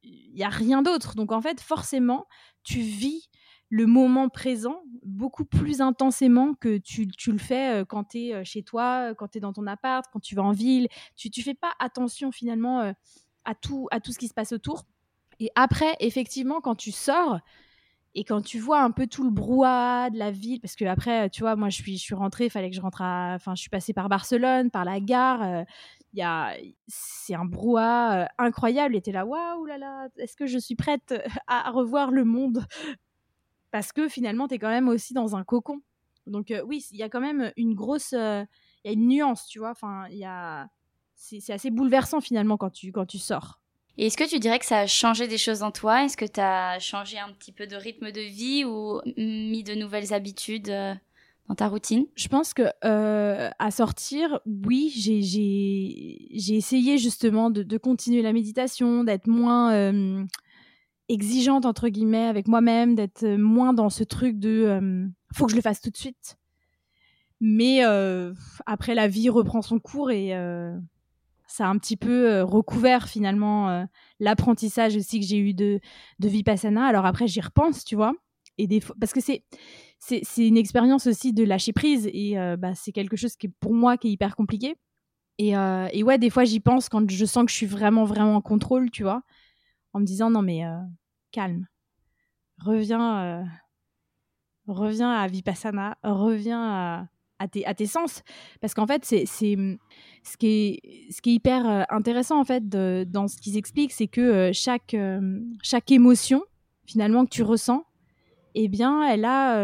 il 0.03 0.37
y 0.37 0.43
a 0.43 0.49
rien 0.49 0.81
d'autre. 0.81 1.15
Donc 1.15 1.31
en 1.31 1.41
fait 1.41 1.61
forcément 1.61 2.27
tu 2.63 2.79
vis 2.79 3.29
le 3.73 3.87
moment 3.87 4.29
présent 4.29 4.83
beaucoup 5.03 5.45
plus 5.45 5.81
intensément 5.81 6.53
que 6.53 6.77
tu, 6.77 7.07
tu 7.07 7.31
le 7.31 7.39
fais 7.39 7.81
euh, 7.81 7.85
quand 7.85 8.03
tu 8.03 8.27
es 8.27 8.33
euh, 8.35 8.43
chez 8.43 8.61
toi, 8.61 9.09
euh, 9.09 9.13
quand 9.15 9.29
tu 9.29 9.39
es 9.39 9.41
dans 9.41 9.51
ton 9.51 9.65
appart, 9.65 10.05
quand 10.13 10.19
tu 10.19 10.35
vas 10.35 10.43
en 10.43 10.51
ville. 10.51 10.87
Tu 11.15 11.31
ne 11.35 11.43
fais 11.43 11.55
pas 11.55 11.73
attention 11.79 12.31
finalement 12.31 12.93
à, 13.45 13.55
tout, 13.55 13.87
à 13.89 13.99
tout 13.99 14.11
ce 14.11 14.19
qui 14.19 14.27
se 14.27 14.33
passe 14.35 14.51
autour. 14.51 14.83
Et 15.39 15.49
après, 15.55 15.95
effectivement, 15.99 16.61
quand 16.61 16.75
tu 16.75 16.91
sors 16.91 17.39
et 18.13 18.23
quand 18.23 18.43
tu 18.43 18.59
vois 18.59 18.81
un 18.81 18.91
peu 18.91 19.07
tout 19.07 19.23
le 19.23 19.31
brouhaha 19.31 20.11
de 20.11 20.19
la 20.19 20.29
ville, 20.29 20.61
parce 20.61 20.75
que 20.75 20.85
après, 20.85 21.31
tu 21.31 21.41
vois, 21.41 21.55
moi 21.55 21.69
je 21.69 21.77
suis, 21.77 21.97
je 21.97 22.03
suis 22.03 22.49
fallait 22.51 22.69
que 22.69 22.75
je 22.75 22.81
rentre 22.81 23.01
à. 23.01 23.33
Enfin, 23.33 23.55
je 23.55 23.61
suis 23.61 23.71
passée 23.71 23.91
par 23.91 24.07
Barcelone, 24.07 24.69
par 24.69 24.85
la 24.85 24.99
gare. 24.99 25.65
Y 26.19 26.21
a, 26.21 26.56
c'est 26.88 27.36
un 27.36 27.45
brouhaha 27.45 28.23
euh, 28.23 28.28
incroyable. 28.38 28.95
Et 28.95 29.02
t'es 29.02 29.12
là, 29.12 29.26
waouh 29.26 29.65
là 29.65 29.78
là, 29.78 30.08
est-ce 30.17 30.36
que 30.36 30.45
je 30.45 30.58
suis 30.58 30.76
prête 30.76 31.13
à 31.47 31.71
revoir 31.71 32.12
le 32.12 32.23
monde? 32.23 32.65
Parce 33.71 33.91
que 33.91 34.08
finalement, 34.08 34.47
tu 34.47 34.56
es 34.56 34.60
quand 34.60 34.69
même 34.69 34.88
aussi 34.88 35.13
dans 35.13 35.36
un 35.36 35.43
cocon. 35.43 35.82
Donc 36.28 36.52
euh, 36.52 36.63
oui, 36.65 36.86
il 36.91 36.97
y 36.97 37.04
a 37.04 37.10
quand 37.10 37.21
même 37.21 37.52
une 37.58 37.73
grosse... 37.73 38.13
euh, 38.13 38.45
Il 38.84 38.88
y 38.88 38.91
a 38.91 38.93
une 38.93 39.08
nuance, 39.08 39.47
tu 39.47 39.60
vois. 39.60 39.71
Enfin, 39.71 40.08
il 40.10 40.17
y 40.17 40.26
a... 40.26 40.69
C'est 41.15 41.54
assez 41.54 41.71
bouleversant 41.71 42.19
finalement 42.21 42.58
quand 42.58 42.69
tu, 42.69 42.91
quand 42.91 43.06
tu 43.06 43.17
sors. 43.17 43.62
Et 43.97 44.08
est-ce 44.08 44.17
que 44.17 44.28
tu 44.28 44.39
dirais 44.39 44.60
que 44.60 44.65
ça 44.65 44.80
a 44.80 44.88
changé 44.88 45.28
des 45.28 45.38
choses 45.38 45.63
en 45.63 45.71
toi? 45.71 46.04
Est-ce 46.04 46.17
que 46.17 46.26
tu 46.26 46.39
as 46.39 46.80
changé 46.80 47.19
un 47.19 47.32
petit 47.32 47.52
peu 47.52 47.67
de 47.67 47.76
rythme 47.76 48.12
de 48.12 48.21
vie 48.21 48.65
ou 48.65 48.99
mis 49.17 49.63
de 49.63 49.76
nouvelles 49.76 50.13
habitudes 50.13 50.69
euh, 50.69 50.95
dans 51.47 51.56
ta 51.56 51.67
routine? 51.67 52.06
Je 52.15 52.27
pense 52.27 52.53
que 52.53 52.63
euh, 52.86 53.49
à 53.60 53.71
sortir, 53.71 54.39
oui, 54.45 54.91
j'ai- 54.95 56.56
essayé 56.56 56.97
justement 56.97 57.49
de, 57.49 57.77
continuer 57.77 58.21
la 58.21 58.34
méditation, 58.34 59.03
d'être 59.03 59.27
moins... 59.27 59.73
euh, 59.73 60.23
exigeante 61.10 61.65
entre 61.65 61.89
guillemets 61.89 62.27
avec 62.27 62.47
moi-même, 62.47 62.95
d'être 62.95 63.27
moins 63.27 63.73
dans 63.73 63.89
ce 63.89 64.06
truc 64.06 64.39
de 64.39 65.10
faut 65.34 65.45
que 65.45 65.51
je 65.51 65.58
le 65.58 65.62
fasse 65.62 65.82
tout 65.82 65.89
de 65.89 65.97
suite. 65.97 66.38
Mais 67.41 67.84
après, 68.65 68.95
la 68.95 69.10
vie 69.10 69.29
reprend 69.29 69.62
son 69.62 69.79
cours 69.79 70.12
et 70.12 70.29
ça 71.45 71.65
a 71.65 71.69
un 71.69 71.77
petit 71.77 71.97
peu 71.97 72.41
recouvert 72.41 73.10
finalement 73.10 73.86
l'apprentissage 74.21 74.95
aussi 74.95 75.19
que 75.19 75.25
j'ai 75.25 75.38
eu 75.39 75.53
de, 75.53 75.82
de 76.19 76.27
Vipassana. 76.29 76.86
Alors 76.86 77.06
après, 77.06 77.27
j'y 77.27 77.41
repense, 77.41 77.84
tu 77.84 77.95
vois. 77.95 78.13
Et 78.57 78.67
des 78.67 78.81
parce 78.99 79.13
que 79.13 79.21
c'est 79.21 79.43
c'est 79.99 80.47
une 80.47 80.57
expérience 80.57 81.07
aussi 81.07 81.33
de 81.33 81.43
lâcher 81.43 81.73
prise 81.73 82.07
et 82.11 82.35
bah, 82.57 82.75
c'est 82.75 82.91
quelque 82.91 83.15
chose 83.15 83.35
qui 83.35 83.47
est 83.47 83.53
pour 83.59 83.73
moi 83.73 83.97
qui 83.97 84.09
est 84.09 84.11
hyper 84.11 84.35
compliqué. 84.35 84.75
Et, 85.39 85.53
et 85.53 86.03
ouais, 86.03 86.17
des 86.19 86.29
fois 86.29 86.43
j'y 86.43 86.59
pense 86.59 86.89
quand 86.89 87.09
je 87.09 87.25
sens 87.25 87.45
que 87.45 87.51
je 87.51 87.55
suis 87.55 87.65
vraiment 87.65 88.03
vraiment 88.03 88.35
en 88.35 88.41
contrôle, 88.41 88.91
tu 88.91 89.03
vois, 89.03 89.23
en 89.93 89.99
me 89.99 90.05
disant 90.05 90.29
non 90.29 90.41
mais 90.41 90.61
calme, 91.31 91.67
reviens, 92.59 93.45
reviens 94.67 95.11
à 95.11 95.27
Vipassana, 95.27 95.97
reviens 96.03 97.07
à, 97.43 97.47
tes, 97.47 97.65
à 97.65 97.73
tes 97.73 97.85
sens. 97.85 98.23
Parce 98.61 98.73
qu'en 98.73 98.87
fait, 98.87 99.05
c'est, 99.05 99.25
ce, 99.25 100.37
qui 100.37 100.47
est, 100.47 101.11
ce 101.11 101.21
qui 101.21 101.31
est 101.31 101.33
hyper 101.33 101.69
euh, 101.69 101.83
intéressant 101.89 102.39
en 102.39 102.45
fait 102.45 102.67
dans 102.67 103.27
ce 103.27 103.37
qu'ils 103.37 103.57
expliquent, 103.57 103.91
c'est 103.91 104.07
que 104.07 104.21
euh, 104.21 104.51
chaque, 104.53 104.93
euh, 104.93 105.39
chaque 105.61 105.91
émotion, 105.91 106.43
finalement, 106.85 107.25
que 107.25 107.29
tu 107.29 107.43
ressens, 107.43 107.85
eh 108.55 108.67
bien, 108.67 109.03
elle 109.07 109.25
a 109.25 109.63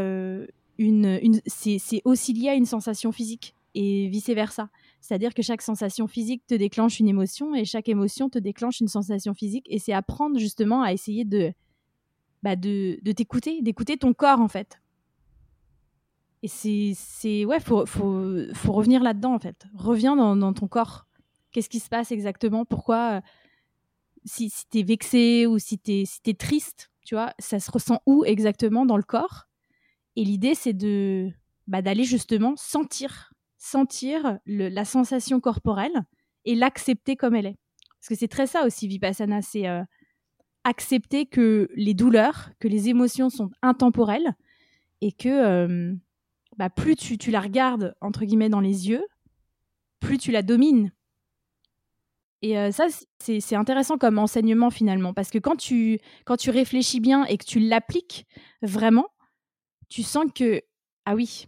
une, 0.77 1.19
une 1.21 1.41
c'est, 1.45 2.01
aussi 2.05 2.33
lié 2.33 2.49
à 2.49 2.55
une 2.55 2.65
sensation 2.65 3.11
physique 3.11 3.55
et 3.75 4.07
vice-versa. 4.07 4.69
C'est-à-dire 5.01 5.33
que 5.33 5.41
chaque 5.41 5.61
sensation 5.61 6.07
physique 6.07 6.45
te 6.47 6.55
déclenche 6.55 6.99
une 6.99 7.07
émotion 7.07 7.55
et 7.55 7.65
chaque 7.65 7.89
émotion 7.89 8.29
te 8.29 8.39
déclenche 8.39 8.79
une 8.79 8.87
sensation 8.87 9.33
physique. 9.33 9.65
Et 9.69 9.79
c'est 9.79 9.93
apprendre 9.93 10.37
justement 10.39 10.81
à 10.81 10.93
essayer 10.93 11.25
de, 11.25 11.53
bah 12.43 12.55
de, 12.55 12.99
de 13.01 13.11
t'écouter, 13.11 13.61
d'écouter 13.61 13.97
ton 13.97 14.13
corps 14.13 14.39
en 14.39 14.47
fait. 14.47 14.79
Et 16.41 16.47
c'est, 16.47 17.45
ouais, 17.45 17.59
faut, 17.59 17.85
faut, 17.85 18.37
faut 18.53 18.71
revenir 18.71 19.03
là-dedans 19.03 19.33
en 19.33 19.39
fait. 19.39 19.65
Reviens 19.75 20.15
dans, 20.15 20.53
ton 20.53 20.67
corps. 20.67 21.05
Qu'est-ce 21.51 21.69
qui 21.69 21.79
se 21.79 21.89
passe 21.89 22.11
exactement? 22.11 22.63
Pourquoi 22.63 23.17
euh, 23.17 23.21
Si, 24.23 24.49
si 24.49 24.65
t'es 24.69 24.83
vexé 24.83 25.45
ou 25.47 25.59
si 25.59 25.77
t'es, 25.77 26.03
si 26.05 26.35
triste, 26.35 26.91
tu 27.09 27.15
vois, 27.15 27.33
ça 27.39 27.59
se 27.59 27.71
ressent 27.71 28.03
où 28.05 28.23
exactement 28.23 28.85
dans 28.85 28.95
le 28.95 29.01
corps? 29.01 29.47
Et 30.15 30.23
l'idée, 30.23 30.53
c'est 30.53 30.73
de 30.73 31.31
bah, 31.65 31.81
d'aller 31.81 32.03
justement 32.03 32.53
sentir, 32.55 33.33
sentir 33.57 34.37
le, 34.45 34.69
la 34.69 34.85
sensation 34.85 35.39
corporelle 35.39 36.03
et 36.45 36.53
l'accepter 36.53 37.15
comme 37.15 37.33
elle 37.33 37.47
est. 37.47 37.57
Parce 37.99 38.09
que 38.09 38.15
c'est 38.15 38.27
très 38.27 38.45
ça 38.45 38.63
aussi, 38.63 38.87
Vipassana, 38.87 39.41
c'est 39.41 39.67
euh, 39.67 39.81
accepter 40.63 41.25
que 41.25 41.67
les 41.73 41.95
douleurs, 41.95 42.51
que 42.59 42.67
les 42.67 42.89
émotions 42.89 43.31
sont 43.31 43.49
intemporelles 43.63 44.35
et 45.01 45.11
que 45.11 45.97
bah, 46.57 46.69
plus 46.69 46.95
tu, 46.95 47.17
tu, 47.17 47.31
la 47.31 47.41
regardes, 47.41 47.95
entre 48.01 48.23
guillemets, 48.23 48.49
dans 48.49 48.59
les 48.59 48.87
yeux, 48.87 49.03
plus 49.99 50.19
tu 50.19 50.29
la 50.29 50.43
domines. 50.43 50.91
Et 52.41 52.71
ça, 52.71 52.87
c'est 53.19 53.55
intéressant 53.55 53.97
comme 53.97 54.17
enseignement 54.17 54.69
finalement, 54.69 55.13
parce 55.13 55.29
que 55.29 55.39
quand 55.39 55.57
tu, 55.57 55.99
quand 56.25 56.37
tu 56.37 56.51
réfléchis 56.51 57.01
bien 57.01 57.25
et 57.25 57.37
que 57.37 57.45
tu 57.45 57.59
l'appliques 57.59 58.25
vraiment, 58.61 59.07
tu 59.89 60.03
sens 60.03 60.25
que, 60.33 60.61
ah 61.05 61.15
oui, 61.15 61.47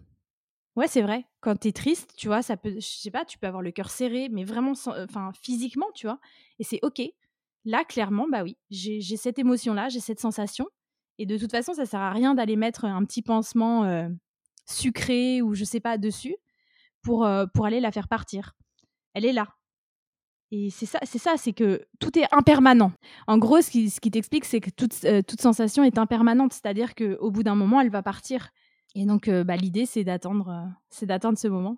ouais, 0.75 0.87
c'est 0.87 1.01
vrai, 1.01 1.25
quand 1.39 1.55
tu 1.55 1.69
es 1.69 1.71
triste, 1.71 2.11
tu 2.17 2.27
vois, 2.27 2.41
ça 2.41 2.57
peut, 2.57 2.73
je 2.75 2.79
sais 2.85 3.11
pas, 3.11 3.23
tu 3.23 3.37
peux 3.37 3.47
avoir 3.47 3.61
le 3.61 3.71
cœur 3.71 3.89
serré, 3.89 4.27
mais 4.29 4.43
vraiment, 4.43 4.73
enfin, 4.87 5.31
physiquement, 5.41 5.87
tu 5.95 6.07
vois, 6.07 6.19
et 6.59 6.65
c'est 6.65 6.79
ok. 6.81 7.01
Là, 7.63 7.85
clairement, 7.85 8.27
bah 8.29 8.43
oui, 8.43 8.57
j'ai 8.69 9.01
cette 9.15 9.39
émotion-là, 9.39 9.87
j'ai 9.87 9.99
cette 10.01 10.19
sensation, 10.19 10.67
et 11.19 11.25
de 11.25 11.37
toute 11.37 11.51
façon, 11.51 11.73
ça 11.73 11.85
sert 11.85 12.01
à 12.01 12.11
rien 12.11 12.35
d'aller 12.35 12.57
mettre 12.57 12.83
un 12.83 13.05
petit 13.05 13.21
pansement 13.21 14.09
sucrée 14.65 15.41
ou 15.41 15.53
je 15.53 15.63
sais 15.63 15.79
pas 15.79 15.97
dessus 15.97 16.35
pour, 17.01 17.29
pour 17.53 17.65
aller 17.65 17.79
la 17.79 17.91
faire 17.91 18.07
partir. 18.09 18.53
Elle 19.13 19.25
est 19.25 19.33
là. 19.33 19.47
Et 20.51 20.69
c'est 20.69 20.85
ça, 20.85 20.99
c'est 21.03 21.17
ça, 21.17 21.35
c'est 21.37 21.53
que 21.53 21.85
tout 21.99 22.17
est 22.19 22.27
impermanent. 22.33 22.91
En 23.27 23.37
gros, 23.37 23.61
ce 23.61 23.71
qui, 23.71 24.11
t'explique, 24.11 24.43
c'est 24.43 24.59
que 24.59 24.69
toute, 24.69 25.05
euh, 25.05 25.21
toute 25.21 25.39
sensation 25.39 25.83
est 25.83 25.97
impermanente, 25.97 26.51
c'est-à-dire 26.51 26.93
qu'au 26.93 27.31
bout 27.31 27.43
d'un 27.43 27.55
moment, 27.55 27.79
elle 27.79 27.89
va 27.89 28.03
partir. 28.03 28.49
Et 28.93 29.05
donc, 29.05 29.29
euh, 29.29 29.45
bah, 29.45 29.55
l'idée, 29.55 29.85
c'est 29.85 30.03
d'attendre, 30.03 30.67
c'est 30.89 31.05
d'attendre 31.05 31.37
ce 31.37 31.47
moment. 31.47 31.77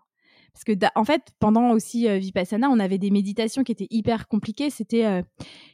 Parce 0.53 0.63
que, 0.63 0.73
en 0.95 1.03
fait, 1.03 1.21
pendant 1.39 1.71
aussi 1.71 2.07
Vipassana, 2.19 2.69
on 2.69 2.79
avait 2.79 2.99
des 2.99 3.09
méditations 3.09 3.63
qui 3.63 3.71
étaient 3.71 3.87
hyper 3.89 4.27
compliquées. 4.27 4.69
C'était 4.69 5.23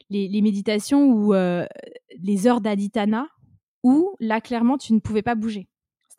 les, 0.08 0.40
méditations 0.40 1.04
où 1.04 1.34
les 1.34 2.46
heures 2.46 2.62
d'aditana, 2.62 3.28
où 3.82 4.16
là, 4.20 4.40
clairement, 4.40 4.78
tu 4.78 4.94
ne 4.94 5.00
pouvais 5.00 5.20
pas 5.20 5.34
bouger 5.34 5.68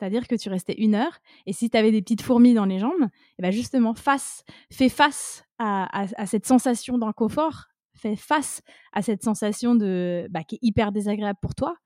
c'est-à-dire 0.02 0.26
que 0.26 0.34
tu 0.34 0.48
restais 0.48 0.74
une 0.78 0.96
heure, 0.96 1.16
et 1.46 1.52
si 1.52 1.70
tu 1.70 1.76
avais 1.76 1.92
des 1.92 2.02
petites 2.02 2.22
fourmis 2.22 2.54
dans 2.54 2.64
les 2.64 2.80
jambes, 2.80 3.04
et 3.04 3.34
eh 3.38 3.42
ben 3.42 3.52
justement, 3.52 3.94
face, 3.94 4.42
fais 4.68 4.88
face 4.88 5.44
à, 5.60 6.26
cette 6.26 6.44
sensation 6.44 6.98
d'inconfort, 6.98 7.66
fais 7.94 8.16
face 8.16 8.62
à 8.92 9.02
cette 9.02 9.22
sensation 9.22 9.76
de, 9.76 10.26
bah, 10.28 10.42
qui 10.42 10.56
est 10.56 10.58
hyper 10.60 10.90
désagréable 10.90 11.38
pour 11.40 11.54
toi, 11.54 11.76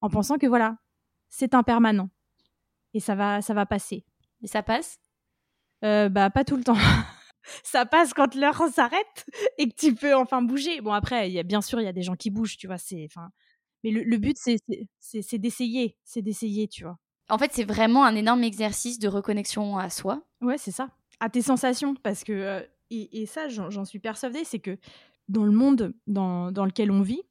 en 0.00 0.08
pensant 0.08 0.38
que 0.38 0.46
voilà, 0.46 0.78
c'est 1.28 1.52
impermanent, 1.52 2.08
et 2.94 3.00
ça 3.00 3.14
va, 3.14 3.42
ça 3.42 3.52
va 3.52 3.66
passer. 3.66 4.06
Et 4.42 4.46
ça 4.46 4.62
passe? 4.62 4.98
Euh, 5.84 6.08
Bah 6.08 6.30
pas 6.30 6.44
tout 6.44 6.56
le 6.56 6.64
temps. 6.64 6.78
ça 7.62 7.84
passe 7.84 8.14
quand 8.14 8.34
l'heure 8.34 8.68
s'arrête 8.72 9.26
et 9.58 9.68
que 9.68 9.74
tu 9.74 9.94
peux 9.94 10.14
enfin 10.14 10.40
bouger. 10.40 10.80
Bon 10.80 10.94
après, 10.94 11.30
y 11.30 11.38
a, 11.38 11.42
bien 11.42 11.60
sûr, 11.60 11.78
il 11.78 11.84
y 11.84 11.88
a 11.88 11.92
des 11.92 12.02
gens 12.02 12.16
qui 12.16 12.30
bougent, 12.30 12.56
tu 12.56 12.68
vois, 12.68 12.78
c'est, 12.78 13.04
enfin, 13.04 13.28
mais 13.84 13.90
le, 13.90 14.02
le 14.02 14.16
but 14.16 14.38
c'est 14.38 15.38
d'essayer, 15.38 15.98
c'est 16.04 16.22
d'essayer, 16.22 16.68
tu 16.68 16.84
vois. 16.84 16.96
En 17.28 17.38
fait, 17.38 17.50
c'est 17.52 17.64
vraiment 17.64 18.04
un 18.04 18.14
énorme 18.14 18.44
exercice 18.44 18.98
de 18.98 19.08
reconnexion 19.08 19.78
à 19.78 19.90
soi. 19.90 20.22
Ouais, 20.40 20.58
c'est 20.58 20.70
ça. 20.70 20.90
À 21.20 21.28
tes 21.28 21.42
sensations. 21.42 21.94
Parce 21.94 22.24
que, 22.24 22.32
euh, 22.32 22.62
et, 22.90 23.26
ça, 23.26 23.48
j'en 23.48 23.84
suis 23.84 23.98
persuadée, 23.98 24.44
c'est 24.44 24.60
que 24.60 24.78
dans 25.28 25.44
le 25.44 25.50
monde 25.50 25.92
dans, 26.06 26.50
lequel 26.50 26.90
on 26.90 27.02
vit, 27.02 27.22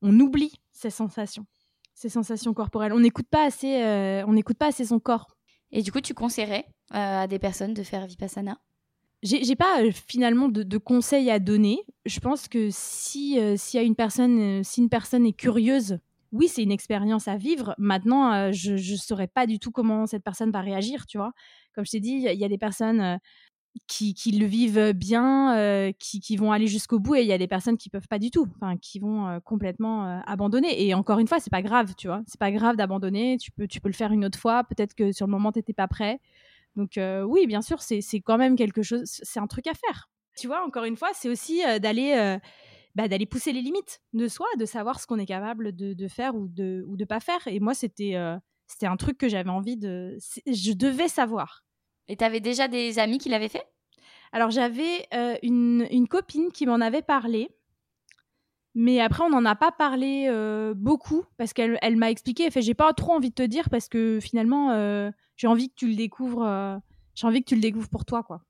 on 0.00 0.18
oublie 0.20 0.52
ces 0.70 0.90
sensations, 0.90 1.46
ces 1.94 2.08
sensations 2.08 2.54
corporelles. 2.54 2.92
On 2.92 3.00
n'écoute 3.00 3.26
pas, 3.28 3.44
assez, 3.44 3.82
euh, 3.82 4.24
on 4.26 4.32
n'écoute 4.32 4.58
pas 4.58 4.66
assez 4.68 4.84
son 4.84 5.00
corps. 5.00 5.36
Et 5.72 5.82
du 5.82 5.90
coup, 5.90 6.00
tu 6.00 6.14
conseillerais 6.14 6.66
euh, 6.94 7.22
à 7.22 7.26
des 7.26 7.38
personnes 7.38 7.74
de 7.74 7.82
faire 7.82 8.06
Vipassana? 8.06 8.58
J'ai 9.24 9.54
pas 9.54 9.78
finalement 9.92 10.48
de, 10.48 10.78
conseils 10.78 11.30
à 11.30 11.38
donner. 11.38 11.84
Je 12.06 12.18
pense 12.18 12.48
que 12.48 12.70
si, 12.72 13.38
si 13.56 13.78
une 13.78 13.94
personne, 13.94 14.64
si 14.64 14.80
une 14.80 14.88
personne 14.88 15.24
est 15.24 15.32
curieuse 15.32 16.00
oui, 16.32 16.48
c'est 16.48 16.62
une 16.62 16.72
expérience 16.72 17.28
à 17.28 17.36
vivre. 17.36 17.74
Maintenant, 17.78 18.32
euh, 18.32 18.52
je 18.52 18.72
ne 18.72 18.96
saurais 18.96 19.28
pas 19.28 19.46
du 19.46 19.58
tout 19.58 19.70
comment 19.70 20.06
cette 20.06 20.24
personne 20.24 20.50
va 20.50 20.62
réagir, 20.62 21.06
tu 21.06 21.18
vois. 21.18 21.32
Comme 21.74 21.84
je 21.84 21.90
t'ai 21.90 22.00
dit, 22.00 22.24
il 22.26 22.38
y 22.38 22.44
a 22.44 22.48
des 22.48 22.58
personnes 22.58 23.00
euh, 23.00 23.16
qui, 23.86 24.14
le 24.32 24.46
vivent 24.46 24.92
bien, 24.94 25.56
euh, 25.56 25.92
qui, 25.98 26.36
vont 26.36 26.50
aller 26.50 26.66
jusqu'au 26.66 26.98
bout, 26.98 27.16
et 27.16 27.20
il 27.20 27.26
y 27.26 27.32
a 27.32 27.38
des 27.38 27.48
personnes 27.48 27.76
qui 27.76 27.90
peuvent 27.90 28.08
pas 28.08 28.18
du 28.18 28.30
tout, 28.30 28.46
qui 28.80 28.98
vont 28.98 29.40
complètement 29.44 30.22
abandonner. 30.26 30.86
Et 30.86 30.94
encore 30.94 31.18
une 31.18 31.28
fois, 31.28 31.38
c'est 31.38 31.50
pas 31.50 31.62
grave, 31.62 31.94
tu 31.96 32.06
vois. 32.06 32.22
C'est 32.26 32.40
pas 32.40 32.50
grave 32.50 32.76
d'abandonner. 32.76 33.36
Tu 33.38 33.50
peux, 33.50 33.66
tu 33.66 33.80
peux 33.80 33.88
le 33.88 33.94
faire 33.94 34.12
une 34.12 34.24
autre 34.24 34.38
fois. 34.38 34.64
Peut-être 34.64 34.94
que 34.94 35.12
sur 35.12 35.26
le 35.26 35.30
moment, 35.30 35.52
tu 35.52 35.58
n'étais 35.58 35.74
pas 35.74 35.88
prêt. 35.88 36.18
Donc 36.76 36.98
oui, 37.26 37.46
bien 37.46 37.60
sûr, 37.60 37.82
c'est 37.82 38.02
quand 38.20 38.38
même 38.38 38.56
quelque 38.56 38.82
chose. 38.82 39.02
C'est 39.04 39.40
un 39.40 39.46
truc 39.46 39.66
à 39.66 39.74
faire. 39.74 40.10
Tu 40.36 40.46
vois, 40.46 40.64
encore 40.66 40.84
une 40.84 40.96
fois, 40.96 41.10
c'est 41.14 41.28
aussi 41.28 41.60
d'aller 41.80 42.38
bah, 42.94 43.08
d'aller 43.08 43.26
pousser 43.26 43.52
les 43.52 43.62
limites 43.62 44.00
de 44.12 44.28
soi, 44.28 44.46
de 44.58 44.66
savoir 44.66 45.00
ce 45.00 45.06
qu'on 45.06 45.18
est 45.18 45.26
capable 45.26 45.74
de, 45.74 46.08
faire 46.08 46.34
ou 46.34 46.48
de 46.48 46.84
ou 46.86 46.96
de 46.96 47.04
pas 47.04 47.20
faire. 47.20 47.40
Et 47.46 47.60
moi, 47.60 47.74
c'était 47.74 48.16
euh, 48.16 48.36
c'était 48.66 48.86
un 48.86 48.96
truc 48.96 49.18
que 49.18 49.28
j'avais 49.28 49.50
envie 49.50 49.76
de, 49.76 50.18
je 50.46 50.72
devais 50.72 51.08
savoir. 51.08 51.64
Et 52.08 52.16
tu 52.16 52.24
avais 52.24 52.40
déjà 52.40 52.68
des 52.68 52.98
amis 52.98 53.18
qui 53.18 53.28
l'avaient 53.28 53.48
fait? 53.48 53.66
Alors 54.32 54.50
j'avais 54.50 55.06
euh, 55.14 55.36
une, 55.42 55.86
une, 55.90 56.08
copine 56.08 56.50
qui 56.52 56.66
m'en 56.66 56.80
avait 56.80 57.02
parlé. 57.02 57.50
Mais 58.74 59.00
après, 59.00 59.22
on 59.24 59.28
n'en 59.28 59.44
a 59.44 59.54
pas 59.54 59.70
parlé 59.70 60.26
euh, 60.28 60.72
beaucoup 60.74 61.24
parce 61.36 61.52
qu'elle 61.52 61.78
elle, 61.82 61.96
m'a 61.96 62.10
expliqué. 62.10 62.50
Fait 62.50 62.62
J'ai 62.62 62.72
pas 62.72 62.92
trop 62.94 63.12
envie 63.12 63.28
de 63.28 63.34
te 63.34 63.42
dire 63.42 63.68
parce 63.68 63.88
que 63.88 64.18
finalement, 64.20 64.72
j'ai 65.36 65.46
envie 65.46 65.68
que 65.68 65.74
tu 65.76 65.88
le 65.88 65.94
découvres. 65.94 66.80
j'ai 67.14 67.26
envie 67.26 67.42
que 67.42 67.48
tu 67.48 67.54
le 67.54 67.60
découvres 67.60 67.90
pour 67.90 68.04
toi, 68.04 68.22
quoi. 68.22 68.42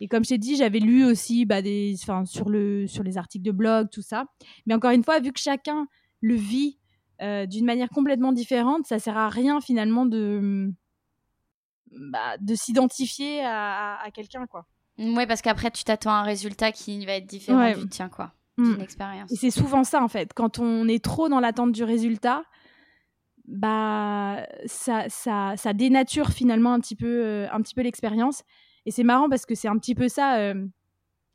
Et 0.00 0.08
comme 0.08 0.24
je 0.24 0.30
t'ai 0.30 0.38
dit, 0.38 0.56
j'avais 0.56 0.78
lu 0.78 1.04
aussi 1.04 1.44
bah, 1.44 1.60
des, 1.60 1.94
sur, 1.96 2.48
le, 2.48 2.86
sur 2.86 3.02
les 3.02 3.18
articles 3.18 3.44
de 3.44 3.52
blog, 3.52 3.88
tout 3.90 4.02
ça. 4.02 4.24
Mais 4.66 4.74
encore 4.74 4.92
une 4.92 5.04
fois, 5.04 5.20
vu 5.20 5.32
que 5.32 5.40
chacun 5.40 5.86
le 6.20 6.34
vit 6.34 6.78
euh, 7.20 7.44
d'une 7.44 7.66
manière 7.66 7.90
complètement 7.90 8.32
différente, 8.32 8.86
ça 8.86 8.98
sert 8.98 9.18
à 9.18 9.28
rien 9.28 9.60
finalement 9.60 10.06
de, 10.06 10.72
bah, 11.90 12.38
de 12.40 12.54
s'identifier 12.54 13.44
à, 13.44 14.08
quelqu'un, 14.14 14.46
quoi. 14.46 14.66
Oui, 14.98 15.26
parce 15.26 15.42
qu'après, 15.42 15.70
tu 15.70 15.84
t'attends 15.84 16.10
à 16.10 16.20
un 16.20 16.22
résultat 16.22 16.72
qui 16.72 17.04
va 17.04 17.12
être 17.12 17.26
différent 17.26 17.72
du 17.72 17.88
tien, 17.88 18.08
quoi. 18.08 18.32
D'une 18.56 18.78
mm. 18.78 18.80
expérience. 18.80 19.32
Et 19.32 19.36
c'est 19.36 19.50
souvent 19.50 19.84
ça, 19.84 20.02
en 20.02 20.08
fait. 20.08 20.32
Quand 20.34 20.58
on 20.58 20.88
est 20.88 21.02
trop 21.02 21.28
dans 21.28 21.40
l'attente 21.40 21.72
du 21.72 21.84
résultat, 21.84 22.42
bah, 23.46 24.46
ça, 24.66 25.08
ça, 25.08 25.54
ça 25.56 25.72
dénature 25.72 26.30
finalement 26.30 26.72
un 26.72 26.80
petit 26.80 26.96
peu, 26.96 27.24
euh, 27.24 27.48
un 27.52 27.60
petit 27.60 27.74
peu 27.74 27.82
l'expérience. 27.82 28.44
Et 28.90 28.92
c'est 28.92 29.04
marrant 29.04 29.28
parce 29.28 29.46
que 29.46 29.54
c'est 29.54 29.68
un 29.68 29.78
petit 29.78 29.94
peu 29.94 30.08
ça, 30.08 30.38
euh, 30.40 30.66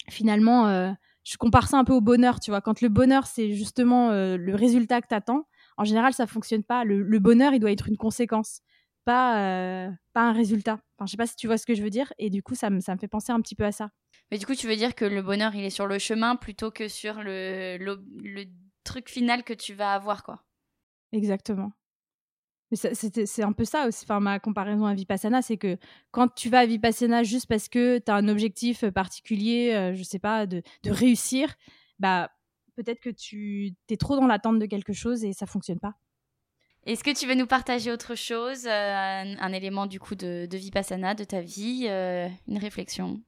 finalement, 0.10 0.68
euh, 0.68 0.92
je 1.24 1.38
compare 1.38 1.70
ça 1.70 1.78
un 1.78 1.86
peu 1.86 1.94
au 1.94 2.02
bonheur, 2.02 2.42
tu 2.42 2.52
vois. 2.52 2.60
Quand 2.60 2.82
le 2.82 2.90
bonheur, 2.90 3.28
c'est 3.28 3.54
justement 3.54 4.12
euh, 4.12 4.36
le 4.36 4.54
résultat 4.56 5.00
que 5.00 5.08
tu 5.08 5.16
attends, 5.16 5.48
En 5.78 5.86
général, 5.86 6.12
ça 6.12 6.28
fonctionne 6.28 6.64
pas. 6.64 6.84
Le, 6.84 7.18
bonheur, 7.20 7.54
il 7.54 7.62
doit 7.62 7.72
être 7.72 7.88
une 7.88 7.96
conséquence, 7.96 8.60
pas, 9.06 9.90
pas 10.12 10.22
un 10.24 10.34
résultat. 10.34 10.82
Enfin, 10.98 11.06
je 11.06 11.12
sais 11.12 11.18
pas 11.18 11.28
si 11.28 11.38
tu 11.38 11.48
vois 11.48 11.58
ce 11.58 11.66
que 11.66 11.76
je 11.76 11.82
veux 11.82 11.90
dire. 11.90 12.12
Et 12.18 12.30
du 12.30 12.44
coup, 12.44 12.56
ça 12.56 12.70
me, 12.70 12.82
ça 12.82 12.94
me 12.94 13.00
fait 13.00 13.08
penser 13.08 13.32
un 13.32 13.40
petit 13.40 13.56
peu 13.56 13.64
à 13.64 13.72
ça. 13.72 13.90
Mais 14.32 14.38
du 14.38 14.46
coup, 14.46 14.54
tu 14.54 14.68
veux 14.68 14.76
dire 14.76 14.94
que 14.94 15.06
le 15.06 15.22
bonheur, 15.22 15.56
il 15.56 15.64
est 15.64 15.70
sur 15.70 15.88
le 15.88 15.98
chemin 15.98 16.36
plutôt 16.36 16.72
que 16.72 16.90
sur 16.90 17.24
le, 17.24 17.78
le, 17.78 18.46
truc 18.84 19.10
final 19.10 19.46
que 19.46 19.54
tu 19.54 19.74
vas 19.74 19.94
avoir, 19.94 20.24
quoi. 20.24 20.44
Exactement. 21.14 21.72
Mais 22.72 22.78
c'est 22.78 23.44
un 23.44 23.52
peu 23.52 23.66
ça 23.66 23.88
aussi. 23.88 24.06
Enfin, 24.06 24.20
ma 24.20 24.40
comparaison 24.40 24.86
à 24.86 24.94
Vipassana, 24.94 25.42
c'est 25.42 25.58
que 25.58 25.78
quand 26.12 26.34
tu 26.34 26.50
vas 26.50 26.60
à 26.60 26.66
Vipassana 26.66 27.24
juste 27.24 27.48
parce 27.48 27.70
que 27.70 28.00
tu 28.00 28.12
as 28.12 28.16
un 28.16 28.28
objectif 28.28 28.86
particulier, 28.90 29.72
je 29.72 29.78
euh, 29.78 29.94
je 29.94 30.04
sais 30.04 30.20
pas, 30.20 30.46
de, 30.46 30.62
de 30.84 30.92
réussir, 30.92 31.56
bah 32.00 32.32
peut-être 32.76 33.00
que 33.00 33.10
tu 33.10 33.74
es 33.90 33.98
trop 33.98 34.16
dans 34.16 34.28
l'attente 34.28 34.60
de 34.60 34.66
quelque 34.66 34.94
chose 34.94 35.24
et 35.24 35.34
ça 35.34 35.46
fonctionne 35.46 35.80
pas. 35.80 35.96
Est-ce 36.86 37.04
que 37.04 37.18
tu 37.18 37.26
veux 37.26 37.34
nous 37.34 37.48
partager 37.48 37.92
autre 37.92 38.14
chose, 38.14 38.68
euh, 38.68 38.70
un, 38.70 39.54
élément 39.54 39.88
du 39.88 40.00
coup 40.00 40.14
de, 40.14 40.46
de 40.46 40.58
Vipassana, 40.58 41.16
de 41.16 41.24
ta 41.24 41.42
vie, 41.42 41.88
euh, 41.90 42.28
une 42.48 42.60
réflexion? 42.60 43.22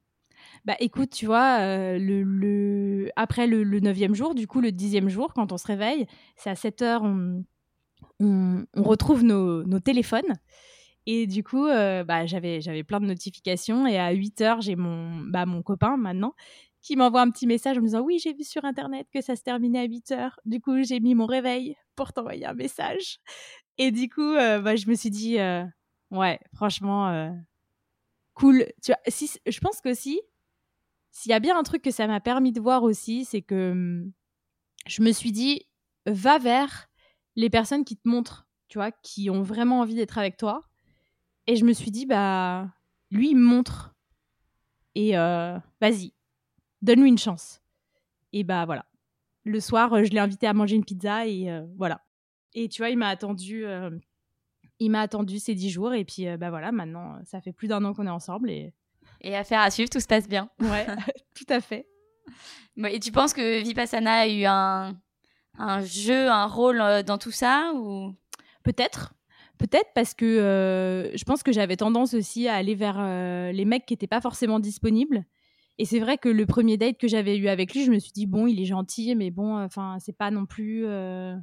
Bah 0.63 0.75
écoute, 0.79 1.09
tu 1.09 1.25
vois, 1.25 1.59
euh, 1.61 1.97
le, 1.99 3.09
après 3.15 3.47
le, 3.47 3.63
neuvième 3.79 4.13
jour, 4.13 4.35
du 4.35 4.45
coup 4.45 4.61
le 4.61 4.71
dixième 4.71 5.09
jour, 5.09 5.33
quand 5.33 5.51
on 5.51 5.57
se 5.57 5.65
réveille, 5.65 6.05
c'est 6.35 6.51
à 6.51 6.55
7 6.55 6.81
heures, 6.83 7.03
on, 7.03 7.43
on, 8.19 8.65
retrouve 8.75 9.23
nos, 9.23 9.79
téléphones. 9.79 10.33
Et 11.05 11.25
du 11.25 11.43
coup, 11.43 11.67
euh, 11.67 12.03
bah, 12.03 12.25
j'avais, 12.25 12.59
plein 12.83 12.99
de 12.99 13.05
notifications. 13.05 13.87
Et 13.87 13.97
à 13.97 14.11
8 14.11 14.41
heures, 14.41 14.61
j'ai 14.61 14.75
mon, 14.75 15.21
bah, 15.21 15.45
mon 15.45 15.61
copain 15.61 15.97
maintenant 15.97 16.33
qui 16.81 16.95
m'envoie 16.95 17.21
un 17.21 17.31
petit 17.31 17.47
message 17.47 17.77
en 17.77 17.81
me 17.81 17.85
disant 17.85 18.01
Oui, 18.01 18.19
j'ai 18.19 18.33
vu 18.33 18.43
sur 18.43 18.63
Internet 18.63 19.07
que 19.13 19.21
ça 19.21 19.35
se 19.35 19.41
terminait 19.41 19.79
à 19.79 19.83
8 19.83 20.11
heures. 20.11 20.39
Du 20.45 20.59
coup, 20.61 20.83
j'ai 20.83 20.99
mis 20.99 21.15
mon 21.15 21.25
réveil 21.25 21.75
pour 21.95 22.13
t'envoyer 22.13 22.45
un 22.45 22.53
message. 22.53 23.19
Et 23.77 23.91
du 23.91 24.09
coup, 24.09 24.21
euh, 24.21 24.59
bah, 24.59 24.75
je 24.75 24.87
me 24.89 24.95
suis 24.95 25.09
dit 25.09 25.37
Ouais, 26.11 26.39
franchement, 26.55 27.33
cool. 28.33 28.65
Tu 28.83 28.93
si, 29.07 29.31
je 29.45 29.59
pense 29.59 29.81
que 29.81 29.93
si 29.93 30.19
s'il 31.17 31.31
y 31.31 31.33
a 31.33 31.39
bien 31.39 31.57
un 31.57 31.63
truc 31.63 31.81
que 31.81 31.89
ça 31.89 32.05
m'a 32.05 32.19
permis 32.19 32.51
de 32.51 32.61
voir 32.61 32.83
aussi, 32.83 33.25
c'est 33.25 33.41
que 33.41 33.71
hum, 33.71 34.11
je 34.85 35.01
me 35.01 35.11
suis 35.11 35.31
dit, 35.31 35.63
va 36.05 36.37
vers 36.37 36.86
les 37.37 37.49
personnes 37.49 37.85
qui 37.85 37.95
te 37.95 38.09
montrent, 38.09 38.47
tu 38.67 38.79
vois, 38.79 38.91
qui 38.91 39.29
ont 39.29 39.43
vraiment 39.43 39.79
envie 39.79 39.95
d'être 39.95 40.17
avec 40.17 40.35
toi. 40.35 40.63
Et 41.45 41.55
je 41.55 41.63
me 41.63 41.71
suis 41.71 41.91
dit, 41.91 42.05
bah, 42.05 42.67
lui, 43.11 43.29
il 43.29 43.37
me 43.37 43.45
montre. 43.45 43.95
Et 44.95 45.17
euh, 45.17 45.57
vas-y, 45.79 46.13
donne-lui 46.81 47.07
une 47.07 47.17
chance. 47.17 47.61
Et 48.33 48.43
bah 48.43 48.65
voilà. 48.65 48.85
Le 49.45 49.59
soir, 49.61 50.03
je 50.03 50.09
l'ai 50.09 50.19
invité 50.19 50.47
à 50.47 50.53
manger 50.53 50.75
une 50.75 50.83
pizza 50.83 51.25
et 51.25 51.49
euh, 51.49 51.65
voilà. 51.77 52.01
Et 52.53 52.67
tu 52.67 52.81
vois, 52.81 52.89
il 52.89 52.97
m'a 52.97 53.07
attendu, 53.07 53.65
euh, 53.65 53.91
il 54.79 54.89
m'a 54.89 55.01
attendu 55.01 55.39
ces 55.39 55.53
dix 55.53 55.69
jours 55.69 55.93
et 55.93 56.03
puis 56.03 56.25
bah 56.37 56.49
voilà, 56.49 56.71
maintenant, 56.71 57.19
ça 57.23 57.39
fait 57.39 57.53
plus 57.53 57.67
d'un 57.67 57.85
an 57.85 57.93
qu'on 57.93 58.07
est 58.07 58.09
ensemble 58.09 58.49
et 58.49 58.73
et 59.21 59.35
affaire 59.35 59.61
à 59.61 59.71
suivre, 59.71 59.89
tout 59.89 59.99
se 59.99 60.07
passe 60.07 60.27
bien. 60.27 60.49
Ouais, 60.59 60.85
tout 61.35 61.45
à 61.51 61.61
fait. 61.61 61.87
Et 62.89 62.99
tu 62.99 63.11
penses 63.11 63.33
que 63.33 63.61
Vipassana 63.63 64.19
a 64.19 64.27
eu 64.27 64.43
un, 64.45 64.99
un 65.57 65.81
jeu, 65.83 66.29
un 66.29 66.45
rôle 66.45 66.81
euh, 66.81 67.03
dans 67.03 67.17
tout 67.17 67.31
ça 67.31 67.71
ou? 67.75 68.13
Peut-être. 68.63 69.13
Peut-être 69.57 69.89
parce 69.95 70.13
que 70.13 70.25
euh, 70.25 71.15
je 71.15 71.23
pense 71.23 71.41
que 71.41 71.51
j'avais 71.51 71.77
tendance 71.77 72.13
aussi 72.13 72.47
à 72.47 72.55
aller 72.55 72.75
vers 72.75 72.97
euh, 72.99 73.51
les 73.51 73.65
mecs 73.65 73.85
qui 73.85 73.93
n'étaient 73.93 74.05
pas 74.05 74.21
forcément 74.21 74.59
disponibles. 74.59 75.25
Et 75.79 75.85
c'est 75.85 75.99
vrai 75.99 76.17
que 76.17 76.29
le 76.29 76.45
premier 76.45 76.77
date 76.77 76.97
que 76.97 77.07
j'avais 77.07 77.37
eu 77.37 77.47
avec 77.47 77.73
lui, 77.73 77.83
je 77.83 77.91
me 77.91 77.99
suis 77.99 78.11
dit 78.11 78.25
bon, 78.25 78.47
il 78.47 78.59
est 78.59 78.65
gentil, 78.65 79.15
mais 79.15 79.31
bon, 79.31 79.57
enfin, 79.63 79.97
c'est 79.99 80.15
pas 80.15 80.31
non 80.31 80.45
plus, 80.45 80.81
je 80.83 81.37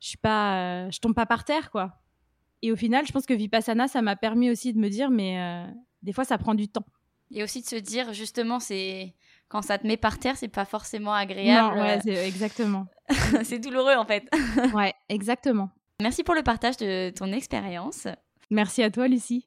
suis 0.00 0.18
pas, 0.18 0.90
je 0.90 0.98
tombe 1.00 1.14
pas 1.14 1.24
par 1.24 1.44
terre, 1.44 1.70
quoi. 1.70 1.98
Et 2.60 2.72
au 2.72 2.76
final, 2.76 3.06
je 3.06 3.12
pense 3.12 3.24
que 3.24 3.32
Vipassana, 3.32 3.88
ça 3.88 4.02
m'a 4.02 4.16
permis 4.16 4.50
aussi 4.50 4.74
de 4.74 4.78
me 4.78 4.90
dire, 4.90 5.10
mais 5.10 5.66
des 6.02 6.12
fois, 6.12 6.24
ça 6.24 6.36
prend 6.36 6.54
du 6.54 6.68
temps. 6.68 6.84
Et 7.30 7.42
aussi 7.42 7.62
de 7.62 7.66
se 7.66 7.76
dire, 7.76 8.12
justement, 8.12 8.60
c'est 8.60 9.14
quand 9.48 9.62
ça 9.62 9.78
te 9.78 9.86
met 9.86 9.96
par 9.96 10.18
terre, 10.18 10.36
c'est 10.36 10.48
pas 10.48 10.64
forcément 10.64 11.12
agréable. 11.12 11.76
Non, 11.76 11.82
ouais, 11.82 12.26
exactement. 12.26 12.86
c'est 13.44 13.58
douloureux 13.58 13.94
en 13.94 14.04
fait. 14.04 14.24
ouais, 14.74 14.92
exactement. 15.08 15.70
Merci 16.00 16.24
pour 16.24 16.34
le 16.34 16.42
partage 16.42 16.76
de 16.76 17.10
ton 17.10 17.32
expérience. 17.32 18.06
Merci 18.50 18.82
à 18.82 18.90
toi, 18.90 19.08
Lucie. 19.08 19.46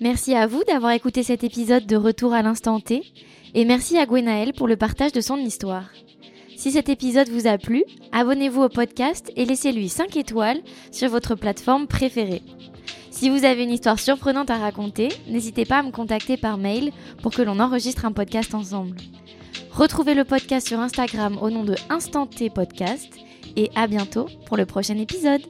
Merci 0.00 0.34
à 0.34 0.48
vous 0.48 0.64
d'avoir 0.64 0.90
écouté 0.92 1.22
cet 1.22 1.44
épisode 1.44 1.86
de 1.86 1.94
Retour 1.94 2.34
à 2.34 2.42
l'instant 2.42 2.80
T 2.80 3.04
et 3.54 3.64
merci 3.64 3.98
à 3.98 4.06
Gwenaël 4.06 4.52
pour 4.52 4.66
le 4.66 4.76
partage 4.76 5.12
de 5.12 5.20
son 5.20 5.36
histoire. 5.36 5.84
Si 6.62 6.70
cet 6.70 6.88
épisode 6.88 7.28
vous 7.28 7.48
a 7.48 7.58
plu, 7.58 7.82
abonnez-vous 8.12 8.62
au 8.62 8.68
podcast 8.68 9.32
et 9.34 9.44
laissez-lui 9.44 9.88
5 9.88 10.16
étoiles 10.16 10.60
sur 10.92 11.08
votre 11.08 11.34
plateforme 11.34 11.88
préférée. 11.88 12.40
Si 13.10 13.30
vous 13.30 13.44
avez 13.44 13.64
une 13.64 13.72
histoire 13.72 13.98
surprenante 13.98 14.48
à 14.48 14.58
raconter, 14.58 15.08
n'hésitez 15.26 15.64
pas 15.64 15.78
à 15.78 15.82
me 15.82 15.90
contacter 15.90 16.36
par 16.36 16.58
mail 16.58 16.92
pour 17.20 17.32
que 17.32 17.42
l'on 17.42 17.58
enregistre 17.58 18.04
un 18.04 18.12
podcast 18.12 18.54
ensemble. 18.54 18.96
Retrouvez 19.72 20.14
le 20.14 20.22
podcast 20.22 20.68
sur 20.68 20.78
Instagram 20.78 21.36
au 21.42 21.50
nom 21.50 21.64
de 21.64 21.74
Instant 21.90 22.28
T 22.28 22.48
Podcast 22.48 23.12
et 23.56 23.72
à 23.74 23.88
bientôt 23.88 24.28
pour 24.46 24.56
le 24.56 24.64
prochain 24.64 24.98
épisode. 24.98 25.42